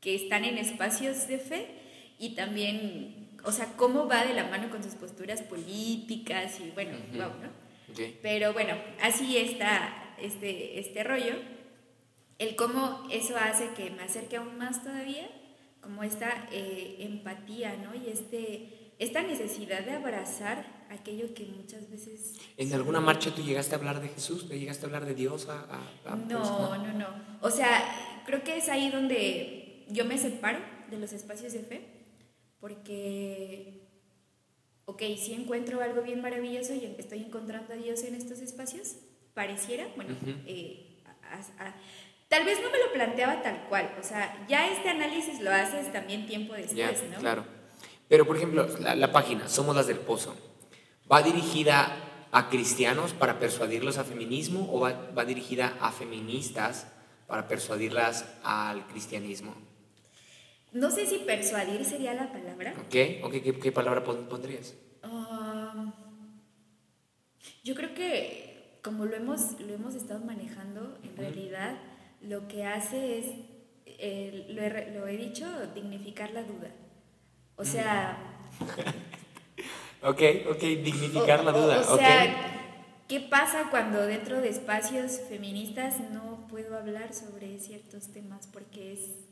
que 0.00 0.14
están 0.14 0.44
en 0.44 0.58
espacios 0.58 1.26
de 1.28 1.38
fe 1.38 1.66
y 2.18 2.34
también, 2.34 3.30
o 3.44 3.52
sea, 3.52 3.74
cómo 3.76 4.06
va 4.06 4.24
de 4.24 4.34
la 4.34 4.44
mano 4.44 4.70
con 4.70 4.82
sus 4.82 4.94
posturas 4.94 5.42
políticas 5.42 6.58
y 6.60 6.70
bueno, 6.70 6.98
¿no? 7.12 7.58
Pero 8.22 8.52
bueno, 8.52 8.74
así 9.02 9.36
está 9.36 10.14
este, 10.20 10.78
este 10.78 11.04
rollo. 11.04 11.34
El 12.38 12.54
cómo 12.54 13.06
eso 13.10 13.36
hace 13.36 13.70
que 13.74 13.90
me 13.90 14.02
acerque 14.02 14.36
aún 14.36 14.58
más 14.58 14.84
todavía, 14.84 15.28
como 15.80 16.04
esta 16.04 16.48
eh, 16.52 16.96
empatía, 17.00 17.76
¿no? 17.76 17.94
Y 17.94 18.08
este, 18.08 18.92
esta 18.98 19.22
necesidad 19.22 19.84
de 19.84 19.92
abrazar 19.92 20.86
aquello 20.90 21.34
que 21.34 21.44
muchas 21.44 21.90
veces... 21.90 22.34
¿En 22.56 22.72
alguna 22.72 23.00
marcha 23.00 23.34
tú 23.34 23.42
llegaste 23.42 23.74
a 23.74 23.78
hablar 23.78 24.00
de 24.00 24.08
Jesús? 24.08 24.48
¿Le 24.48 24.58
llegaste 24.58 24.84
a 24.84 24.86
hablar 24.86 25.06
de 25.06 25.14
Dios? 25.14 25.48
A, 25.48 26.16
no, 26.28 26.76
no, 26.76 26.92
no. 26.92 27.06
O 27.40 27.50
sea, 27.50 28.22
creo 28.26 28.44
que 28.44 28.58
es 28.58 28.68
ahí 28.68 28.90
donde 28.90 29.67
yo 29.88 30.04
me 30.04 30.18
separo 30.18 30.58
de 30.90 30.98
los 30.98 31.12
espacios 31.12 31.52
de 31.52 31.60
fe 31.60 31.98
porque, 32.60 33.88
ok, 34.84 35.02
si 35.16 35.34
encuentro 35.34 35.80
algo 35.80 36.02
bien 36.02 36.20
maravilloso 36.20 36.74
y 36.74 36.94
estoy 36.98 37.20
encontrando 37.20 37.72
a 37.72 37.76
Dios 37.76 38.02
en 38.02 38.14
estos 38.14 38.40
espacios, 38.40 38.96
pareciera, 39.34 39.86
bueno, 39.94 40.16
eh, 40.46 41.02
tal 42.28 42.44
vez 42.44 42.60
no 42.60 42.70
me 42.70 42.78
lo 42.78 42.92
planteaba 42.92 43.42
tal 43.42 43.66
cual, 43.68 43.94
o 44.00 44.02
sea, 44.02 44.44
ya 44.48 44.70
este 44.70 44.88
análisis 44.88 45.40
lo 45.40 45.52
haces 45.52 45.92
también 45.92 46.26
tiempo 46.26 46.54
después, 46.54 47.04
¿no? 47.12 47.18
Claro. 47.18 47.44
Pero, 48.08 48.26
por 48.26 48.36
ejemplo, 48.36 48.66
la, 48.80 49.12
página, 49.12 49.48
Somos 49.48 49.76
las 49.76 49.86
del 49.86 49.98
Pozo, 49.98 50.34
¿va 51.10 51.22
dirigida 51.22 52.26
a 52.32 52.48
cristianos 52.48 53.12
para 53.12 53.38
persuadirlos 53.38 53.98
a 53.98 54.04
feminismo 54.04 54.68
o 54.72 54.80
va, 54.80 55.10
va 55.16 55.24
dirigida 55.24 55.76
a 55.80 55.92
feministas 55.92 56.86
para 57.26 57.46
persuadirlas 57.46 58.24
al 58.42 58.86
cristianismo? 58.88 59.67
No 60.72 60.90
sé 60.90 61.06
si 61.06 61.18
persuadir 61.18 61.84
sería 61.84 62.14
la 62.14 62.30
palabra. 62.32 62.74
¿Qué? 62.90 63.22
¿Qué, 63.62 63.72
palabra 63.72 64.04
pondrías? 64.04 64.74
Um, 65.02 65.92
yo 67.64 67.74
creo 67.74 67.94
que 67.94 68.48
como 68.82 69.04
lo 69.04 69.16
hemos, 69.16 69.60
lo 69.60 69.74
hemos 69.74 69.94
estado 69.94 70.24
manejando, 70.24 70.96
en 71.02 71.16
realidad 71.16 71.76
lo 72.22 72.48
que 72.48 72.64
hace 72.64 73.18
es, 73.18 73.26
eh, 73.86 74.46
lo, 74.94 75.06
he, 75.06 75.16
dicho, 75.16 75.46
dignificar 75.74 76.30
la 76.30 76.42
duda. 76.42 76.70
O 77.56 77.64
sea... 77.64 78.18
ok, 80.02 80.22
ok, 80.50 80.60
dignificar 80.60 81.44
la 81.44 81.52
duda. 81.52 81.80
O, 81.80 81.96
sea, 81.96 82.74
¿qué 83.08 83.20
pasa 83.20 83.68
cuando 83.70 84.06
dentro 84.06 84.40
de 84.40 84.48
espacios 84.48 85.20
feministas 85.28 86.00
no 86.12 86.46
puedo 86.48 86.76
hablar 86.76 87.14
sobre 87.14 87.58
ciertos 87.58 88.08
temas 88.08 88.46
porque 88.46 88.92
es 88.92 89.27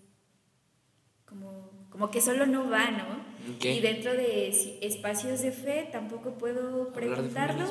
como, 1.26 1.70
como 1.90 2.10
que 2.10 2.20
solo 2.20 2.46
no 2.46 2.70
va, 2.70 2.90
¿no? 2.90 3.26
Y 3.60 3.80
dentro 3.80 4.12
de 4.12 4.48
espacios 4.80 5.42
de 5.42 5.52
fe 5.52 5.88
tampoco 5.92 6.38
puedo 6.38 6.92
preguntarlo. 6.92 7.64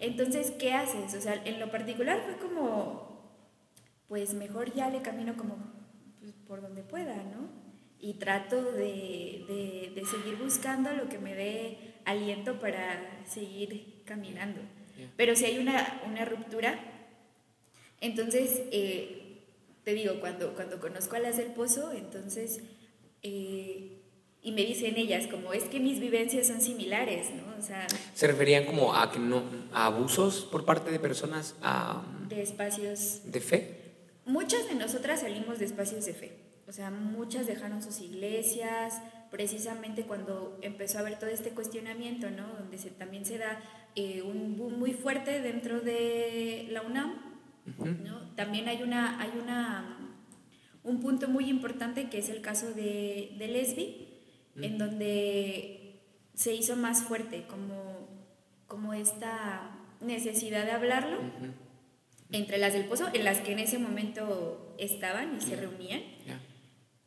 Entonces, 0.00 0.50
¿qué 0.52 0.72
haces? 0.72 1.14
O 1.14 1.20
sea, 1.20 1.40
en 1.44 1.60
lo 1.60 1.70
particular 1.70 2.22
fue 2.24 2.36
como, 2.36 3.32
pues 4.08 4.34
mejor 4.34 4.74
ya 4.74 4.90
le 4.90 5.02
camino 5.02 5.36
como 5.36 5.56
pues, 6.20 6.32
por 6.46 6.60
donde 6.60 6.82
pueda, 6.82 7.16
¿no? 7.16 7.48
Y 8.00 8.14
trato 8.14 8.62
de, 8.62 9.92
de, 9.94 10.04
seguir 10.04 10.36
buscando 10.36 10.92
lo 10.92 11.08
que 11.08 11.18
me 11.18 11.34
dé 11.34 11.94
aliento 12.04 12.58
para 12.58 13.24
seguir 13.26 14.02
caminando. 14.04 14.60
Pero 15.16 15.34
si 15.34 15.46
hay 15.46 15.58
una, 15.58 16.02
una 16.06 16.24
ruptura, 16.24 16.78
entonces, 18.00 18.62
eh, 18.70 19.42
te 19.84 19.94
digo, 19.94 20.20
cuando, 20.20 20.54
cuando 20.54 20.80
conozco 20.80 21.16
a 21.16 21.20
las 21.20 21.38
del 21.38 21.52
pozo, 21.52 21.92
entonces, 21.92 22.60
eh, 23.24 24.02
y 24.42 24.52
me 24.52 24.62
dicen 24.62 24.96
ellas, 24.98 25.26
como 25.26 25.54
es 25.54 25.64
que 25.64 25.80
mis 25.80 25.98
vivencias 25.98 26.46
son 26.46 26.60
similares, 26.60 27.30
¿no? 27.30 27.58
O 27.58 27.62
sea, 27.62 27.86
¿Se 28.14 28.26
referían 28.26 28.66
como 28.66 28.94
a, 28.94 29.10
que 29.10 29.18
no, 29.18 29.42
a 29.72 29.86
abusos 29.86 30.46
por 30.52 30.66
parte 30.66 30.90
de 30.90 30.98
personas 30.98 31.56
de 32.28 32.42
espacios 32.42 33.22
de 33.24 33.40
fe? 33.40 33.80
Muchas 34.26 34.68
de 34.68 34.74
nosotras 34.74 35.20
salimos 35.20 35.58
de 35.58 35.64
espacios 35.64 36.04
de 36.04 36.12
fe, 36.12 36.36
o 36.68 36.72
sea, 36.72 36.90
muchas 36.90 37.46
dejaron 37.46 37.82
sus 37.82 38.00
iglesias, 38.00 39.00
precisamente 39.30 40.02
cuando 40.02 40.58
empezó 40.60 40.98
a 40.98 41.00
haber 41.00 41.18
todo 41.18 41.30
este 41.30 41.50
cuestionamiento, 41.50 42.30
¿no? 42.30 42.46
Donde 42.58 42.76
se, 42.76 42.90
también 42.90 43.24
se 43.24 43.38
da 43.38 43.62
eh, 43.96 44.20
un 44.22 44.58
boom 44.58 44.78
muy 44.78 44.92
fuerte 44.92 45.40
dentro 45.40 45.80
de 45.80 46.68
la 46.70 46.82
UNAM, 46.82 47.34
también 48.36 48.68
hay 48.68 48.82
una, 48.82 49.18
hay 49.20 49.32
una, 49.42 50.03
un 50.84 51.00
punto 51.00 51.28
muy 51.28 51.48
importante 51.48 52.08
que 52.08 52.18
es 52.18 52.28
el 52.28 52.40
caso 52.40 52.72
de, 52.72 53.34
de 53.38 53.48
Lesbi, 53.48 54.08
en 54.56 54.78
donde 54.78 56.00
se 56.34 56.54
hizo 56.54 56.76
más 56.76 57.02
fuerte 57.02 57.46
como, 57.48 58.08
como 58.66 58.94
esta 58.94 59.78
necesidad 60.00 60.64
de 60.64 60.72
hablarlo 60.72 61.18
entre 62.30 62.58
las 62.58 62.72
del 62.72 62.84
pozo, 62.84 63.08
en 63.12 63.24
las 63.24 63.40
que 63.40 63.52
en 63.52 63.60
ese 63.60 63.78
momento 63.78 64.74
estaban 64.78 65.36
y 65.36 65.40
se 65.40 65.56
reunían. 65.56 66.02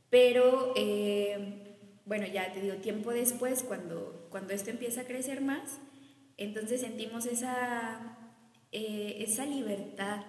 Pero, 0.10 0.74
eh, 0.78 1.76
bueno, 2.06 2.26
ya 2.28 2.52
te 2.54 2.62
digo, 2.62 2.76
tiempo 2.76 3.12
después, 3.12 3.64
cuando, 3.64 4.28
cuando 4.30 4.54
esto 4.54 4.70
empieza 4.70 5.02
a 5.02 5.06
crecer 5.06 5.42
más, 5.42 5.80
entonces 6.38 6.82
sentimos 6.82 7.26
esa, 7.26 8.18
eh, 8.72 9.18
esa 9.20 9.46
libertad 9.46 10.22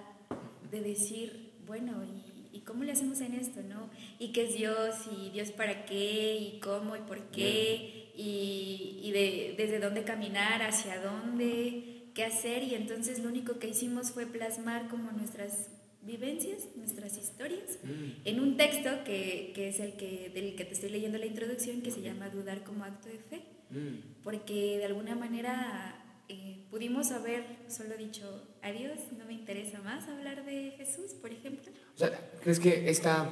de 0.71 0.81
decir, 0.81 1.55
bueno, 1.65 2.03
¿y, 2.05 2.28
cómo 2.65 2.85
le 2.85 2.93
hacemos 2.93 3.21
en 3.21 3.35
esto, 3.35 3.63
no? 3.63 3.91
¿Y 4.19 4.33
qué 4.33 4.45
es 4.45 4.55
Dios? 4.55 4.97
¿Y 5.11 5.31
Dios 5.31 5.51
para 5.51 5.85
qué? 5.85 6.37
¿Y 6.37 6.61
cómo? 6.61 6.97
¿Y 6.97 7.01
por 7.01 7.31
qué? 7.31 8.13
¿Y, 8.17 9.01
y 9.03 9.13
de, 9.13 9.55
desde 9.57 9.79
dónde 9.79 10.05
caminar? 10.05 10.63
¿Hacia 10.63 11.01
dónde? 11.01 12.11
¿Qué 12.15 12.25
hacer? 12.25 12.63
Y 12.65 12.75
entonces 12.75 13.21
lo 13.21 13.29
único 13.29 13.59
que 13.59 13.69
hicimos 13.69 14.11
fue 14.11 14.27
plasmar 14.27 14.89
como 14.89 15.13
nuestras 15.13 15.71
vivencias, 16.03 16.69
nuestras 16.77 17.19
historias, 17.19 17.79
mm. 17.83 18.27
en 18.27 18.41
un 18.41 18.57
texto 18.57 18.91
que, 19.05 19.53
que, 19.55 19.69
es 19.69 19.81
el 19.81 19.93
que, 19.95 20.31
del 20.35 20.55
que 20.57 20.65
te 20.65 20.75
estoy 20.75 20.91
leyendo 20.91 21.19
la 21.19 21.27
introducción, 21.27 21.83
que 21.83 21.91
se 21.91 22.01
llama 22.01 22.31
Dudar 22.31 22.65
como 22.65 22.85
acto 22.85 23.09
de 23.09 23.19
fe, 23.19 23.43
mm. 23.71 24.23
porque 24.23 24.79
de 24.79 24.87
alguna 24.87 25.15
manera 25.15 25.99
eh, 26.29 26.67
pudimos 26.71 27.11
haber 27.11 27.45
solo 27.69 27.97
dicho 27.97 28.49
adiós, 28.63 28.99
no 29.19 29.25
me 29.25 29.33
interesa 29.33 29.81
más 29.81 30.09
hablar 30.09 30.45
de 30.45 30.73
Jesús, 30.77 31.15
por 31.15 31.33
ejemplo. 31.33 31.73
O 31.99 32.01
sea, 32.01 32.31
¿crees 32.41 32.61
que 32.61 32.89
esta 32.89 33.29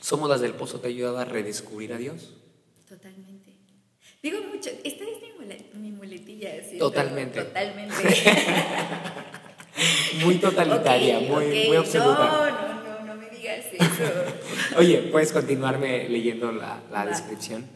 Somos 0.00 0.30
las 0.30 0.40
del 0.40 0.54
Pozo 0.54 0.80
te 0.80 0.86
ha 0.86 0.90
ayudado 0.90 1.18
a 1.18 1.26
redescubrir 1.26 1.92
a 1.92 1.98
Dios? 1.98 2.32
Totalmente. 2.88 3.52
Digo 4.22 4.40
mucho, 4.42 4.70
esta 4.82 5.04
es 5.04 5.10
mi, 5.74 5.90
muletilla. 5.90 6.54
Totalmente. 6.78 7.42
Totalmente. 7.42 7.94
muy 10.24 10.36
totalitaria, 10.36 11.20
muy, 11.20 11.66
muy 11.66 11.76
absoluta. 11.76 12.26
No, 12.26 12.50
no, 12.50 12.82
no, 12.82 13.04
no 13.04 13.14
me 13.16 13.28
digas 13.28 13.66
eso. 13.70 14.04
Oye, 14.78 15.10
¿puedes 15.12 15.32
continuarme 15.32 16.08
leyendo 16.08 16.52
la, 16.52 16.82
la 16.90 17.04
descripción? 17.04 17.66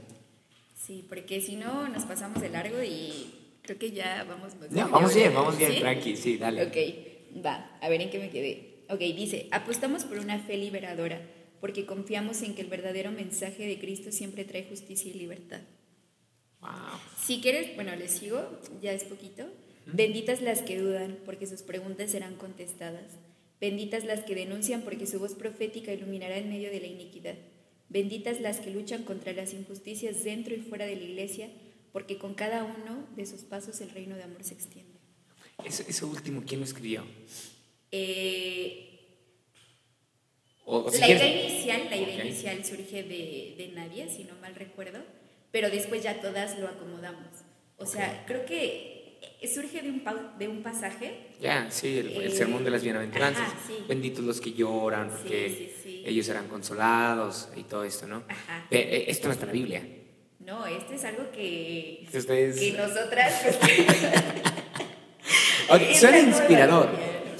Sí, 0.74 1.04
porque 1.06 1.42
si 1.42 1.56
no 1.56 1.86
nos 1.88 2.04
pasamos 2.04 2.40
de 2.40 2.48
largo 2.48 2.82
y 2.82 3.34
Creo 3.70 3.78
que 3.78 3.92
ya 3.92 4.26
vamos 4.28 4.54
vamos 4.90 5.14
bien, 5.14 5.32
vamos 5.32 5.56
bien, 5.56 5.78
tranqui, 5.78 6.16
sí, 6.16 6.38
dale. 6.38 6.64
Ok, 6.64 6.76
va, 7.44 7.70
a 7.80 7.88
ver 7.88 8.00
en 8.00 8.10
qué 8.10 8.18
me 8.18 8.30
quedé. 8.30 8.69
Ok, 8.90 8.98
dice, 8.98 9.46
apostamos 9.52 10.04
por 10.04 10.18
una 10.18 10.40
fe 10.40 10.56
liberadora, 10.56 11.20
porque 11.60 11.86
confiamos 11.86 12.42
en 12.42 12.54
que 12.54 12.62
el 12.62 12.68
verdadero 12.68 13.12
mensaje 13.12 13.66
de 13.66 13.78
Cristo 13.78 14.10
siempre 14.10 14.44
trae 14.44 14.64
justicia 14.64 15.10
y 15.10 15.14
libertad. 15.14 15.60
Wow. 16.60 16.70
Si 17.24 17.40
quieres, 17.40 17.74
bueno, 17.76 17.94
les 17.94 18.10
sigo, 18.10 18.42
ya 18.82 18.92
es 18.92 19.04
poquito. 19.04 19.46
Benditas 19.86 20.42
las 20.42 20.62
que 20.62 20.78
dudan, 20.78 21.18
porque 21.24 21.46
sus 21.46 21.62
preguntas 21.62 22.10
serán 22.10 22.34
contestadas. 22.34 23.16
Benditas 23.60 24.04
las 24.04 24.24
que 24.24 24.34
denuncian, 24.34 24.82
porque 24.82 25.06
su 25.06 25.18
voz 25.18 25.34
profética 25.34 25.92
iluminará 25.92 26.38
en 26.38 26.48
medio 26.48 26.70
de 26.70 26.80
la 26.80 26.86
iniquidad. 26.86 27.36
Benditas 27.88 28.40
las 28.40 28.60
que 28.60 28.70
luchan 28.70 29.04
contra 29.04 29.32
las 29.32 29.52
injusticias 29.52 30.24
dentro 30.24 30.54
y 30.54 30.60
fuera 30.60 30.86
de 30.86 30.96
la 30.96 31.02
iglesia, 31.02 31.50
porque 31.92 32.18
con 32.18 32.34
cada 32.34 32.64
uno 32.64 33.06
de 33.16 33.26
sus 33.26 33.42
pasos 33.42 33.80
el 33.80 33.90
reino 33.90 34.16
de 34.16 34.22
amor 34.22 34.44
se 34.44 34.54
extiende. 34.54 34.98
Ese, 35.64 36.04
último, 36.04 36.42
¿quién 36.46 36.60
lo 36.60 36.66
escribió? 36.66 37.04
Eh, 37.92 38.86
la, 40.66 41.08
idea 41.08 41.26
inicial, 41.26 41.86
la 41.90 41.96
idea 41.96 42.24
inicial 42.24 42.64
surge 42.64 43.02
de, 43.02 43.54
de 43.58 43.72
Nadia, 43.74 44.08
si 44.08 44.24
no 44.24 44.34
mal 44.40 44.54
recuerdo, 44.54 45.00
pero 45.50 45.70
después 45.70 46.02
ya 46.02 46.20
todas 46.20 46.58
lo 46.58 46.68
acomodamos. 46.68 47.26
O 47.76 47.86
sea, 47.86 48.24
creo 48.26 48.44
que 48.44 49.00
surge 49.52 49.82
de 49.82 49.90
un, 49.90 50.02
de 50.38 50.48
un 50.48 50.62
pasaje. 50.62 51.28
Ya, 51.40 51.70
sí, 51.70 51.98
el, 51.98 52.22
eh, 52.22 52.30
sermón 52.30 52.64
de 52.64 52.70
las 52.70 52.82
bienaventuranzas. 52.82 53.48
Benditos 53.88 54.24
los 54.24 54.40
que 54.40 54.52
lloran, 54.52 55.10
porque 55.10 56.04
ellos 56.04 56.26
serán 56.26 56.48
consolados 56.48 57.48
y 57.56 57.64
todo 57.64 57.84
esto, 57.84 58.06
¿no? 58.06 58.22
Eh, 58.70 59.06
esto 59.08 59.28
no 59.28 59.32
está 59.32 59.44
en 59.44 59.48
la 59.48 59.52
Biblia. 59.54 59.82
No, 60.40 60.66
esto 60.66 60.94
es 60.94 61.04
algo 61.04 61.30
que, 61.32 62.06
que 62.10 62.74
nosotras... 62.76 63.58
suena 65.98 66.18
inspirador, 66.18 66.90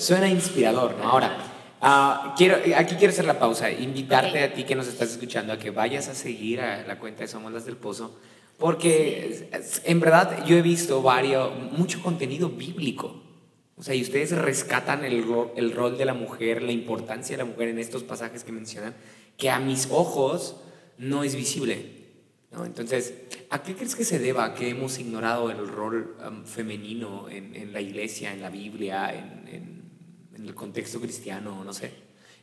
suena 0.01 0.28
inspirador, 0.28 0.96
¿no? 0.96 1.05
Ahora, 1.05 1.36
uh, 1.82 2.34
quiero, 2.36 2.57
aquí 2.76 2.94
quiero 2.96 3.12
hacer 3.12 3.26
la 3.26 3.38
pausa, 3.38 3.70
invitarte 3.70 4.42
a 4.42 4.55
ti 4.55 4.64
que 4.64 4.74
nos 4.74 4.88
estás 4.88 5.11
escuchando 5.11 5.53
a 5.53 5.59
que 5.59 5.70
vayas 5.70 6.09
a 6.09 6.14
seguir 6.14 6.61
a 6.61 6.86
la 6.86 6.98
cuenta 6.98 7.20
de 7.22 7.28
Somos 7.28 7.53
las 7.53 7.66
del 7.66 7.76
Pozo, 7.76 8.18
porque 8.59 9.48
en 9.84 10.01
verdad 10.01 10.44
yo 10.46 10.57
he 10.57 10.62
visto 10.62 11.03
varios, 11.03 11.53
mucho 11.72 12.03
contenido 12.03 12.48
bíblico. 12.48 13.22
O 13.76 13.82
sea, 13.82 13.94
y 13.94 14.03
ustedes 14.03 14.32
rescatan 14.32 15.05
el, 15.05 15.24
el 15.57 15.72
rol 15.72 15.96
de 15.96 16.05
la 16.05 16.12
mujer, 16.12 16.62
la 16.62 16.72
importancia 16.72 17.36
de 17.36 17.42
la 17.42 17.48
mujer 17.48 17.68
en 17.68 17.78
estos 17.78 18.03
pasajes 18.03 18.44
que 18.44 18.53
mencionan, 18.53 18.94
que 19.38 19.48
a 19.48 19.59
mis 19.59 19.88
ojos 19.90 20.57
no 20.98 21.24
es 21.24 21.34
visible. 21.34 22.01
¿no? 22.53 22.66
Entonces, 22.66 23.14
¿a 23.48 23.62
qué 23.62 23.74
crees 23.74 23.96
que 23.96 24.05
se 24.05 24.18
deba 24.18 24.55
que 24.55 24.68
hemos 24.68 24.98
ignorado 24.98 25.51
el 25.51 25.66
rol 25.66 26.16
um, 26.26 26.44
femenino 26.44 27.28
en, 27.30 27.55
en, 27.55 27.72
la 27.72 27.80
iglesia, 27.80 28.34
en 28.34 28.42
la 28.42 28.51
Biblia, 28.51 29.14
en, 29.14 29.48
en, 29.48 29.80
el 30.45 30.55
contexto 30.55 31.01
cristiano, 31.01 31.64
no 31.64 31.72
sé? 31.72 31.93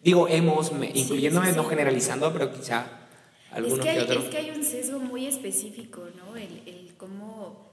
Digo, 0.03 0.27
hemos, 0.27 0.71
incluyéndome, 0.93 1.51
no 1.53 1.65
generalizando, 1.65 2.31
pero 2.31 2.53
quizá 2.53 3.07
alguno 3.51 3.75
es 3.75 3.81
que, 3.81 3.89
hay, 3.89 3.99
otro. 3.99 4.19
Es 4.19 4.25
que 4.29 4.37
hay 4.37 4.49
un 4.51 4.63
sesgo 4.63 4.99
muy 4.99 5.25
específico, 5.25 6.07
¿no? 6.15 6.35
El, 6.35 6.61
el 6.65 6.93
cómo, 6.97 7.71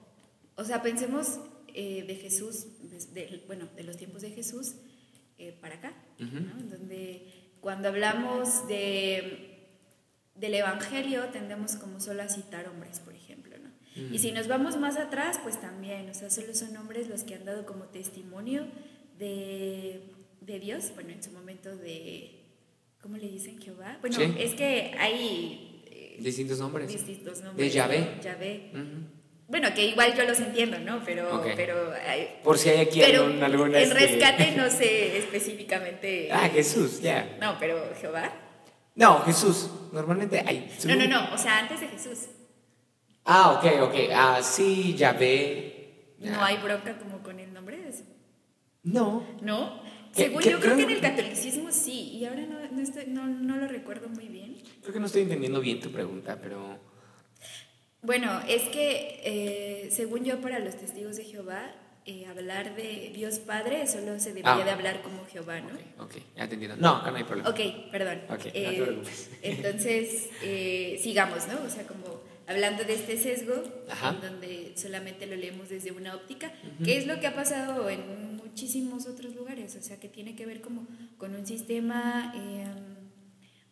o 0.57 0.64
sea, 0.64 0.83
pensemos 0.83 1.39
eh, 1.75 2.05
de 2.07 2.14
Jesús, 2.14 2.66
de, 3.12 3.43
bueno, 3.47 3.68
de 3.77 3.83
los 3.83 3.97
tiempos 3.97 4.22
de 4.22 4.31
Jesús 4.31 4.75
eh, 5.39 5.57
para 5.61 5.75
acá, 5.75 5.93
¿no? 6.18 6.55
Donde 6.70 7.27
cuando 7.61 7.89
hablamos 7.89 8.68
de 8.68 9.51
del 10.37 10.55
Evangelio 10.55 11.25
tendemos 11.33 11.77
como 11.77 12.01
solo 12.01 12.22
a 12.22 12.29
citar 12.29 12.68
hombres, 12.68 13.01
por 13.01 13.14
ejemplo, 13.14 13.57
¿no? 13.59 13.70
Y 14.12 14.18
si 14.18 14.33
nos 14.33 14.49
vamos 14.49 14.77
más 14.77 14.97
atrás, 14.97 15.39
pues 15.43 15.61
también, 15.61 16.09
o 16.11 16.14
sea, 16.14 16.31
solo 16.31 16.55
son 16.55 16.77
hombres 16.77 17.09
los 17.09 17.22
que 17.22 17.35
han 17.35 17.45
dado 17.45 17.64
como 17.66 17.85
testimonio 17.85 18.66
de, 19.19 20.01
de 20.41 20.61
Dios, 20.61 20.93
bueno, 20.95 21.11
en 21.11 21.23
su 21.23 21.31
momento 21.31 21.77
de, 21.77 22.45
¿cómo 23.01 23.17
le 23.17 23.29
dicen 23.29 23.61
Jehová? 23.61 23.99
Bueno, 24.01 24.19
es 24.39 24.55
que 24.55 24.95
hay... 24.99 25.83
Eh, 25.87 26.17
distintos 26.21 26.59
nombres. 26.59 26.89
Distintos 26.89 27.41
nombres. 27.43 27.67
De 27.67 27.75
Yahvé. 27.75 28.07
Yahvé. 28.23 28.71
Bueno, 29.47 29.69
que 29.75 29.87
igual 29.87 30.17
yo 30.17 30.25
los 30.25 30.39
entiendo, 30.41 30.79
¿no? 30.79 31.03
Pero... 31.05 31.43
pero 31.57 31.93
Por 32.43 32.59
si 32.59 32.71
hay 32.71 32.81
aquí 32.81 33.01
pero 33.01 33.25
alguna... 33.25 33.79
En 33.79 33.93
este, 33.93 33.95
rescate 33.95 34.53
no 34.57 34.71
sé 34.71 35.19
específicamente... 35.19 36.31
Ah, 36.33 36.49
Jesús, 36.49 37.01
ya. 37.01 37.37
No, 37.41 37.57
pero 37.59 37.95
Jehová. 38.01 38.33
No, 38.95 39.21
Jesús. 39.23 39.71
Normalmente 39.93 40.43
hay. 40.47 40.71
No, 40.87 40.95
no, 40.95 41.07
no. 41.09 41.35
O 41.35 41.39
sea, 41.39 41.59
antes 41.59 41.81
de 41.81 41.89
Jesús. 41.89 42.29
Ah, 43.25 43.53
ok, 43.53 43.83
ok. 43.83 43.95
Ah, 44.15 44.41
sí, 44.43 44.95
ya 44.97 45.12
ve. 45.12 46.15
¿No 46.19 46.43
hay 46.43 46.57
bronca 46.59 46.97
como 46.99 47.23
con? 47.23 47.44
No. 48.85 49.26
¿No? 49.43 49.82
Según 50.12 50.43
yo 50.43 50.61
creo, 50.61 50.76
que 50.76 50.82
en 50.85 50.91
el 50.91 51.01
catolicismo 51.01 51.72
sí, 51.72 52.11
y 52.16 52.24
ahora 52.24 52.43
no, 52.47 52.61
no, 52.70 52.80
estoy, 52.80 53.07
no, 53.09 53.26
no, 53.26 53.57
lo 53.57 53.66
recuerdo 53.66 54.09
muy 54.09 54.28
bien. 54.28 54.57
Creo 54.82 54.93
que 54.93 55.01
no 55.01 55.07
estoy 55.07 55.22
entendiendo 55.22 55.61
bien 55.61 55.80
tu 55.80 55.91
pregunta, 55.91 56.39
pero... 56.41 56.78
Bueno, 58.03 58.41
es 58.47 58.62
que 58.68 59.20
eh, 59.24 59.89
según 59.91 60.24
yo 60.24 60.41
para 60.41 60.61
los 60.61 60.76
testigos 60.76 61.16
de 61.16 61.24
Jehová 61.24 61.74
eh, 62.07 62.26
hablar 62.26 62.76
de 62.76 63.11
Dios 63.14 63.39
Padre, 63.41 63.87
solo 63.87 64.20
se 64.20 64.28
debería 64.28 64.53
Ah. 64.53 64.64
de 64.64 64.70
hablar 64.70 65.01
como 65.03 65.24
Jehová, 65.24 65.59
¿no? 65.61 65.68
Ok, 66.05 66.11
ok, 66.11 66.16
ya 66.37 66.47
te 66.47 66.55
entiendo. 66.55 66.76
No, 66.78 66.97
acá 66.97 67.11
no 67.11 67.16
hay 67.16 67.24
problema. 67.24 67.49
Ok, 67.49 67.61
perdón. 67.91 68.20
Ok, 68.28 68.30
no 68.30 68.53
te 68.53 68.74
Eh, 68.76 68.82
preocupes. 68.82 69.30
entonces, 69.43 70.28
eh, 70.43 71.01
sigamos, 71.03 71.49
¿no? 71.49 71.64
O 71.66 71.70
sea, 71.70 71.87
como 71.87 72.20
hablando 72.47 72.85
de 72.85 72.95
este 72.95 73.17
sesgo, 73.19 73.63
Ajá. 73.91 74.11
en 74.11 74.21
donde 74.21 74.73
solamente 74.77 75.27
lo 75.27 75.37
leemos 75.37 75.69
desde 75.69 75.93
una 75.93 76.15
óptica, 76.15 76.53
que 76.85 76.99
es 76.99 77.07
lo 77.07 77.19
que 77.21 77.27
ha 77.27 77.35
pasado 77.35 77.89
en 77.91 78.37
muchísimos 78.37 79.07
otros 79.07 79.35
lugares, 79.35 79.77
o 79.77 79.83
sea, 79.83 79.99
que 79.99 80.09
tiene 80.09 80.37
que 80.37 80.47
ver 80.47 80.61
como 80.61 80.87
con 81.19 81.35
un 81.35 81.47
sistema 81.47 82.33
eh, 82.37 82.65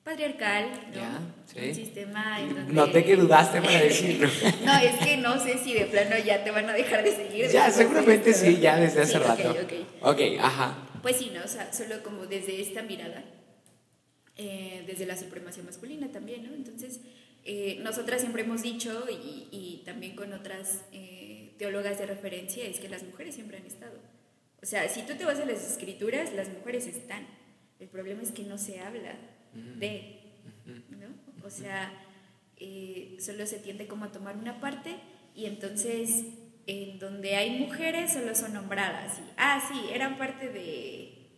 patriarcal, 0.03 0.70
¿no? 0.89 0.95
Ya, 0.97 1.20
sí. 1.47 1.68
Un 1.68 1.75
sistema 1.75 2.41
en 2.41 2.55
donde... 2.55 2.73
Noté 2.73 3.05
que 3.07 3.16
dudaste 3.16 3.61
para 3.61 3.81
decirlo. 3.81 4.29
no, 4.64 4.77
es 4.79 4.97
que 5.07 5.16
no 5.18 5.39
sé 5.39 5.59
si 5.59 5.75
de 5.75 5.85
plano 5.87 6.16
ya 6.25 6.43
te 6.43 6.51
van 6.51 6.68
a 6.68 6.73
dejar 6.73 7.05
de 7.05 7.14
seguir. 7.14 7.49
ya, 7.51 7.70
seguramente 7.70 8.31
esto. 8.31 8.47
sí, 8.47 8.59
ya 8.59 8.77
desde 8.77 9.03
hace 9.03 9.12
Sí, 9.12 9.18
rato. 9.18 9.51
ok. 9.51 9.73
Ok, 10.14 10.20
ajá. 10.41 10.89
Pues 11.03 11.16
sí, 11.16 11.31
¿no? 11.35 11.45
O 11.45 11.49
sea, 11.49 11.73
solo 11.73 12.03
como 12.03 12.27
desde 12.27 12.61
esta 12.61 12.83
mirada, 12.83 13.23
eh, 14.37 14.83
desde 14.87 15.07
la 15.07 15.16
supremacía 15.16 15.62
masculina 15.62 16.09
también, 16.11 16.45
¿no? 16.45 16.55
Entonces, 16.55 17.01
eh, 17.45 17.78
nosotras 17.82 18.20
siempre 18.20 18.43
hemos 18.43 18.62
dicho, 18.62 19.07
y, 19.11 19.49
y 19.51 19.82
también 19.84 20.14
con 20.14 20.32
otras 20.32 20.84
eh, 20.93 21.55
teólogas 21.59 21.99
de 21.99 22.07
referencia, 22.07 22.64
es 22.64 22.78
que 22.78 22.88
las 22.88 23.03
mujeres 23.03 23.34
siempre 23.34 23.59
han 23.59 23.66
estado. 23.66 23.99
O 24.62 24.66
sea, 24.66 24.88
si 24.88 25.03
tú 25.03 25.14
te 25.14 25.24
vas 25.24 25.40
a 25.40 25.45
las 25.45 25.72
escrituras, 25.72 26.32
las 26.32 26.49
mujeres 26.49 26.86
están. 26.86 27.26
El 27.80 27.88
problema 27.88 28.22
es 28.22 28.30
que 28.30 28.45
no 28.45 28.59
se 28.59 28.78
habla 28.78 29.16
de, 29.55 30.20
¿no? 30.90 31.09
O 31.45 31.51
sea, 31.51 31.93
eh, 32.57 33.16
solo 33.18 33.45
se 33.45 33.59
tiende 33.59 33.88
como 33.88 34.05
a 34.05 34.12
tomar 34.12 34.36
una 34.36 34.61
parte 34.61 34.95
y 35.34 35.47
entonces 35.47 36.24
en 36.68 37.01
donde 37.01 37.34
hay 37.34 37.59
mujeres 37.59 38.12
solo 38.12 38.36
son 38.36 38.55
nombradas. 38.55 39.18
Y, 39.18 39.22
ah, 39.36 39.61
sí, 39.68 39.88
eran 39.93 40.16
parte 40.16 40.49
de, 40.49 41.28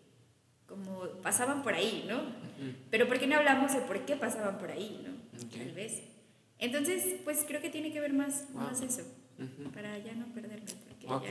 como 0.66 1.08
pasaban 1.22 1.62
por 1.62 1.72
ahí, 1.72 2.04
¿no? 2.06 2.20
Pero 2.90 3.08
¿por 3.08 3.18
qué 3.18 3.26
no 3.26 3.36
hablamos 3.36 3.72
de 3.72 3.80
por 3.80 4.04
qué 4.04 4.16
pasaban 4.16 4.58
por 4.58 4.70
ahí, 4.70 5.02
¿no? 5.02 5.13
Ok. 5.42 5.52
Tal 5.56 5.72
vez. 5.72 6.02
Entonces, 6.58 7.04
pues 7.24 7.44
creo 7.46 7.60
que 7.60 7.70
tiene 7.70 7.92
que 7.92 8.00
ver 8.00 8.12
más, 8.12 8.44
Wow. 8.52 8.62
más 8.64 8.80
eso, 8.80 9.02
para 9.74 9.98
ya 9.98 10.14
no 10.14 10.26
perderme. 10.32 10.66
Ok. 11.08 11.24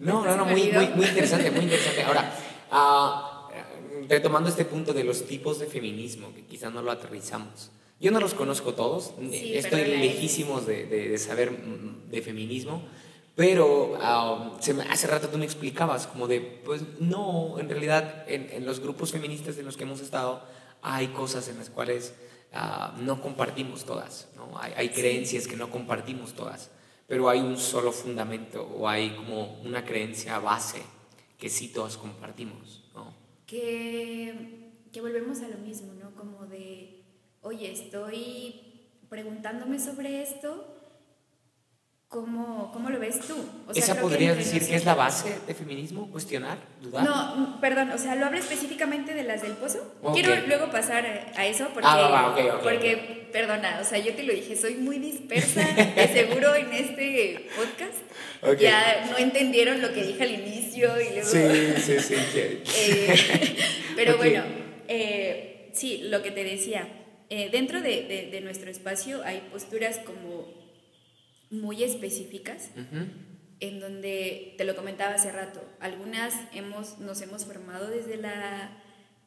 No, 0.00 0.24
no, 0.24 0.36
no, 0.36 0.44
muy, 0.46 0.70
muy, 0.72 0.88
muy 0.88 1.06
interesante, 1.06 1.50
muy 1.50 1.62
interesante. 1.64 2.02
Ahora, 2.02 2.32
ah, 2.70 3.48
retomando 4.08 4.48
este 4.50 4.64
punto 4.64 4.92
de 4.92 5.04
los 5.04 5.26
tipos 5.26 5.58
de 5.60 5.66
feminismo, 5.66 6.34
que 6.34 6.44
quizás 6.44 6.72
no 6.72 6.82
lo 6.82 6.90
aterrizamos. 6.90 7.70
Yo 8.00 8.10
no 8.10 8.20
los 8.20 8.34
conozco 8.34 8.74
todos, 8.74 9.14
Sí, 9.30 9.56
estoy 9.56 9.82
eh. 9.82 9.96
lejísimos 9.98 10.66
de, 10.66 10.84
de- 10.86 11.08
de 11.08 11.18
saber 11.18 11.52
mm, 11.52 12.10
de 12.10 12.20
feminismo, 12.22 12.82
pero 13.36 13.96
se 14.60 14.74
me- 14.74 14.82
hace 14.82 15.06
rato 15.06 15.28
tú 15.28 15.38
me 15.38 15.44
explicabas 15.44 16.06
como 16.08 16.26
de, 16.28 16.40
pues 16.40 16.82
no, 17.00 17.58
en 17.58 17.68
realidad 17.68 18.24
en, 18.28 18.48
en 18.50 18.66
los 18.66 18.80
grupos 18.80 19.12
feministas 19.12 19.56
en 19.58 19.64
los 19.64 19.76
que 19.76 19.84
hemos 19.84 20.00
estado 20.00 20.42
hay 20.82 21.06
cosas 21.08 21.48
en 21.48 21.56
las 21.58 21.70
cuales 21.70 22.14
ah, 22.54 22.96
no 23.00 23.20
compartimos 23.20 23.84
todas, 23.84 24.28
¿no? 24.36 24.58
hay, 24.58 24.88
creencias 24.90 25.46
que 25.46 25.56
no 25.56 25.70
compartimos 25.70 26.34
todas, 26.34 26.70
pero 27.06 27.28
hay 27.28 27.40
un 27.40 27.58
solo 27.58 27.92
fundamento 27.92 28.62
o 28.62 28.88
hay 28.88 29.10
como 29.16 29.60
una 29.60 29.84
creencia 29.84 30.38
base 30.38 30.82
que 31.38 31.50
sí 31.50 31.68
todas 31.68 31.96
compartimos. 31.96 32.82
¿no? 32.94 33.24
que, 33.46 34.72
que 34.92 35.00
volvemos 35.00 35.40
a 35.42 35.48
lo 35.48 35.58
mismo, 35.58 35.92
¿no? 35.94 36.14
Como 36.14 36.46
de, 36.46 37.04
oye, 37.42 37.70
estoy 37.70 38.60
preguntándome 39.08 39.78
sobre 39.78 40.22
esto, 40.22 40.73
¿cómo, 42.14 42.70
cómo 42.72 42.90
lo 42.90 43.00
ves 43.00 43.18
tú? 43.26 43.34
O 43.66 43.74
sea, 43.74 43.82
¿Esa 43.82 43.94
que 43.94 44.00
entre 44.06 44.36
decir 44.36 44.64
que 44.64 44.76
es 44.76 44.84
la 44.84 44.94
base 44.94 45.36
de 45.48 45.52
feminismo? 45.52 46.08
¿Cuestionar? 46.12 46.58
¿Dudar? 46.80 47.02
No, 47.04 47.34
mm, 47.36 47.60
perdón, 47.60 47.90
o 47.90 47.98
sea, 47.98 48.14
lo 48.14 48.26
hablo 48.26 48.38
específicamente 48.38 49.14
de 49.14 49.24
las 49.24 49.42
del 49.42 49.54
pozo. 49.54 49.80
Quiero 50.14 50.32
luego 50.46 50.70
pasar 50.70 51.04
a 51.36 51.46
eso 51.46 51.64
porque, 51.74 51.88
Ah, 51.90 51.96
va, 51.96 52.08
va, 52.08 52.28
ok, 52.30 52.38
ok, 52.54 52.62
porque 52.62 53.28
perdona, 53.32 53.80
o 53.80 53.84
sea, 53.84 53.98
yo 53.98 54.14
te 54.14 54.22
lo 54.22 54.32
dije, 54.32 54.54
soy 54.54 54.76
muy 54.76 55.00
dispersa, 55.00 55.66
de 55.96 56.06
seguro 56.06 56.54
en 56.54 56.72
este 56.72 57.48
podcast. 57.56 58.60
Ya 58.60 59.08
no 59.10 59.18
entendieron 59.18 59.82
lo 59.82 59.92
que 59.92 60.04
dije 60.04 60.22
al 60.22 60.30
inicio 60.30 60.92
y 61.00 61.14
luego... 61.14 61.28
Sí, 61.28 61.82
sí, 61.82 61.98
sí. 61.98 62.14
Eh, 62.76 63.56
pero 63.96 64.16
bueno, 64.18 64.44
eh, 64.86 65.70
sí, 65.72 66.02
lo 66.04 66.22
que 66.22 66.30
te 66.30 66.44
decía, 66.44 66.86
eh, 67.28 67.48
dentro 67.50 67.80
de, 67.82 68.02
de- 68.02 68.28
de 68.30 68.40
nuestro 68.40 68.70
espacio 68.70 69.22
hay 69.24 69.40
posturas 69.50 69.98
como 69.98 70.63
muy 71.50 71.82
específicas, 71.84 72.70
en 73.60 73.80
donde, 73.80 74.54
te 74.58 74.64
lo 74.64 74.74
comentaba 74.76 75.14
hace 75.14 75.30
rato, 75.32 75.62
algunas 75.80 76.34
hemos, 76.52 76.98
nos 76.98 77.20
hemos 77.22 77.44
formado 77.44 77.88
desde 77.88 78.16
la 78.16 78.76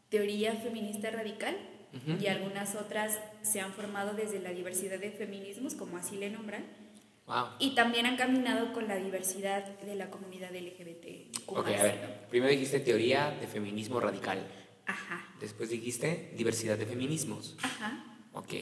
teoría 0.10 0.54
feminista 0.56 1.10
radical 1.12 1.56
y 2.20 2.28
algunas 2.28 2.76
otras 2.76 3.18
se 3.42 3.60
han 3.62 3.74
formado 3.74 4.14
desde 4.14 4.40
la 4.40 4.52
diversidad 4.52 5.00
de 5.00 5.10
feminismos, 5.12 5.74
como 5.74 5.98
así 5.98 6.16
le 6.18 6.30
nombran, 6.30 6.64
Wow. 7.26 7.46
y 7.60 7.76
también 7.76 8.06
han 8.06 8.16
caminado 8.16 8.72
con 8.72 8.88
la 8.88 8.96
diversidad 8.96 9.66
de 9.82 9.96
la 9.96 10.10
comunidad 10.10 10.56
LGBT. 10.56 11.36
Ok, 11.48 11.68
a 11.68 11.84
ver. 11.84 12.26
Primero 12.30 12.52
dijiste 12.54 12.80
teoría 12.80 13.32
de 13.42 13.48
feminismo 13.48 14.00
radical. 14.00 14.48
Ajá, 14.86 15.28
Después 15.42 15.70
dijiste 15.70 16.32
diversidad 16.38 16.78
de 16.78 16.86
feminismos. 16.86 17.58
ajá. 17.62 18.18
Ok. 18.32 18.54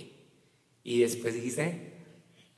Y 0.83 0.99
después 1.01 1.35
dijiste 1.35 1.93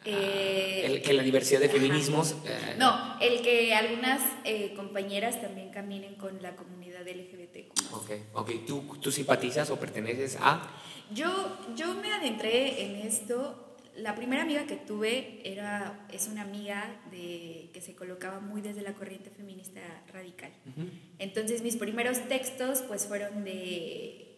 Eh, 0.10 0.86
el- 0.86 1.02
que 1.02 1.14
la 1.14 1.24
diversidad 1.24 1.60
de 1.60 1.70
feminismos. 1.70 2.36
eh, 2.46 2.76
No, 2.78 3.20
el 3.20 3.42
que 3.42 3.74
algunas 3.74 4.22
eh, 4.46 4.74
compañeras 4.76 5.42
también 5.42 5.70
caminen 5.72 6.16
con 6.16 6.42
la 6.42 6.56
comunidad 6.56 7.08
LGBT. 7.08 7.72
Ok, 7.92 8.12
ok. 8.34 8.52
¿Tú, 8.66 8.98
¿Tú 9.02 9.12
simpatizas 9.12 9.70
o 9.70 9.80
perteneces 9.80 10.38
a.? 10.40 10.62
Yo, 11.14 11.58
yo 11.76 11.94
me 11.96 12.12
adentré 12.14 12.84
en 12.86 12.96
esto. 13.08 13.64
La 13.96 14.14
primera 14.14 14.44
amiga 14.44 14.68
que 14.68 14.76
tuve 14.76 15.42
era, 15.44 16.06
es 16.12 16.28
una 16.28 16.44
amiga 16.44 17.02
de, 17.10 17.72
que 17.74 17.82
se 17.82 17.96
colocaba 17.96 18.40
muy 18.40 18.62
desde 18.62 18.82
la 18.84 18.94
corriente 18.94 19.32
feminista 19.32 19.82
radical. 20.14 20.52
Entonces 21.18 21.64
mis 21.64 21.78
primeros 21.78 22.28
textos 22.28 22.84
pues 22.88 23.08
fueron 23.08 23.44
de, 23.44 24.38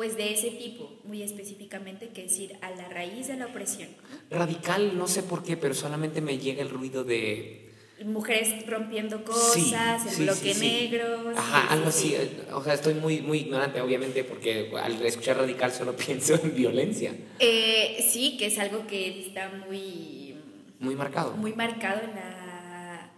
pues 0.00 0.16
de 0.16 0.32
ese 0.32 0.50
tipo, 0.52 0.90
muy 1.04 1.22
específicamente, 1.22 2.08
que 2.08 2.24
es 2.24 2.38
ir 2.38 2.56
a 2.62 2.70
la 2.70 2.88
raíz 2.88 3.26
de 3.28 3.36
la 3.36 3.48
opresión. 3.48 3.90
Radical, 4.30 4.96
no 4.96 5.06
sé 5.06 5.22
por 5.22 5.42
qué, 5.44 5.58
pero 5.58 5.74
solamente 5.74 6.22
me 6.22 6.38
llega 6.38 6.62
el 6.62 6.70
ruido 6.70 7.04
de. 7.04 7.68
Mujeres 8.06 8.66
rompiendo 8.66 9.18
Sí, 9.18 9.24
cosas, 9.24 10.06
el 10.06 10.12
sí, 10.12 10.22
bloque 10.22 10.54
sí, 10.54 10.60
negro. 10.66 11.34
Ajá, 11.36 11.66
algo 11.74 11.90
sí, 11.90 12.14
así. 12.16 12.28
sí. 12.30 12.36
O 12.54 12.64
sea, 12.64 12.72
estoy 12.72 12.94
muy, 12.94 13.20
muy 13.20 13.40
ignorante, 13.40 13.78
obviamente, 13.82 14.24
porque 14.24 14.70
al 14.82 15.04
escuchar 15.04 15.36
radical 15.36 15.70
solo 15.70 15.94
pienso 16.06 16.34
en 16.42 16.54
violencia. 16.56 17.14
Eh, 17.38 18.02
sí, 18.10 18.38
que 18.38 18.46
es 18.46 18.58
algo 18.58 18.86
que 18.86 19.26
está 19.26 19.50
muy, 19.68 20.34
Muy 20.78 20.94
marcado. 20.96 21.36
muy 21.36 21.52
marcado 21.52 22.00
en 22.04 22.14
la... 22.14 23.10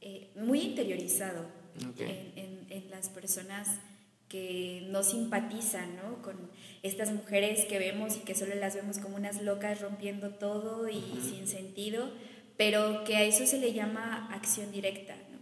eh, 0.00 0.30
muy 0.34 0.62
interiorizado 0.62 1.46
en- 2.00 2.66
en 2.70 2.90
las 2.90 3.08
personas 3.08 3.68
que 4.34 4.82
no 4.90 5.04
simpatizan 5.04 5.94
¿no? 5.94 6.20
con 6.20 6.50
estas 6.82 7.12
mujeres 7.12 7.66
que 7.66 7.78
vemos 7.78 8.16
y 8.16 8.20
que 8.20 8.34
solo 8.34 8.56
las 8.56 8.74
vemos 8.74 8.98
como 8.98 9.14
unas 9.14 9.40
locas 9.40 9.80
rompiendo 9.80 10.30
todo 10.30 10.88
y 10.88 11.00
sin 11.22 11.46
sentido, 11.46 12.10
pero 12.56 13.04
que 13.04 13.14
a 13.16 13.22
eso 13.22 13.46
se 13.46 13.58
le 13.58 13.72
llama 13.72 14.28
acción 14.34 14.72
directa. 14.72 15.14
¿no? 15.30 15.38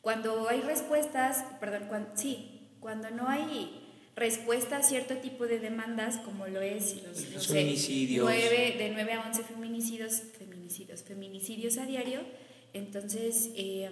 Cuando 0.00 0.48
hay 0.48 0.60
respuestas, 0.60 1.44
perdón, 1.58 1.86
cuan- 1.88 2.12
sí, 2.14 2.68
cuando 2.78 3.10
no 3.10 3.28
hay 3.28 3.82
respuesta 4.14 4.76
a 4.76 4.82
cierto 4.84 5.16
tipo 5.16 5.48
de 5.48 5.58
demandas, 5.58 6.18
como 6.18 6.46
lo 6.46 6.60
es 6.60 7.02
los, 7.02 7.28
Los 7.32 7.42
sé, 7.46 7.52
feminicidios. 7.54 8.28
de 8.28 8.90
9 8.94 9.12
a 9.12 9.26
11 9.26 9.42
feminicidios, 9.42 10.22
feminicidios, 10.38 11.02
feminicidios 11.02 11.78
a 11.78 11.84
diario, 11.84 12.20
entonces, 12.72 13.50
eh, 13.56 13.90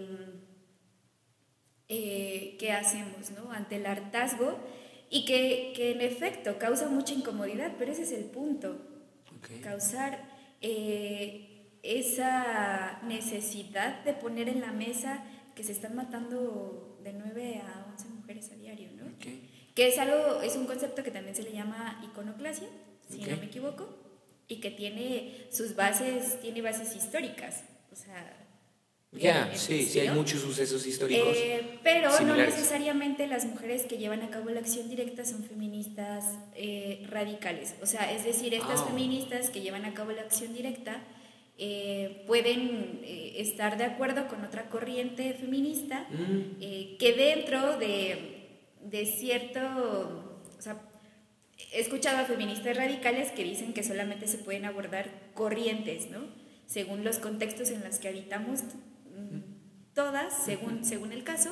eh, 1.97 2.57
¿qué 2.59 2.73
hacemos 2.73 3.31
no? 3.33 3.51
ante 3.53 3.77
el 3.77 3.87
hartazgo? 3.87 4.59
Y 5.11 5.25
que, 5.25 5.73
que 5.77 5.93
en 5.93 6.01
efecto 6.01 6.59
causa 6.59 6.89
mucha 6.89 7.15
incomodidad, 7.15 7.73
pero 7.79 7.93
ese 7.93 8.03
es 8.03 8.13
el 8.13 8.25
punto, 8.25 8.81
Ok. 9.37 9.61
causar 9.63 10.19
eh, 10.61 11.69
esa 11.83 13.01
necesidad 13.05 14.03
de 14.05 14.15
poner 14.15 14.49
en 14.49 14.61
la 14.61 14.73
mesa 14.73 15.23
que 15.55 15.63
se 15.63 15.73
están 15.73 15.95
matando 15.95 16.99
de 17.05 17.13
9 17.13 17.63
a 17.65 17.87
11 17.93 18.09
mujeres 18.09 18.51
a 18.51 18.57
diario, 18.57 18.89
¿no? 18.97 19.05
Ok. 19.07 19.27
Que 19.75 19.89
es 19.89 19.99
algo, 19.99 20.41
es 20.43 20.57
un 20.57 20.67
concepto 20.67 21.03
que 21.05 21.11
también 21.11 21.35
se 21.37 21.43
le 21.43 21.53
llama 21.53 22.01
iconoclasia, 22.05 22.69
si 23.09 23.21
Ok. 23.21 23.29
no 23.29 23.37
me 23.37 23.45
equivoco, 23.47 23.89
y 24.49 24.61
que 24.61 24.71
tiene 24.71 25.47
sus 25.51 25.77
bases, 25.77 26.41
tiene 26.41 26.63
bases 26.63 26.97
históricas, 26.97 27.65
o 27.93 27.97
sea... 27.97 28.41
Ya, 29.17 29.51
en- 29.53 29.59
sí, 29.59 29.85
sí, 29.85 30.01
hay 30.01 30.11
muchos 30.11 30.41
sucesos 30.41 30.85
históricos. 30.87 31.37
Eh, 31.37 31.79
pero 31.83 32.11
no 32.23 32.35
necesariamente 32.37 33.27
las 33.29 33.45
mujeres 33.45 33.83
que 33.85 33.97
llevan 33.99 34.23
a 34.23 34.31
cabo 34.31 34.51
la 34.51 34.61
acción 34.61 34.89
directa 34.89 35.25
son 35.25 35.45
feministas 35.45 36.25
eh, 36.57 37.07
radicales. 37.09 37.75
O 37.81 37.87
sea, 37.87 38.11
es 38.12 38.25
decir, 38.25 38.55
estas 38.55 38.81
Ah. 38.81 38.87
feministas 38.89 39.51
que 39.51 39.61
llevan 39.61 39.85
a 39.85 39.95
cabo 39.95 40.11
la 40.12 40.23
acción 40.23 40.53
directa 40.53 41.03
eh, 41.57 42.25
pueden 42.27 43.01
estar 43.05 43.79
de 43.79 43.85
acuerdo 43.85 44.27
con 44.27 44.45
otra 44.45 44.69
corriente 44.69 45.35
feminista 45.35 46.09
eh, 46.61 46.97
que 46.99 47.12
dentro 47.12 47.79
de, 47.79 48.49
de 48.83 49.07
cierto, 49.07 49.61
o 50.59 50.61
sea, 50.61 50.81
he 51.73 51.79
escuchado 51.81 52.19
a 52.19 52.25
feministas 52.25 52.77
radicales 52.77 53.31
que 53.31 53.45
dicen 53.45 53.73
que 53.73 53.85
solamente 53.85 54.27
se 54.27 54.39
pueden 54.39 54.65
abordar 54.65 55.09
corrientes, 55.35 56.11
¿no? 56.11 56.19
Según 56.67 57.05
los 57.05 57.19
contextos 57.19 57.71
en 57.71 57.85
los 57.85 57.99
que 57.99 58.09
habitamos 58.09 58.62
mm, 58.65 58.69
todas, 59.95 60.45
según, 60.45 60.85
según 60.85 61.12
el 61.12 61.25
caso. 61.25 61.51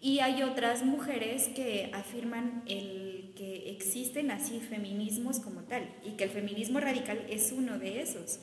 Y 0.00 0.20
hay 0.20 0.42
otras 0.42 0.82
mujeres 0.82 1.48
que 1.48 1.90
afirman 1.92 2.62
el 2.66 3.32
que 3.36 3.70
existen 3.70 4.30
así 4.30 4.60
feminismos 4.60 5.40
como 5.40 5.62
tal 5.62 5.94
y 6.04 6.12
que 6.12 6.24
el 6.24 6.30
feminismo 6.30 6.80
radical 6.80 7.24
es 7.28 7.52
uno 7.52 7.78
de 7.78 8.02
esos, 8.02 8.40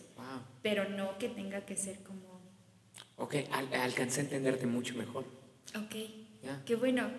pero 0.62 0.90
no 0.90 1.18
que 1.18 1.30
tenga 1.30 1.66
que 1.66 1.76
ser 1.76 2.00
como... 2.04 2.42
Ok, 3.18 3.36
alcancé 3.52 4.22
a 4.22 4.24
entenderte 4.24 4.68
mucho 4.68 4.96
mejor. 4.96 5.26
Ok. 5.76 5.96
Qué 6.66 6.76
bueno. 6.76 7.10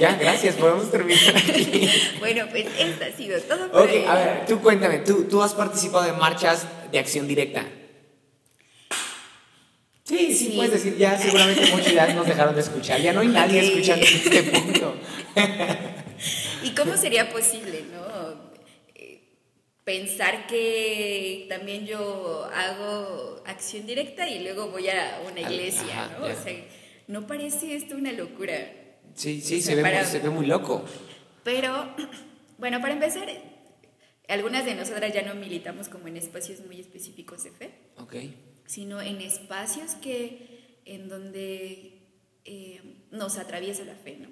ya, 0.00 0.16
gracias, 0.16 0.56
podemos 0.56 0.90
terminar 0.90 1.34
bueno, 2.18 2.44
pues 2.50 2.66
esto 2.78 3.04
ha 3.04 3.16
sido 3.16 3.40
todo. 3.40 3.70
Por 3.70 3.82
ok, 3.82 3.90
a 4.06 4.14
ver, 4.14 4.46
tú 4.46 4.60
cuéntame, 4.60 4.98
¿tú, 4.98 5.24
tú 5.24 5.42
has 5.42 5.54
participado 5.54 6.06
en 6.12 6.18
marchas 6.18 6.66
de 6.90 6.98
acción 6.98 7.26
directa. 7.26 7.64
Sí, 10.06 10.32
sí, 10.32 10.52
puedes 10.54 10.70
decir, 10.70 10.96
ya 10.96 11.18
seguramente 11.18 11.66
muchos 11.66 11.92
ya 11.92 12.14
nos 12.14 12.28
dejaron 12.28 12.54
de 12.54 12.60
escuchar, 12.60 13.00
ya 13.00 13.12
no 13.12 13.20
hay 13.20 13.28
nadie 13.28 13.58
escuchando 13.58 14.06
este 14.06 14.42
punto. 14.44 14.94
¿Y 16.62 16.70
cómo 16.76 16.96
sería 16.96 17.28
posible, 17.28 17.82
no? 17.92 18.46
Pensar 19.82 20.46
que 20.46 21.46
también 21.48 21.86
yo 21.86 22.48
hago 22.54 23.42
acción 23.46 23.84
directa 23.84 24.28
y 24.28 24.44
luego 24.44 24.68
voy 24.68 24.88
a 24.88 25.20
una 25.28 25.40
iglesia, 25.40 26.16
¿no? 26.16 26.26
O 26.26 26.34
sea, 26.40 26.54
¿no 27.08 27.26
parece 27.26 27.74
esto 27.74 27.96
una 27.96 28.12
locura? 28.12 28.54
Sí, 29.14 29.40
sí, 29.40 29.60
se, 29.60 29.74
ve 29.74 30.04
se 30.04 30.20
ve 30.20 30.30
muy 30.30 30.46
loco. 30.46 30.84
Pero, 31.42 31.96
bueno, 32.58 32.80
para 32.80 32.94
empezar, 32.94 33.28
algunas 34.28 34.64
de 34.64 34.76
nosotras 34.76 35.12
ya 35.12 35.22
no 35.22 35.34
militamos 35.34 35.88
como 35.88 36.06
en 36.06 36.16
espacios 36.16 36.60
muy 36.60 36.78
específicos 36.78 37.42
de 37.42 37.50
fe. 37.50 37.70
Ok 37.96 38.14
sino 38.66 39.00
en 39.00 39.20
espacios 39.20 39.94
que, 39.94 40.80
en 40.84 41.08
donde 41.08 42.02
eh, 42.44 42.80
nos 43.10 43.38
atraviesa 43.38 43.84
la 43.84 43.94
fe, 43.94 44.18
¿no? 44.18 44.28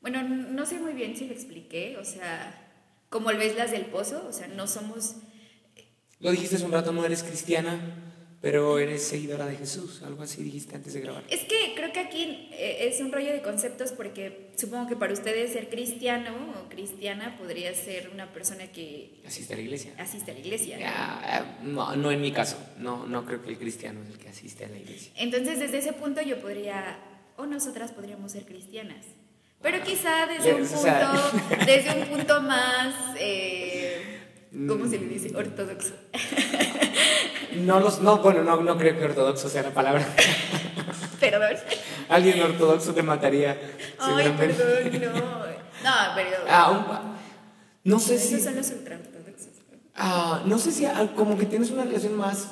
Bueno, 0.00 0.22
no 0.22 0.64
sé 0.64 0.78
muy 0.78 0.92
bien 0.92 1.16
si 1.16 1.26
lo 1.26 1.34
expliqué, 1.34 1.96
o 1.98 2.04
sea, 2.04 2.68
como 3.10 3.28
ves 3.28 3.56
las 3.56 3.70
del 3.70 3.86
pozo, 3.86 4.26
o 4.28 4.32
sea, 4.32 4.46
no 4.48 4.66
somos... 4.66 5.16
Lo 6.20 6.30
dijiste 6.30 6.56
hace 6.56 6.64
un 6.64 6.72
rato, 6.72 6.92
no 6.92 7.04
eres 7.04 7.22
cristiana, 7.22 8.07
pero 8.40 8.78
eres 8.78 9.02
seguidora 9.02 9.46
de 9.46 9.56
Jesús, 9.56 10.02
algo 10.04 10.22
así 10.22 10.42
dijiste 10.44 10.76
antes 10.76 10.94
de 10.94 11.00
grabar. 11.00 11.24
Es 11.28 11.40
que 11.40 11.74
creo 11.74 11.92
que 11.92 11.98
aquí 11.98 12.48
eh, 12.52 12.88
es 12.88 13.00
un 13.00 13.10
rollo 13.10 13.32
de 13.32 13.42
conceptos 13.42 13.90
porque 13.90 14.52
supongo 14.56 14.86
que 14.86 14.94
para 14.94 15.12
ustedes 15.12 15.52
ser 15.52 15.68
cristiano 15.68 16.30
o 16.56 16.68
cristiana 16.68 17.36
podría 17.36 17.74
ser 17.74 18.10
una 18.10 18.32
persona 18.32 18.68
que... 18.68 19.20
Asiste 19.26 19.54
a 19.54 19.56
la 19.56 19.62
iglesia. 19.62 19.92
Asiste 19.98 20.30
a 20.30 20.34
la 20.34 20.40
iglesia. 20.40 20.78
¿no? 21.62 21.96
no, 21.96 22.12
en 22.12 22.20
mi 22.20 22.30
caso, 22.30 22.56
no, 22.78 23.06
no 23.06 23.24
creo 23.24 23.42
que 23.42 23.50
el 23.50 23.58
cristiano 23.58 24.02
es 24.04 24.10
el 24.10 24.18
que 24.18 24.28
asiste 24.28 24.64
a 24.64 24.68
la 24.68 24.78
iglesia. 24.78 25.12
Entonces 25.16 25.58
desde 25.58 25.78
ese 25.78 25.92
punto 25.92 26.22
yo 26.22 26.40
podría, 26.40 26.96
o 27.36 27.46
nosotras 27.46 27.90
podríamos 27.90 28.30
ser 28.32 28.44
cristianas. 28.44 29.04
Pero 29.60 29.82
quizá 29.82 30.26
desde 30.26 30.54
un 30.54 30.68
punto, 30.68 31.56
desde 31.66 32.02
un 32.02 32.08
punto 32.08 32.40
más, 32.42 33.16
eh, 33.18 34.20
¿cómo 34.68 34.86
se 34.86 35.00
le 35.00 35.08
dice? 35.08 35.34
Ortodoxo. 35.34 35.94
No 37.60 37.80
los, 37.80 38.00
no, 38.00 38.18
bueno, 38.18 38.42
no, 38.42 38.60
no 38.62 38.76
creo 38.76 38.98
que 38.98 39.04
ortodoxo 39.04 39.48
sea 39.48 39.62
la 39.62 39.70
palabra. 39.70 40.06
Perdón. 41.20 41.56
Alguien 42.08 42.40
ortodoxo 42.40 42.94
te 42.94 43.02
mataría. 43.02 43.58
Ay, 43.98 44.34
perdón, 44.38 45.14
no. 45.14 45.20
No, 45.84 45.94
pero. 46.14 46.36
Ah, 46.48 47.02
no 47.84 47.98
sé 47.98 48.18
si. 48.18 48.34
Esos 48.34 48.44
son 48.44 48.56
los 48.56 48.70
ultraortodoxos. 48.70 49.48
Ah, 49.94 50.42
no 50.44 50.58
sé 50.58 50.70
si 50.72 50.86
como 51.16 51.36
que 51.36 51.46
tienes 51.46 51.70
una 51.70 51.84
relación 51.84 52.16
más 52.16 52.48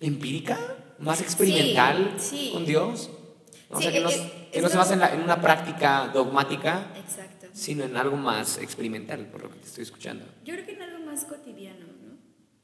empírica, 0.00 0.58
más 0.98 1.20
experimental 1.20 2.16
con 2.52 2.64
Dios. 2.64 3.10
O 3.68 3.80
sea, 3.80 3.92
que, 3.92 4.00
no, 4.00 4.08
que 4.52 4.60
no 4.60 4.68
se 4.68 4.76
basa 4.76 4.94
en, 4.94 5.02
en, 5.02 5.22
una 5.22 5.40
práctica 5.40 6.10
dogmática, 6.12 6.86
Exacto. 6.96 7.46
sino 7.52 7.84
en 7.84 7.96
algo 7.96 8.16
más 8.16 8.58
experimental, 8.58 9.26
por 9.26 9.42
lo 9.42 9.50
que 9.50 9.58
te 9.58 9.66
estoy 9.66 9.84
escuchando. 9.84 10.24
Yo 10.44 10.54
creo 10.54 10.66
que 10.66 10.72
en 10.72 10.82
algo 10.82 11.06
más 11.06 11.24
cotidiano, 11.24 11.86
¿no? 11.86 11.89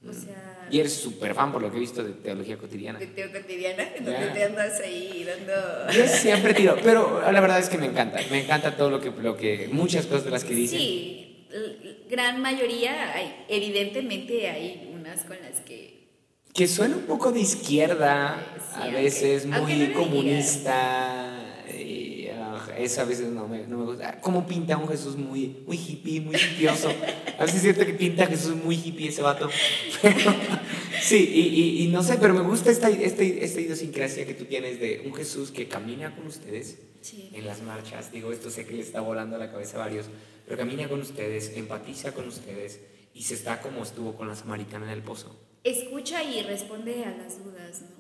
O 0.05 0.09
mm. 0.09 0.13
sea 0.13 0.57
y 0.71 0.81
eres 0.81 0.95
súper 0.95 1.35
fan 1.35 1.53
por 1.53 1.63
lo 1.63 1.71
que 1.71 1.77
he 1.77 1.81
visto 1.81 2.03
de 2.03 2.13
teología 2.13 2.57
cotidiana. 2.57 2.99
De 2.99 3.07
teología 3.07 3.41
cotidiana, 3.41 3.89
donde 4.01 4.27
te 4.29 4.45
andas 4.45 4.81
ahí 4.81 5.25
dando... 5.25 5.93
Yo 5.93 6.09
siempre 6.09 6.55
tiro, 6.55 6.77
pero 6.83 7.31
la 7.31 7.41
verdad 7.41 7.59
es 7.59 7.69
que 7.69 7.79
me 7.79 7.87
encanta, 7.87 8.21
me 8.31 8.43
encanta 8.43 8.77
todo 8.77 8.91
lo 8.91 9.01
que, 9.01 9.11
lo 9.11 9.37
que 9.37 9.69
muchas 9.71 10.07
cosas 10.07 10.25
de 10.25 10.31
las 10.31 10.45
que 10.45 10.55
dicen. 10.55 10.79
Sí, 10.79 11.47
gran 12.11 12.41
mayoría, 12.41 13.15
hay, 13.15 13.45
evidentemente 13.49 14.49
hay 14.49 14.91
unas 14.93 15.23
con 15.25 15.37
las 15.41 15.61
que... 15.61 15.97
Que 16.53 16.67
suena 16.67 16.97
un 16.97 17.03
poco 17.03 17.33
de 17.33 17.41
izquierda, 17.41 18.43
a 18.75 18.89
veces 18.89 19.45
muy 19.47 19.93
comunista 19.93 21.46
eso 22.77 23.01
a 23.01 23.05
veces 23.05 23.29
no 23.29 23.49
me, 23.49 23.67
no 23.67 23.79
me 23.79 23.85
gusta. 23.85 24.21
¿Cómo 24.21 24.47
pinta 24.47 24.77
un 24.77 24.89
Jesús 24.89 25.17
muy, 25.17 25.63
muy 25.67 25.77
hippie, 25.77 26.21
muy 26.21 26.37
hippioso? 26.37 26.89
A 27.39 27.45
veces 27.45 27.63
siento 27.63 27.85
que 27.85 27.95
pinta 27.95 28.25
a 28.25 28.27
Jesús 28.27 28.55
muy 28.57 28.77
hippie 28.77 29.09
ese 29.09 29.23
vato. 29.23 29.49
sí, 31.03 31.17
y, 31.17 31.85
y, 31.85 31.89
no 31.89 32.03
sé, 32.03 32.19
pero 32.21 32.35
me 32.35 32.43
gusta 32.43 32.71
esta, 32.71 32.89
esta, 32.89 33.23
esta, 33.23 33.61
idiosincrasia 33.61 34.27
que 34.27 34.35
tú 34.35 34.45
tienes 34.45 34.81
de 34.81 35.03
un 35.07 35.15
Jesús 35.15 35.51
que 35.51 35.69
camina 35.69 36.15
con 36.15 36.27
ustedes 36.27 36.79
en 37.33 37.47
las 37.47 37.63
marchas. 37.63 38.13
Digo, 38.13 38.33
esto 38.33 38.51
sé 38.51 38.67
que 38.67 38.75
le 38.75 38.83
está 38.83 39.01
volando 39.01 39.37
a 39.37 39.39
la 39.39 39.51
cabeza 39.51 39.77
a 39.77 39.81
varios, 39.81 40.07
pero 40.45 40.59
camina 40.59 40.89
con 40.89 41.01
ustedes, 41.01 41.53
empatiza 41.57 42.13
con 42.13 42.29
ustedes 42.29 42.81
y 43.15 43.23
se 43.23 43.35
está 43.35 43.61
como 43.61 43.83
estuvo 43.83 44.15
con 44.15 44.29
la 44.29 44.37
samaritana 44.37 44.87
en 44.87 44.93
el 44.93 45.03
pozo. 45.03 45.35
Escucha 45.65 46.23
y 46.23 46.43
responde 46.43 47.05
a 47.05 47.11
las 47.11 47.43
dudas, 47.43 47.83
¿no? 47.83 47.96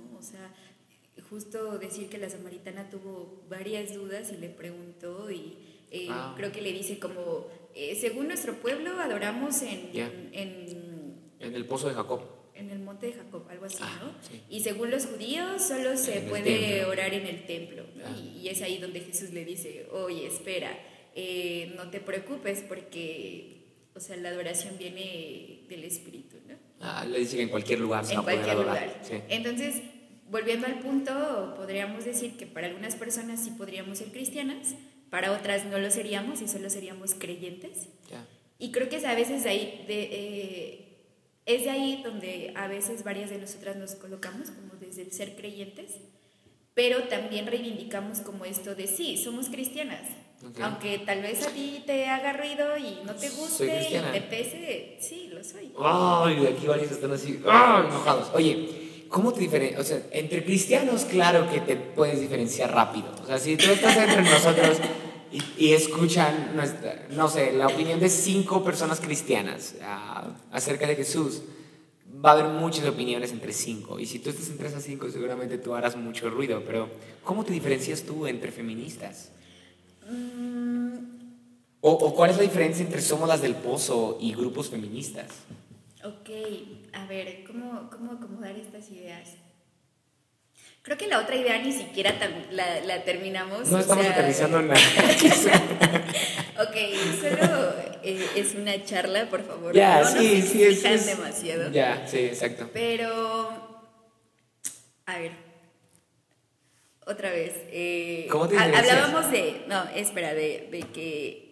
Justo 1.37 1.77
decir 1.77 2.09
que 2.09 2.17
la 2.17 2.31
samaritana 2.31 2.89
tuvo 2.89 3.45
varias 3.47 3.93
dudas 3.95 4.33
y 4.33 4.39
le 4.39 4.49
preguntó 4.49 5.31
y 5.31 5.59
eh, 5.91 6.07
ah. 6.09 6.33
creo 6.35 6.51
que 6.51 6.63
le 6.63 6.73
dice 6.73 6.99
como, 6.99 7.49
eh, 7.75 7.95
según 7.95 8.29
nuestro 8.29 8.55
pueblo 8.55 8.99
adoramos 8.99 9.61
en, 9.61 9.91
en, 10.33 11.21
en, 11.39 11.55
el 11.55 11.67
pozo 11.67 11.91
de 11.91 11.95
Jacob. 11.95 12.23
En 12.55 12.71
el 12.71 12.79
monte 12.79 13.09
de 13.09 13.13
Jacob, 13.13 13.47
algo 13.51 13.67
así, 13.67 13.77
ah, 13.83 14.01
¿no? 14.03 14.39
Y 14.49 14.61
según 14.61 14.91
los 14.91 15.05
judíos 15.05 15.61
solo 15.61 15.99
se 15.99 16.23
puede 16.23 16.87
orar 16.87 17.13
en 17.13 17.27
el 17.27 17.45
templo, 17.45 17.85
ah. 18.03 18.17
y, 18.19 18.49
es 18.49 18.63
ahí 18.63 18.79
donde 18.79 19.01
Jesús 19.01 19.35
le 19.35 19.45
dice, 19.45 19.89
oye, 19.93 20.27
espera, 20.27 20.71
eh, 21.15 21.75
no 21.77 21.91
te 21.91 22.01
preocupes 22.01 22.65
porque, 22.67 23.75
o 23.95 24.01
sea, 24.01 24.17
la 24.17 24.31
adoración 24.31 24.79
viene 24.79 25.67
del 25.69 25.85
Espíritu, 25.85 26.37
¿no? 26.49 26.55
Ah, 26.81 27.05
le 27.05 27.19
dice 27.19 27.37
que 27.37 27.43
en 27.43 27.51
cualquier 27.51 27.81
lugar 27.81 28.07
se 28.07 28.15
en 28.15 28.23
cualquier 28.23 28.57
lugar. 28.57 29.03
Entonces, 29.29 29.83
volviendo 30.31 30.67
al 30.67 30.79
punto, 30.81 31.55
podríamos 31.57 32.05
decir 32.05 32.37
que 32.37 32.47
para 32.47 32.67
algunas 32.67 32.97
personas 32.97 33.43
sí 33.43 33.51
podríamos 33.51 33.99
ser 33.99 34.09
cristianas, 34.09 34.75
para 35.11 35.33
otras 35.33 35.65
no 35.67 35.79
lo 35.79 35.91
seríamos 35.91 36.43
y 36.43 36.49
solo 36.49 36.69
seríamos 36.71 37.15
creyentes. 37.15 37.89
Y 38.59 38.73
creo 38.73 38.89
que 38.89 38.97
es 38.97 39.05
a 39.05 39.15
veces 39.15 39.45
ahí, 39.47 39.85
de, 39.87 40.03
eh, 40.11 40.99
es 41.45 41.65
de 41.65 41.71
ahí 41.71 42.03
donde 42.03 42.53
a 42.57 42.69
veces 42.69 43.05
varias 43.05 43.31
de 43.31 43.39
nosotras 43.39 43.77
nos 43.77 43.95
colocamos, 43.95 44.51
como 44.51 44.75
desde 44.81 45.03
el 45.03 45.13
ser 45.13 45.37
creyentes, 45.37 45.93
pero 46.75 47.05
también 47.05 47.47
reivindicamos 47.47 48.21
como 48.21 48.45
esto 48.45 48.75
de 48.75 48.87
sí, 48.87 49.17
somos 49.17 49.49
cristianas. 49.49 50.03
Aunque 50.61 50.99
tal 50.99 51.23
vez 51.23 51.47
a 51.47 51.51
ti 51.51 51.83
te 51.87 52.07
haga 52.07 52.35
ruido 52.35 52.77
y 52.77 53.05
no 53.05 53.15
te 53.15 53.31
guste 53.31 53.89
y 53.91 54.13
te 54.13 54.21
pese, 54.21 54.99
sí, 55.01 55.29
lo 55.33 55.43
soy. 55.43 55.73
Ay, 55.79 56.47
aquí 56.47 56.67
varios 56.67 56.93
están 56.93 57.13
así, 57.13 57.41
¡ah! 57.47 57.85
enojados. 57.89 58.31
Oye, 58.35 58.86
¿cómo 59.09 59.33
te 59.33 59.41
diferencias? 59.41 59.81
O 59.81 59.85
sea, 59.85 60.01
entre 60.13 60.45
cristianos, 60.45 61.05
claro 61.05 61.51
que 61.51 61.61
te 61.61 61.77
puedes 61.77 62.21
diferenciar 62.21 62.73
rápido. 62.73 63.07
O 63.23 63.27
sea, 63.27 63.39
si 63.39 63.57
tú 63.57 63.71
estás 63.71 63.97
entre 63.97 64.23
nosotros 64.23 64.79
y, 65.59 65.73
escuchan, 65.73 66.53
nuestra, 66.55 67.07
no 67.11 67.29
sé, 67.29 67.53
la 67.53 67.67
opinión 67.67 68.01
de 68.01 68.09
cinco 68.09 68.65
personas 68.65 69.01
cristianas 69.01 69.75
ah, 69.83 70.29
acerca 70.53 70.87
de 70.87 70.97
Jesús, 70.97 71.43
va 72.25 72.31
a 72.31 72.33
haber 72.35 72.47
muchas 72.47 72.87
opiniones 72.87 73.33
entre 73.33 73.53
cinco. 73.53 73.99
Y 73.99 74.07
si 74.07 74.19
tú 74.19 74.31
estás 74.31 74.49
entre 74.49 74.69
esas 74.69 74.83
cinco, 74.83 75.11
seguramente 75.11 75.59
tú 75.59 75.75
harás 75.75 75.97
mucho 75.97 76.31
ruido. 76.31 76.63
Pero, 76.67 76.89
¿cómo 77.25 77.45
te 77.45 77.53
diferencias 77.53 78.03
tú 78.03 78.27
entre 78.27 78.53
feministas? 78.53 79.31
Mm. 80.09 81.17
O, 81.81 81.93
¿O 81.93 82.15
cuál 82.15 82.31
es 82.31 82.37
la 82.37 82.43
diferencia 82.43 82.85
entre 82.85 83.01
Somos 83.01 83.29
las 83.29 83.43
del 83.43 83.55
Pozo 83.55 84.19
y 84.21 84.35
grupos 84.35 84.71
feministas? 84.71 85.29
Ok, 86.07 86.31
a 86.93 87.07
ver, 87.07 87.43
¿cómo, 87.45 87.91
cómo 87.91 88.13
acomodar 88.13 88.57
estas 88.57 88.89
ideas? 88.91 89.31
Creo 90.83 90.97
que 90.97 91.09
la 91.09 91.19
otra 91.19 91.35
idea 91.35 91.59
ni 91.59 91.73
siquiera 91.73 92.15
la, 92.53 92.79
la, 92.81 93.03
terminamos. 93.03 93.69
No 93.73 93.81
estamos 93.81 94.07
aterrizando 94.07 94.63
nada. 94.63 94.79
ok, 96.61 96.77
solo 97.21 97.75
eh, 98.05 98.25
es 98.37 98.55
una 98.55 98.85
charla, 98.85 99.29
por 99.29 99.45
favor. 99.45 99.75
Ya, 99.75 100.05
sí, 100.05 100.43
sí, 100.43 100.63
es, 100.63 101.07
demasiado. 101.07 101.73
Ya, 101.73 102.07
sí, 102.07 102.19
exacto. 102.19 102.71
Pero 102.73 103.83
A 105.07 105.19
ver, 105.19 105.33
otra 107.05 107.31
vez. 107.31 107.53
Eh, 107.73 108.29
¿Cómo 108.31 108.47
te 108.47 108.57
ha-? 108.57 108.79
Hablábamos 108.79 109.29
de, 109.33 109.65
no, 109.67 109.89
espera, 109.93 110.35
de, 110.35 110.69
de 110.71 110.81
que, 110.93 111.46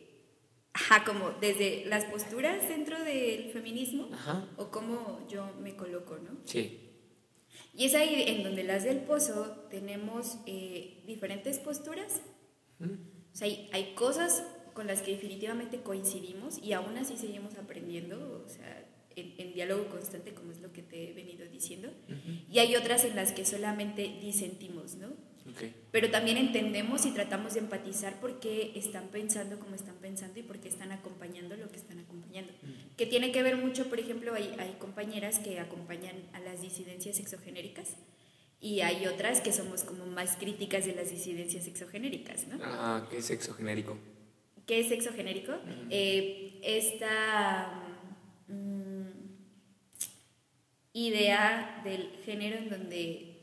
ajá, 0.74 1.04
como 1.04 1.30
desde 1.40 1.84
las 1.86 2.04
posturas 2.04 2.68
dentro 2.68 3.02
del 3.02 3.50
feminismo 3.52 4.08
Ajá. 4.12 4.46
o 4.56 4.70
cómo 4.70 5.26
yo 5.28 5.46
me 5.62 5.76
coloco, 5.76 6.18
¿no? 6.18 6.36
Sí. 6.44 6.80
Y 7.76 7.86
es 7.86 7.94
ahí 7.94 8.24
en 8.26 8.42
donde 8.42 8.64
las 8.64 8.84
del 8.84 8.98
pozo 8.98 9.66
tenemos 9.70 10.38
eh, 10.46 11.02
diferentes 11.06 11.58
posturas. 11.58 12.20
O 12.80 13.36
sea, 13.36 13.46
hay, 13.46 13.68
hay 13.72 13.94
cosas 13.94 14.44
con 14.74 14.86
las 14.86 15.02
que 15.02 15.12
definitivamente 15.12 15.80
coincidimos 15.80 16.58
y 16.58 16.72
aún 16.72 16.96
así 16.98 17.16
seguimos 17.16 17.56
aprendiendo, 17.56 18.42
o 18.44 18.48
sea, 18.48 18.84
en, 19.16 19.34
en 19.38 19.54
diálogo 19.54 19.86
constante, 19.86 20.34
como 20.34 20.50
es 20.50 20.60
lo 20.60 20.72
que 20.72 20.82
te 20.82 21.10
he 21.10 21.12
venido 21.14 21.46
diciendo. 21.46 21.88
Y 22.50 22.58
hay 22.58 22.74
otras 22.76 23.04
en 23.04 23.14
las 23.14 23.32
que 23.32 23.44
solamente 23.44 24.02
disentimos, 24.20 24.96
¿no? 24.96 25.08
Ok. 25.50 25.62
Pero 25.90 26.10
también 26.10 26.36
entendemos 26.38 27.04
y 27.06 27.10
tratamos 27.10 27.54
de 27.54 27.60
empatizar 27.60 28.18
por 28.20 28.40
qué 28.40 28.72
están 28.76 29.08
pensando 29.08 29.58
como 29.58 29.74
están 29.74 29.96
pensando 29.96 30.40
y 30.40 30.42
por 30.42 30.58
qué 30.58 30.68
están 30.68 30.90
acompañando 30.92 31.56
lo 31.56 31.70
que 31.70 31.76
están 31.76 31.98
acompañando. 31.98 32.52
Que 32.96 33.06
tiene 33.06 33.30
que 33.30 33.42
ver 33.42 33.56
mucho, 33.56 33.88
por 33.88 33.98
ejemplo, 33.98 34.34
hay, 34.34 34.54
hay 34.58 34.76
compañeras 34.78 35.38
que 35.38 35.60
acompañan 35.60 36.16
a 36.32 36.40
las 36.40 36.62
disidencias 36.62 37.16
sexogenéricas 37.16 37.96
y 38.64 38.80
hay 38.80 39.06
otras 39.06 39.42
que 39.42 39.52
somos 39.52 39.84
como 39.84 40.06
más 40.06 40.36
críticas 40.36 40.86
de 40.86 40.94
las 40.94 41.10
disidencias 41.10 41.64
sexogenéricas, 41.64 42.46
¿no? 42.48 42.58
Ah, 42.62 43.06
¿qué 43.10 43.18
es 43.18 43.26
sexo 43.26 43.52
genérico? 43.52 43.98
¿Qué 44.66 44.80
es 44.80 44.88
sexo 44.88 45.12
genérico? 45.12 45.52
Eh, 45.90 46.58
esta 46.62 47.82
mm, 48.48 49.04
idea 50.94 51.82
del 51.84 52.10
género 52.24 52.56
en 52.56 52.70
donde 52.70 53.33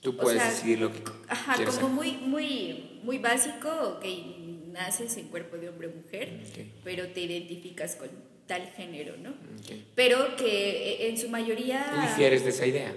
Tú 0.00 0.10
o 0.10 0.16
puedes 0.16 0.40
sea, 0.40 0.50
decidir 0.50 0.80
lo 0.80 0.92
que 0.92 1.02
Ajá, 1.28 1.56
como 1.64 1.88
muy, 1.90 2.12
muy, 2.16 3.00
muy 3.02 3.18
básico, 3.18 3.98
que 4.00 4.36
naces 4.72 5.16
en 5.18 5.28
cuerpo 5.28 5.56
de 5.56 5.68
hombre 5.68 5.88
o 5.88 5.90
mujer, 5.92 6.40
Ok. 6.50 6.58
pero 6.84 7.08
te 7.08 7.20
identificas 7.20 7.96
con 7.96 8.08
tal 8.46 8.62
género, 8.76 9.16
¿no? 9.18 9.30
Ok. 9.30 9.76
Pero 9.94 10.36
que 10.36 10.92
eh, 11.06 11.08
en 11.10 11.18
su 11.18 11.28
mayoría... 11.28 11.86
Tú 11.94 12.00
difieres 12.00 12.44
de 12.44 12.50
esa 12.50 12.66
idea. 12.66 12.96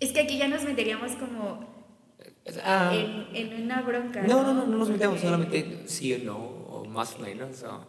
Es 0.00 0.12
que 0.12 0.20
aquí 0.20 0.36
ya 0.38 0.48
nos 0.48 0.64
meteríamos 0.64 1.12
como 1.12 1.72
Ah, 2.62 2.92
en, 2.94 3.34
en 3.34 3.62
una 3.62 3.80
bronca. 3.80 4.20
no, 4.22 4.42
no, 4.42 4.52
no, 4.52 4.66
no 4.66 4.76
nos 4.78 4.90
metemos, 4.90 5.18
solamente 5.18 5.84
sí 5.86 6.12
o 6.12 6.18
no, 6.18 6.36
o 6.36 6.84
más 6.84 7.14
o 7.14 7.18
menos. 7.20 7.62
o- 7.62 7.86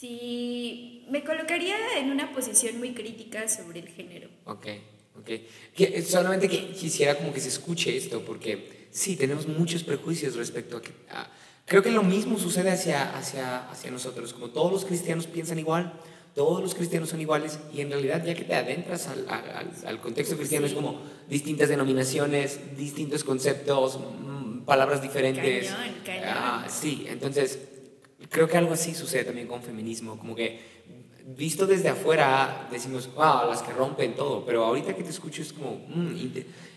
Sí, 0.00 1.04
me 1.10 1.22
colocaría 1.22 1.76
en 1.98 2.10
una 2.10 2.32
posición 2.32 2.78
muy 2.78 2.94
crítica 2.94 3.46
sobre 3.48 3.80
el 3.80 3.88
género. 3.88 4.28
Ok, 4.46 4.66
ok. 5.18 5.30
Que, 5.76 6.02
solamente 6.02 6.48
que 6.48 6.68
quisiera 6.70 7.18
como 7.18 7.34
que 7.34 7.40
se 7.40 7.48
escuche 7.48 7.94
esto, 7.94 8.22
porque 8.24 8.86
sí, 8.90 9.16
tenemos 9.16 9.46
muchos 9.46 9.82
prejuicios 9.84 10.36
respecto 10.36 10.78
a 10.78 10.82
que... 10.82 10.90
a- 11.10 11.28
creo 11.66 11.82
que 11.82 11.90
lo 11.90 12.02
mismo 12.02 12.38
sucede 12.38 12.70
hacia, 12.70 13.14
hacia, 13.14 13.68
hacia 13.70 13.90
nosotros, 13.90 14.32
como 14.32 14.48
todos 14.48 14.72
los 14.72 14.86
cristianos 14.86 15.26
piensan 15.26 15.58
igual, 15.58 15.92
todos 16.34 16.62
los 16.62 16.74
cristianos 16.74 17.10
son 17.10 17.20
iguales, 17.20 17.58
y 17.74 17.82
en 17.82 17.90
realidad 17.90 18.24
ya 18.24 18.34
que 18.34 18.44
te 18.44 18.54
adentras 18.54 19.06
al, 19.06 19.28
al- 19.28 19.70
al- 19.84 20.00
contexto 20.00 20.34
cristiano 20.38 20.64
es 20.66 20.72
como 20.72 20.98
distintas 21.28 21.68
denominaciones, 21.68 22.74
distintos 22.74 23.22
conceptos, 23.22 23.98
mm, 24.00 24.60
palabras 24.60 25.02
diferentes. 25.02 25.68
Cañón, 25.68 25.94
cañón. 26.06 26.24
Ah, 26.26 26.66
sí, 26.70 27.04
entonces 27.06 27.58
creo 28.30 28.48
que 28.48 28.56
algo 28.56 28.72
así 28.72 28.94
sucede 28.94 29.24
también 29.24 29.46
con 29.46 29.62
feminismo, 29.62 30.18
como 30.18 30.34
que 30.34 30.60
visto 31.36 31.66
desde 31.66 31.88
afuera 31.90 32.66
decimos, 32.70 33.12
wow, 33.14 33.46
las 33.48 33.62
que 33.62 33.72
rompen 33.72 34.14
todo, 34.14 34.44
pero 34.46 34.64
ahorita 34.64 34.94
que 34.96 35.02
te 35.02 35.10
escucho 35.10 35.42
es 35.42 35.52
como, 35.52 35.72
mm, 35.88 36.16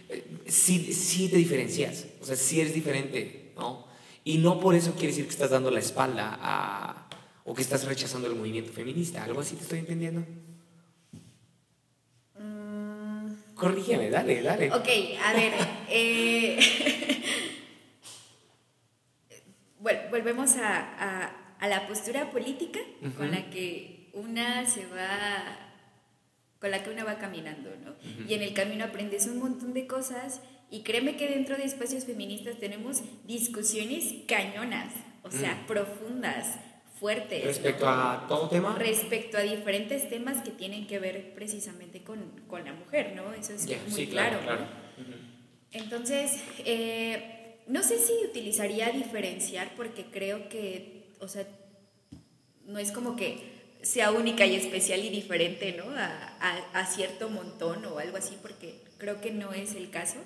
eh, 0.10 0.26
sí, 0.48 0.94
sí 0.94 1.30
te 1.30 1.38
diferencias, 1.38 2.06
o 2.22 2.26
sea, 2.26 2.36
sí 2.36 2.60
eres 2.62 2.74
diferente, 2.74 3.54
¿no? 3.56 3.86
Y 4.26 4.38
no 4.38 4.60
por 4.60 4.76
eso 4.76 4.92
quiere 4.94 5.08
decir 5.08 5.26
que 5.26 5.32
estás 5.32 5.50
dando 5.50 5.72
la 5.72 5.80
espalda 5.80 6.38
a, 6.42 7.08
o 7.46 7.54
que 7.54 7.62
estás 7.62 7.86
rechazando 7.86 8.28
el 8.28 8.36
movimiento 8.36 8.72
feminista, 8.72 9.24
algo 9.24 9.42
así 9.42 9.56
te 9.56 9.64
estoy 9.64 9.80
entendiendo. 9.80 10.24
Corrígeme, 13.56 14.10
dale, 14.10 14.42
dale. 14.42 14.72
Ok, 14.74 14.88
a 15.24 15.34
ver. 15.34 15.54
eh, 15.90 16.60
Vol- 19.82 20.10
volvemos 20.12 20.56
a, 20.58 20.96
a- 20.98 21.32
a 21.64 21.68
la 21.68 21.88
postura 21.88 22.30
política 22.30 22.82
con 23.16 23.32
la 23.32 23.50
que 23.50 24.10
una 24.12 24.66
se 24.66 24.86
va. 24.88 25.58
con 26.60 26.72
la 26.72 26.84
que 26.84 26.90
una 26.90 27.06
va 27.06 27.18
caminando, 27.20 27.70
¿no? 27.82 27.96
Y 28.28 28.34
en 28.34 28.42
el 28.42 28.54
camino 28.54 28.84
aprendes 28.84 29.28
un 29.28 29.40
montón 29.40 29.74
de 29.74 29.88
cosas. 29.88 30.42
Y 30.70 30.82
créeme 30.82 31.16
que 31.16 31.30
dentro 31.30 31.56
de 31.56 31.64
espacios 31.64 32.04
feministas 32.04 32.58
tenemos 32.58 33.02
discusiones 33.26 34.14
cañonas, 34.28 34.92
o 35.22 35.32
sea, 35.32 35.66
profundas, 35.66 36.60
fuertes. 37.00 37.46
Respecto 37.46 37.86
¿no? 37.86 37.92
a 37.92 38.26
todo 38.28 38.50
tema. 38.50 38.76
respecto 38.78 39.38
a 39.38 39.42
diferentes 39.42 40.10
temas 40.10 40.44
que 40.44 40.52
tienen 40.52 40.86
que 40.86 41.00
ver 41.00 41.34
precisamente 41.34 42.04
con, 42.04 42.42
con 42.46 42.66
la 42.66 42.74
mujer, 42.74 43.14
¿no? 43.16 43.32
Eso 43.32 43.54
es 43.54 43.66
muy 43.68 43.90
sí, 43.90 44.08
claro. 44.08 44.40
claro, 44.42 44.62
¿no? 44.64 44.68
claro. 44.98 45.24
Entonces, 45.72 46.44
eh, 46.66 47.60
no 47.68 47.82
sé 47.84 47.98
si 48.00 48.14
utilizaría 48.30 48.90
diferenciar 48.90 49.72
porque 49.76 50.06
creo 50.12 50.50
que, 50.50 50.93
o 51.24 51.28
sea, 51.28 51.48
no 52.66 52.80
es 52.80 52.92
como 52.92 53.16
que 53.16 53.52
sea 53.82 54.12
única 54.12 54.46
y 54.46 54.56
especial 54.56 55.04
y 55.04 55.10
diferente, 55.10 55.74
¿no? 55.74 55.86
A, 55.96 56.06
a- 56.40 56.80
a 56.80 56.86
cierto 56.86 57.30
montón 57.30 57.86
o 57.86 58.00
algo 58.00 58.18
así, 58.18 58.38
porque 58.42 58.82
creo 58.98 59.20
que 59.22 59.32
no 59.32 59.54
es 59.54 59.76
el 59.76 59.90
caso. 59.90 60.18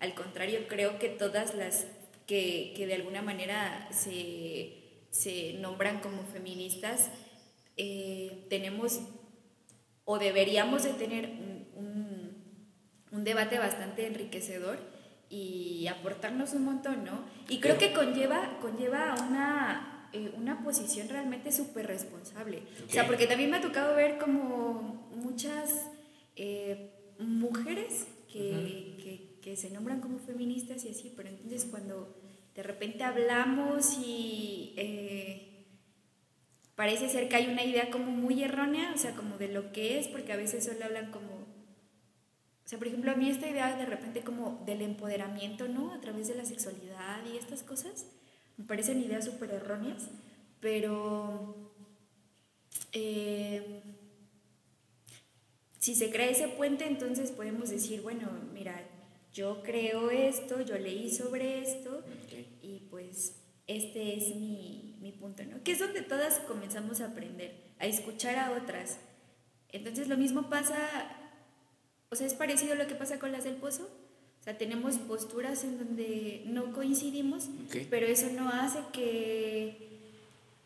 Al 0.00 0.14
contrario, 0.14 0.60
creo 0.68 0.98
que 0.98 1.08
todas 1.08 1.54
las 1.54 1.86
que, 2.26 2.72
que 2.76 2.86
de 2.86 2.94
alguna 2.94 3.22
manera 3.22 3.88
se, 3.92 4.74
se 5.10 5.54
nombran 5.54 6.00
como 6.00 6.24
feministas, 6.24 7.10
eh, 7.76 8.46
tenemos 8.50 9.00
o 10.04 10.18
deberíamos 10.18 10.82
de 10.82 10.90
tener 10.94 11.26
un, 11.26 11.66
un- 11.76 12.44
un 13.12 13.24
debate 13.24 13.58
bastante 13.58 14.06
enriquecedor 14.06 14.78
y 15.30 15.86
aportarnos 15.86 16.52
un 16.54 16.64
montón, 16.64 17.04
¿no? 17.04 17.24
Y 17.48 17.60
creo 17.60 17.78
que 17.78 17.92
conlleva, 17.92 18.58
conlleva 18.60 19.14
una, 19.28 19.93
eh, 20.14 20.32
una 20.36 20.62
posición 20.64 21.08
realmente 21.08 21.52
súper 21.52 21.86
responsable. 21.86 22.62
O 22.88 22.90
sea, 22.92 23.06
porque 23.06 23.26
también 23.26 23.50
me 23.50 23.58
ha 23.58 23.60
tocado 23.60 23.94
ver 23.94 24.18
como 24.18 25.08
muchas 25.14 25.86
eh, 26.36 26.90
mujeres 27.18 28.06
que, 28.32 28.96
que- 29.02 29.34
que 29.42 29.56
se 29.56 29.70
nombran 29.70 30.00
como 30.00 30.18
feministas 30.18 30.84
y 30.86 30.88
así, 30.88 31.12
pero 31.16 31.28
entonces 31.28 31.66
cuando 31.70 32.16
de 32.54 32.62
repente 32.62 33.04
hablamos 33.04 33.98
y... 33.98 34.72
eh, 34.78 35.50
parece 36.74 37.08
ser 37.08 37.28
que 37.28 37.36
hay 37.36 37.46
una 37.46 37.62
idea 37.64 37.90
como 37.90 38.06
muy 38.10 38.42
errónea, 38.42 38.92
o 38.94 38.98
sea, 38.98 39.14
como 39.14 39.36
de 39.38 39.48
lo 39.48 39.70
que 39.72 39.98
es, 39.98 40.08
porque 40.08 40.32
a 40.32 40.36
veces 40.36 40.64
solo 40.64 40.84
hablan 40.84 41.10
como, 41.12 41.30
o 41.32 42.66
sea, 42.68 42.78
por 42.78 42.88
ejemplo, 42.88 43.12
a 43.12 43.14
mí 43.16 43.28
esta 43.30 43.48
idea 43.48 43.76
de 43.76 43.86
repente 43.86 44.22
como 44.22 44.62
del 44.66 44.82
empoderamiento, 44.82 45.68
¿no? 45.68 45.92
A 45.92 46.00
través 46.00 46.26
de 46.28 46.34
la 46.34 46.44
sexualidad 46.44 47.20
y 47.32 47.36
estas 47.36 47.62
cosas, 47.62 48.06
me 48.56 48.64
parecen 48.64 49.02
ideas 49.02 49.24
súper 49.24 49.50
erróneas, 49.50 50.08
pero 50.60 51.72
eh, 52.92 53.82
si 55.78 55.94
se 55.94 56.10
crea 56.10 56.30
ese 56.30 56.48
puente, 56.48 56.86
entonces 56.86 57.30
podemos 57.30 57.70
decir, 57.70 58.02
bueno, 58.02 58.28
mira, 58.52 58.74
yo 59.32 59.62
creo 59.62 60.10
esto, 60.10 60.60
yo 60.62 60.78
leí 60.78 61.10
sobre 61.10 61.60
esto, 61.60 62.02
y 62.62 62.86
pues 62.90 63.34
este 63.66 64.16
es 64.16 64.36
mi, 64.36 64.96
mi 65.00 65.12
punto, 65.12 65.44
¿no? 65.44 65.62
Que 65.62 65.72
es 65.72 65.78
donde 65.78 66.02
todas 66.02 66.38
comenzamos 66.40 67.00
a 67.00 67.06
aprender, 67.06 67.74
a 67.78 67.86
escuchar 67.86 68.36
a 68.36 68.52
otras. 68.52 68.98
Entonces 69.70 70.08
lo 70.08 70.16
mismo 70.16 70.48
pasa, 70.48 70.78
o 72.10 72.16
sea, 72.16 72.26
es 72.26 72.34
parecido 72.34 72.74
a 72.74 72.76
lo 72.76 72.86
que 72.86 72.94
pasa 72.94 73.18
con 73.18 73.32
las 73.32 73.44
del 73.44 73.56
pozo. 73.56 73.90
O 74.44 74.46
sea, 74.46 74.58
tenemos 74.58 74.98
posturas 74.98 75.64
en 75.64 75.78
donde 75.78 76.42
no 76.44 76.70
coincidimos, 76.74 77.44
Ok. 77.66 77.86
pero 77.88 78.04
eso 78.04 78.26
no 78.36 78.50
hace 78.50 78.78
que, 78.92 79.78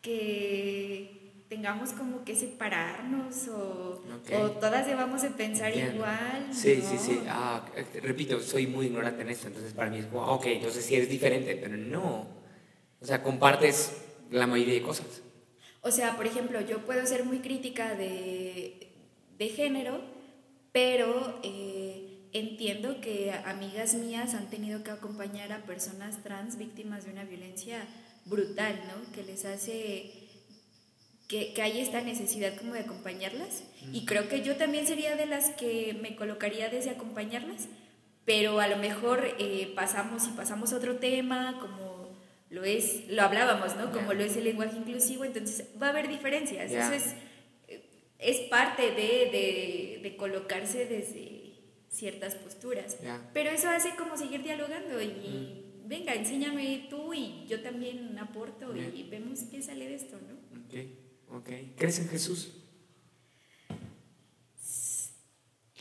que 0.01 1.11
tengamos 1.47 1.91
como 1.93 2.25
que 2.25 2.35
separarnos 2.35 3.47
o, 3.47 4.03
Ok. 4.17 4.33
o 4.37 4.51
todas 4.51 4.85
debamos 4.85 5.21
de 5.21 5.29
pensar 5.29 5.67
Entiendo. 5.69 5.95
igual. 5.95 6.47
Sí, 6.51 6.81
¿no? 6.83 6.89
sí, 6.89 6.97
sí. 6.97 7.19
Ah, 7.29 7.65
eh, 7.73 8.01
repito, 8.01 8.41
soy 8.41 8.67
muy 8.67 8.87
ignorante 8.87 9.21
en 9.21 9.29
esto, 9.29 9.47
entonces 9.47 9.71
para 9.73 9.89
mí 9.89 9.99
es 9.99 10.07
como, 10.07 10.25
ok, 10.25 10.45
entonces 10.47 10.83
sí 10.83 10.95
eres 10.95 11.09
diferente, 11.09 11.55
pero 11.55 11.77
no. 11.77 12.27
O 13.01 13.05
sea, 13.05 13.23
compartes 13.23 13.93
la 14.29 14.45
mayoría 14.45 14.73
de 14.73 14.81
cosas. 14.81 15.21
O 15.81 15.89
sea, 15.91 16.17
por 16.17 16.27
ejemplo, 16.27 16.59
yo 16.59 16.79
puedo 16.79 17.05
ser 17.07 17.23
muy 17.23 17.39
crítica 17.39 17.95
de, 17.95 18.89
de 19.37 19.47
género, 19.47 20.01
pero 20.73 21.39
eh, 21.43 21.98
entiendo 22.33 23.01
que 23.01 23.31
amigas 23.45 23.93
mías 23.95 24.33
han 24.33 24.49
tenido 24.49 24.83
que 24.83 24.91
acompañar 24.91 25.51
a 25.51 25.63
personas 25.63 26.21
trans 26.23 26.57
víctimas 26.57 27.05
de 27.05 27.11
una 27.11 27.23
violencia 27.23 27.85
brutal, 28.25 28.79
¿no? 28.87 29.11
Que 29.13 29.23
les 29.23 29.45
hace 29.45 30.11
que, 31.27 31.53
que 31.53 31.61
hay 31.61 31.79
esta 31.79 32.01
necesidad 32.01 32.55
como 32.55 32.73
de 32.73 32.81
acompañarlas. 32.81 33.63
Y 33.93 34.05
creo 34.05 34.27
que 34.27 34.41
yo 34.41 34.55
también 34.57 34.87
sería 34.87 35.15
de 35.15 35.25
las 35.25 35.49
que 35.51 35.97
me 36.01 36.15
colocaría 36.15 36.69
desde 36.69 36.89
acompañarlas, 36.89 37.67
pero 38.25 38.59
a 38.59 38.67
lo 38.67 38.77
mejor 38.77 39.35
eh, 39.39 39.71
pasamos 39.75 40.27
y 40.27 40.31
pasamos 40.31 40.73
a 40.73 40.77
otro 40.77 40.97
tema, 40.97 41.57
como 41.59 42.17
lo 42.49 42.63
es, 42.63 43.07
lo 43.09 43.21
hablábamos, 43.21 43.75
¿no? 43.75 43.91
Como 43.91 44.13
lo 44.13 44.23
es 44.23 44.35
el 44.37 44.43
lenguaje 44.43 44.77
inclusivo, 44.77 45.23
entonces 45.23 45.67
va 45.81 45.87
a 45.87 45.89
haber 45.91 46.07
diferencias. 46.07 46.71
Eso 46.71 46.93
es, 46.93 47.15
es 48.17 48.37
parte 48.49 48.91
de, 48.91 49.29
de, 49.31 49.99
de, 50.01 50.15
colocarse 50.17 50.85
desde 50.85 51.38
ciertas 51.89 52.35
posturas. 52.35 52.97
Pero 53.33 53.49
eso 53.49 53.69
hace 53.69 53.95
como 53.95 54.17
seguir 54.17 54.43
dialogando 54.43 55.01
y 55.01 55.65
venga, 55.85 56.13
enséñame 56.13 56.87
tú 56.89 57.13
y 57.13 57.45
yo 57.47 57.61
también 57.61 58.17
aporto 58.19 58.75
y 58.75 59.03
vemos 59.09 59.39
qué 59.51 59.61
sale 59.61 59.87
de 59.87 59.95
esto, 59.95 60.19
¿no? 60.21 61.37
Ok, 61.37 61.49
¿Crees 61.75 61.99
en 61.99 62.09
Jesús? 62.09 62.55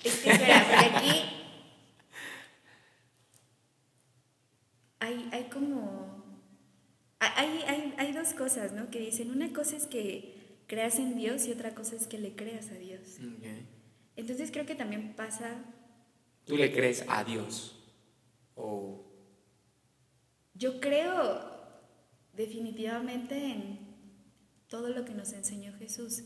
Es 0.05 0.17
que 0.21 0.31
espera, 0.31 0.65
por 0.65 0.79
aquí 0.97 1.39
hay, 5.01 5.29
hay 5.33 5.45
como... 5.45 6.19
Hay, 7.21 7.63
hay, 7.67 7.95
hay 7.97 8.13
dos 8.13 8.33
cosas, 8.35 8.73
¿no? 8.73 8.91
Que 8.91 9.01
dicen, 9.01 9.31
una 9.31 9.53
cosa 9.53 9.77
es 9.77 9.87
que 9.87 10.63
creas 10.69 10.99
en 10.99 11.17
Dios 11.17 11.47
y 11.49 11.53
otra 11.53 11.75
cosa 11.75 11.97
es 11.97 12.07
que 12.07 12.19
le 12.19 12.37
creas 12.37 12.71
a 12.71 12.75
Dios. 12.75 13.19
Entonces 14.17 14.51
creo 14.53 14.67
que 14.67 14.75
también 14.75 15.15
pasa... 15.15 15.65
¿Tú 16.49 16.57
le 16.57 16.73
crees 16.73 17.05
a 17.09 17.23
Dios? 17.23 17.77
¿O 18.57 19.05
yo 20.55 20.81
creo 20.81 21.49
definitivamente 22.39 23.37
en 23.37 23.89
todo 24.69 24.91
lo 24.91 25.05
que 25.05 25.13
nos 25.13 25.33
enseñó 25.33 25.73
Jesús. 25.77 26.23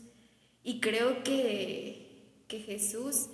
Y 0.63 0.79
creo 0.79 1.23
que, 1.23 2.43
que 2.47 2.59
Jesús 2.59 3.29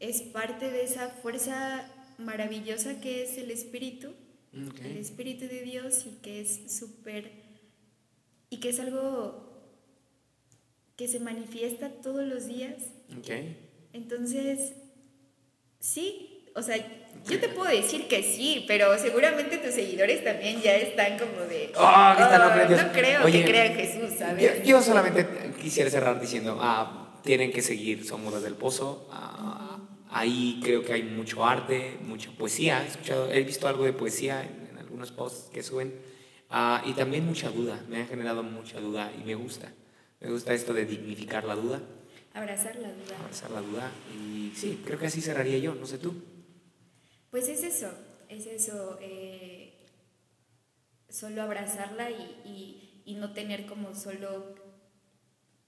es 0.00 0.20
parte 0.22 0.70
de 0.70 0.84
esa 0.84 1.08
fuerza 1.08 1.90
maravillosa 2.18 3.00
que 3.00 3.22
es 3.22 3.38
el 3.38 3.50
Espíritu, 3.50 4.14
el 4.52 4.96
Espíritu 4.98 5.46
de 5.46 5.62
Dios 5.62 6.06
y 6.06 6.20
que 6.22 6.40
es 6.40 6.72
súper, 6.72 7.30
y 8.50 8.58
que 8.58 8.70
es 8.70 8.80
algo 8.80 9.52
que 10.96 11.08
se 11.08 11.20
manifiesta 11.20 11.90
todos 12.02 12.26
los 12.26 12.46
días. 12.46 12.92
Entonces, 13.92 14.74
sí, 15.80 16.33
o 16.54 16.62
sea, 16.62 16.76
yo 17.26 17.40
te 17.40 17.48
puedo 17.48 17.70
decir 17.70 18.06
que 18.06 18.22
sí, 18.22 18.64
pero 18.68 18.96
seguramente 18.98 19.56
tus 19.56 19.74
seguidores 19.74 20.22
también 20.22 20.60
ya 20.60 20.76
están 20.76 21.18
como 21.18 21.40
de. 21.48 21.72
Oh, 21.76 22.14
no, 22.18 22.38
no, 22.38 22.92
creo 22.92 23.24
que 23.24 23.44
crean 23.44 23.74
Jesús, 23.74 24.18
¿sabes? 24.18 24.62
Yo, 24.62 24.82
solamente 24.82 25.26
quisiera 25.60 25.90
cerrar 25.90 26.20
diciendo: 26.20 26.58
ah, 26.60 27.18
tienen 27.24 27.50
que 27.50 27.62
seguir 27.62 28.06
Somos 28.06 28.42
del 28.42 28.54
Pozo. 28.54 29.08
Ah, 29.10 29.78
ahí 30.10 30.60
creo 30.62 30.84
que 30.84 30.92
hay 30.92 31.02
mucho 31.02 31.44
arte, 31.44 31.96
mucha 32.02 32.30
poesía. 32.30 32.82
He, 32.84 32.88
escuchado, 32.88 33.32
he 33.32 33.42
visto 33.42 33.66
algo 33.66 33.84
de 33.84 33.94
poesía 33.94 34.42
en, 34.42 34.78
algunos 34.78 35.10
posts 35.10 35.50
que 35.50 35.62
suben. 35.62 35.94
Ah, 36.50 36.82
y 36.84 36.92
también 36.92 37.24
mucha 37.24 37.48
duda. 37.48 37.80
Me 37.88 38.02
ha 38.02 38.06
generado 38.06 38.42
mucha 38.42 38.78
duda 38.80 39.10
y 39.18 39.24
me 39.24 39.34
gusta. 39.34 39.72
Me 40.20 40.30
gusta 40.30 40.52
esto 40.52 40.74
de 40.74 40.84
dignificar 40.84 41.44
la 41.44 41.56
duda. 41.56 41.80
Abrazar 42.34 42.76
la 42.76 42.88
duda. 42.88 43.16
Abrazar 43.18 43.50
la 43.50 43.60
duda. 43.60 43.90
Y 44.14 44.52
sí, 44.54 44.82
creo 44.84 44.98
que 44.98 45.06
así 45.06 45.20
cerraría 45.20 45.58
yo, 45.58 45.74
no 45.74 45.86
sé 45.86 45.98
tú. 45.98 46.33
Pues 47.34 47.48
es 47.48 47.64
eso, 47.64 47.90
es 48.28 48.46
eso, 48.46 48.96
eh, 49.02 49.72
solo 51.08 51.42
abrazarla 51.42 52.08
y, 52.08 53.02
y, 53.04 53.14
no 53.14 53.32
tener 53.32 53.66
como 53.66 53.96
solo 53.96 54.54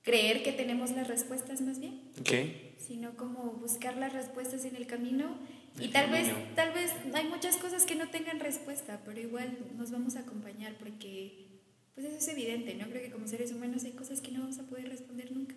creer 0.03 0.45
que 0.45 0.53
tenemos 0.53 0.93
las 0.93 1.09
respuestas 1.09 1.63
más 1.63 1.81
bien, 1.81 2.03
okay. 2.21 2.77
sino 2.79 3.17
como 3.17 3.55
buscar 3.55 3.97
las 3.97 4.13
respuestas 4.13 4.65
en 4.65 4.77
el 4.77 4.87
camino 4.87 5.39
y 5.81 5.89
tal 5.89 6.09
vez, 6.13 6.29
tal 6.55 6.73
vez 6.73 6.93
hay 7.13 7.27
muchas 7.27 7.57
cosas 7.57 7.85
que 7.85 7.97
no 7.97 8.11
tengan 8.11 8.39
respuesta, 8.39 9.03
pero 9.05 9.19
igual 9.21 9.59
nos 9.77 9.91
vamos 9.91 10.15
a 10.15 10.21
acompañar 10.21 10.77
porque 10.79 11.49
pues 11.97 12.07
eso 12.07 12.17
es 12.17 12.29
evidente, 12.29 12.77
¿no? 12.77 12.87
Creo 12.91 13.03
que 13.03 13.11
como 13.11 13.27
seres 13.27 13.51
humanos 13.51 13.83
hay 13.83 13.91
cosas 13.91 14.21
que 14.21 14.31
no 14.31 14.39
vamos 14.39 14.61
a 14.61 14.69
poder 14.69 14.89
responder 14.89 15.33
nunca, 15.33 15.57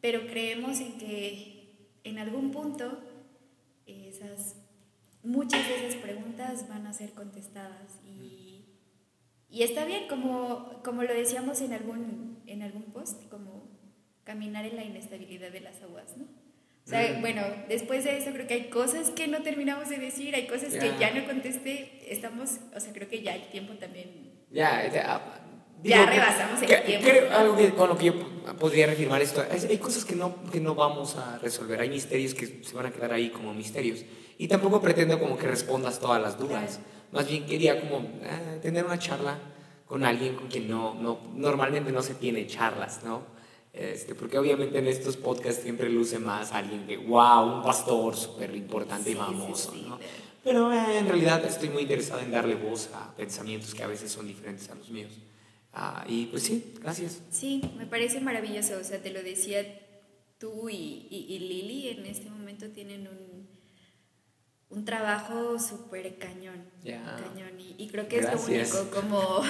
pero 0.00 0.26
creemos 0.26 0.80
en 0.80 0.98
que 0.98 1.92
en 2.02 2.18
algún 2.18 2.50
punto 2.50 2.98
esas 3.86 4.56
muchas 5.26 5.66
de 5.68 5.86
esas 5.88 6.00
preguntas 6.00 6.68
van 6.68 6.86
a 6.86 6.92
ser 6.92 7.12
contestadas 7.12 7.98
y, 8.04 8.64
y 9.50 9.62
está 9.62 9.84
bien, 9.84 10.06
como, 10.08 10.80
como 10.84 11.02
lo 11.02 11.12
decíamos 11.12 11.60
en 11.60 11.72
algún, 11.72 12.42
en 12.46 12.62
algún 12.62 12.84
post, 12.84 13.28
como 13.28 13.68
caminar 14.24 14.64
en 14.64 14.76
la 14.76 14.84
inestabilidad 14.84 15.50
de 15.50 15.60
las 15.60 15.82
aguas, 15.82 16.16
¿no? 16.16 16.24
O 16.24 16.88
sea, 16.88 17.18
bueno, 17.20 17.42
después 17.68 18.04
de 18.04 18.16
eso 18.16 18.30
creo 18.30 18.46
que 18.46 18.54
hay 18.54 18.70
cosas 18.70 19.10
que 19.10 19.26
no 19.26 19.42
terminamos 19.42 19.88
de 19.88 19.98
decir, 19.98 20.36
hay 20.36 20.46
cosas 20.46 20.72
que 20.72 20.92
ya 21.00 21.10
no 21.10 21.26
contesté, 21.26 22.04
estamos, 22.06 22.58
o 22.76 22.78
sea, 22.78 22.92
creo 22.92 23.08
que 23.08 23.22
ya 23.22 23.34
el 23.34 23.50
tiempo 23.50 23.72
también... 23.74 24.30
Ya, 24.52 24.88
ya, 24.88 25.20
ya 25.82 26.06
rebasamos 26.06 26.62
el 26.62 26.84
tiempo. 26.84 27.08
algo 27.32 27.56
que, 27.56 27.70
con 27.70 27.88
lo 27.88 27.98
que 27.98 28.06
yo 28.06 28.14
podría 28.60 28.86
reafirmar 28.86 29.20
esto, 29.20 29.44
hay 29.50 29.78
cosas 29.78 30.04
que 30.04 30.14
no, 30.14 30.48
que 30.52 30.60
no 30.60 30.76
vamos 30.76 31.16
a 31.16 31.38
resolver, 31.38 31.80
hay 31.80 31.90
misterios 31.90 32.34
que 32.34 32.62
se 32.62 32.74
van 32.76 32.86
a 32.86 32.92
quedar 32.92 33.12
ahí 33.12 33.30
como 33.30 33.52
misterios. 33.52 34.04
Y 34.38 34.48
tampoco 34.48 34.80
pretendo 34.80 35.18
como 35.18 35.36
que 35.38 35.46
respondas 35.46 35.98
todas 35.98 36.20
las 36.20 36.38
dudas. 36.38 36.80
Más 37.12 37.28
bien 37.28 37.46
quería 37.46 37.80
como 37.80 37.98
eh, 38.22 38.58
tener 38.60 38.84
una 38.84 38.98
charla 38.98 39.38
con 39.86 40.04
alguien 40.04 40.34
con 40.34 40.48
quien 40.48 40.68
no, 40.68 40.94
no, 40.94 41.20
normalmente 41.34 41.92
no 41.92 42.02
se 42.02 42.14
tiene 42.14 42.46
charlas, 42.46 43.02
¿no? 43.04 43.22
Este, 43.72 44.14
porque 44.14 44.38
obviamente 44.38 44.78
en 44.78 44.86
estos 44.86 45.16
podcasts 45.16 45.62
siempre 45.62 45.88
luce 45.90 46.18
más 46.18 46.52
alguien 46.52 46.86
que, 46.86 46.96
wow, 46.96 47.58
un 47.58 47.62
pastor 47.62 48.16
súper 48.16 48.54
importante 48.56 49.10
y 49.10 49.14
famoso, 49.14 49.74
¿no? 49.74 49.98
Pero 50.42 50.72
eh, 50.72 50.98
en 50.98 51.06
realidad 51.06 51.44
estoy 51.44 51.68
muy 51.68 51.82
interesado 51.82 52.20
en 52.20 52.30
darle 52.30 52.54
voz 52.54 52.88
a 52.94 53.14
pensamientos 53.14 53.74
que 53.74 53.82
a 53.82 53.86
veces 53.86 54.10
son 54.10 54.26
diferentes 54.26 54.70
a 54.70 54.74
los 54.74 54.90
míos. 54.90 55.12
Ah, 55.72 56.04
y 56.08 56.26
pues 56.26 56.44
sí, 56.44 56.72
gracias. 56.80 57.20
Sí, 57.30 57.60
me 57.76 57.84
parece 57.84 58.20
maravilloso. 58.20 58.78
O 58.80 58.84
sea, 58.84 59.02
te 59.02 59.10
lo 59.10 59.22
decía 59.22 59.62
tú 60.38 60.70
y, 60.70 61.06
y, 61.10 61.26
y 61.34 61.38
Lili 61.40 61.88
en 61.88 62.06
este 62.06 62.30
momento 62.30 62.70
tienen 62.70 63.08
un 63.08 63.35
un 64.70 64.84
trabajo 64.84 65.58
súper 65.58 66.18
cañón. 66.18 66.64
cañón. 66.82 67.60
Y, 67.78 67.88
creo 67.88 68.08
que 68.08 68.18
es 68.18 68.32
lo 68.32 68.40
único, 68.40 68.90
como, 68.90 69.42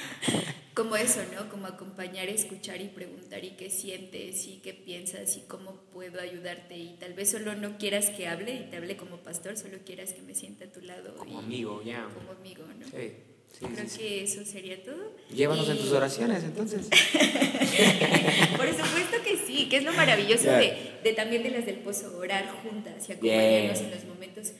como 0.74 0.96
eso, 0.96 1.20
¿no? 1.34 1.48
Como 1.48 1.66
acompañar, 1.66 2.28
escuchar 2.28 2.80
y 2.80 2.88
preguntar 2.88 3.44
y 3.44 3.50
qué 3.52 3.70
sientes 3.70 4.46
y 4.46 4.58
qué 4.58 4.74
piensas 4.74 5.36
y 5.36 5.42
cómo 5.42 5.76
puedo 5.92 6.20
ayudarte. 6.20 6.76
Y 6.76 6.96
tal 6.98 7.14
vez 7.14 7.30
solo 7.30 7.54
no 7.54 7.78
quieras 7.78 8.10
que 8.10 8.28
hable 8.28 8.54
y 8.54 8.70
te 8.70 8.76
hable 8.76 8.96
como 8.96 9.18
pastor, 9.18 9.56
solo 9.56 9.78
quieras 9.84 10.12
que 10.12 10.22
me 10.22 10.34
sienta 10.34 10.66
a 10.66 10.72
tu 10.72 10.80
lado. 10.80 11.14
Como 11.16 11.38
amigo, 11.38 11.82
ya. 11.82 12.08
Como 12.14 12.32
amigo, 12.32 12.64
¿no? 12.78 12.86
Sí. 12.86 13.12
Creo 13.58 13.70
que 13.98 14.22
eso 14.22 14.44
sería 14.44 14.82
todo. 14.82 15.12
Llévanos 15.34 15.68
en 15.68 15.76
tus 15.76 15.92
oraciones, 15.92 16.42
entonces. 16.44 16.88
Por 18.56 18.68
supuesto 18.68 19.16
que 19.24 19.36
sí, 19.46 19.68
que 19.68 19.78
es 19.78 19.84
lo 19.84 19.92
maravilloso 19.92 20.50
de, 20.50 20.98
de, 21.02 21.12
también 21.12 21.42
de 21.42 21.50
las 21.50 21.66
del 21.66 21.80
pozo, 21.80 22.16
orar 22.16 22.48
juntas 22.62 23.08
y 23.08 23.12
acompañarnos 23.12 23.80
en 23.80 23.90
los 23.90 24.04
momentos 24.04 24.52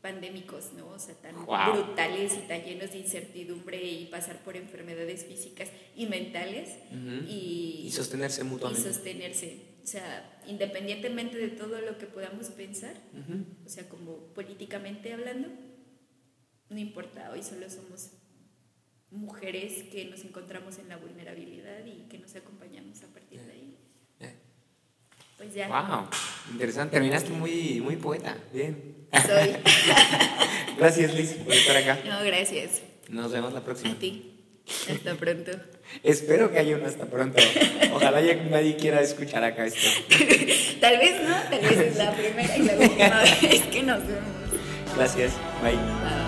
pandémicos, 0.00 0.72
¿no? 0.76 0.88
O 0.88 0.98
sea, 0.98 1.14
tan 1.14 1.34
brutales 1.46 2.32
y 2.34 2.48
tan 2.48 2.64
llenos 2.64 2.90
de 2.90 2.98
incertidumbre 2.98 3.82
y 3.82 4.06
pasar 4.06 4.38
por 4.42 4.56
enfermedades 4.56 5.24
físicas 5.24 5.68
y 5.96 6.06
mentales. 6.06 6.70
y, 7.28 7.84
y, 7.86 7.90
sostenerse 7.90 8.42
mutuamente. 8.42 8.88
Y 8.88 8.92
sostenerse. 8.92 9.72
O 9.82 9.86
sea, 9.86 10.40
independientemente 10.46 11.38
de 11.38 11.48
todo 11.48 11.80
lo 11.80 11.98
que 11.98 12.06
podamos 12.06 12.48
pensar, 12.50 12.94
o 13.64 13.68
sea, 13.68 13.88
como 13.88 14.16
políticamente 14.34 15.12
hablando, 15.12 15.48
no 16.72 16.78
importa, 16.78 17.30
hoy 17.32 17.42
solo 17.42 17.68
somos 17.68 18.10
mujeres 19.10 19.84
que 19.92 20.06
nos 20.06 20.24
encontramos 20.24 20.78
en 20.78 20.88
la 20.88 20.96
vulnerabilidad 20.96 21.84
y 21.84 22.08
que 22.08 22.18
nos 22.18 22.34
acompañamos 22.34 23.02
a 23.02 23.08
partir 23.08 23.40
de 23.40 23.52
ahí. 23.52 23.78
Pues 25.36 25.54
ya. 25.54 25.66
Wow, 25.66 26.06
interesante. 26.52 26.92
Terminaste 26.92 27.30
muy, 27.30 27.80
muy 27.80 27.96
poeta. 27.96 28.36
Bien. 28.52 29.06
Soy. 29.26 29.56
gracias, 30.78 31.14
Liz, 31.14 31.32
por 31.32 31.52
estar 31.52 31.76
acá. 31.76 31.98
No, 32.06 32.24
gracias. 32.24 32.82
Nos 33.08 33.32
vemos 33.32 33.52
la 33.52 33.64
próxima. 33.64 33.92
A 33.92 33.98
ti. 33.98 34.32
Hasta 34.88 35.14
pronto. 35.16 35.50
Espero 36.04 36.52
que 36.52 36.60
haya 36.60 36.76
un 36.76 36.84
hasta 36.84 37.06
pronto. 37.06 37.42
Ojalá 37.92 38.20
ya 38.20 38.36
nadie 38.36 38.76
quiera 38.76 39.00
escuchar 39.00 39.42
acá 39.42 39.66
esto. 39.66 39.80
tal 40.80 40.98
vez 40.98 41.22
no, 41.28 41.34
tal 41.50 41.60
vez 41.60 41.78
es 41.78 41.96
la 41.96 42.12
primera 42.12 42.56
y 42.56 42.62
la 42.62 42.74
última 42.74 43.20
vez 43.22 43.62
que 43.62 43.82
nos 43.82 44.06
vemos. 44.06 44.32
Gracias. 44.94 45.32
Bye. 45.60 45.72
Bye, 45.72 45.82
bye. 45.82 46.21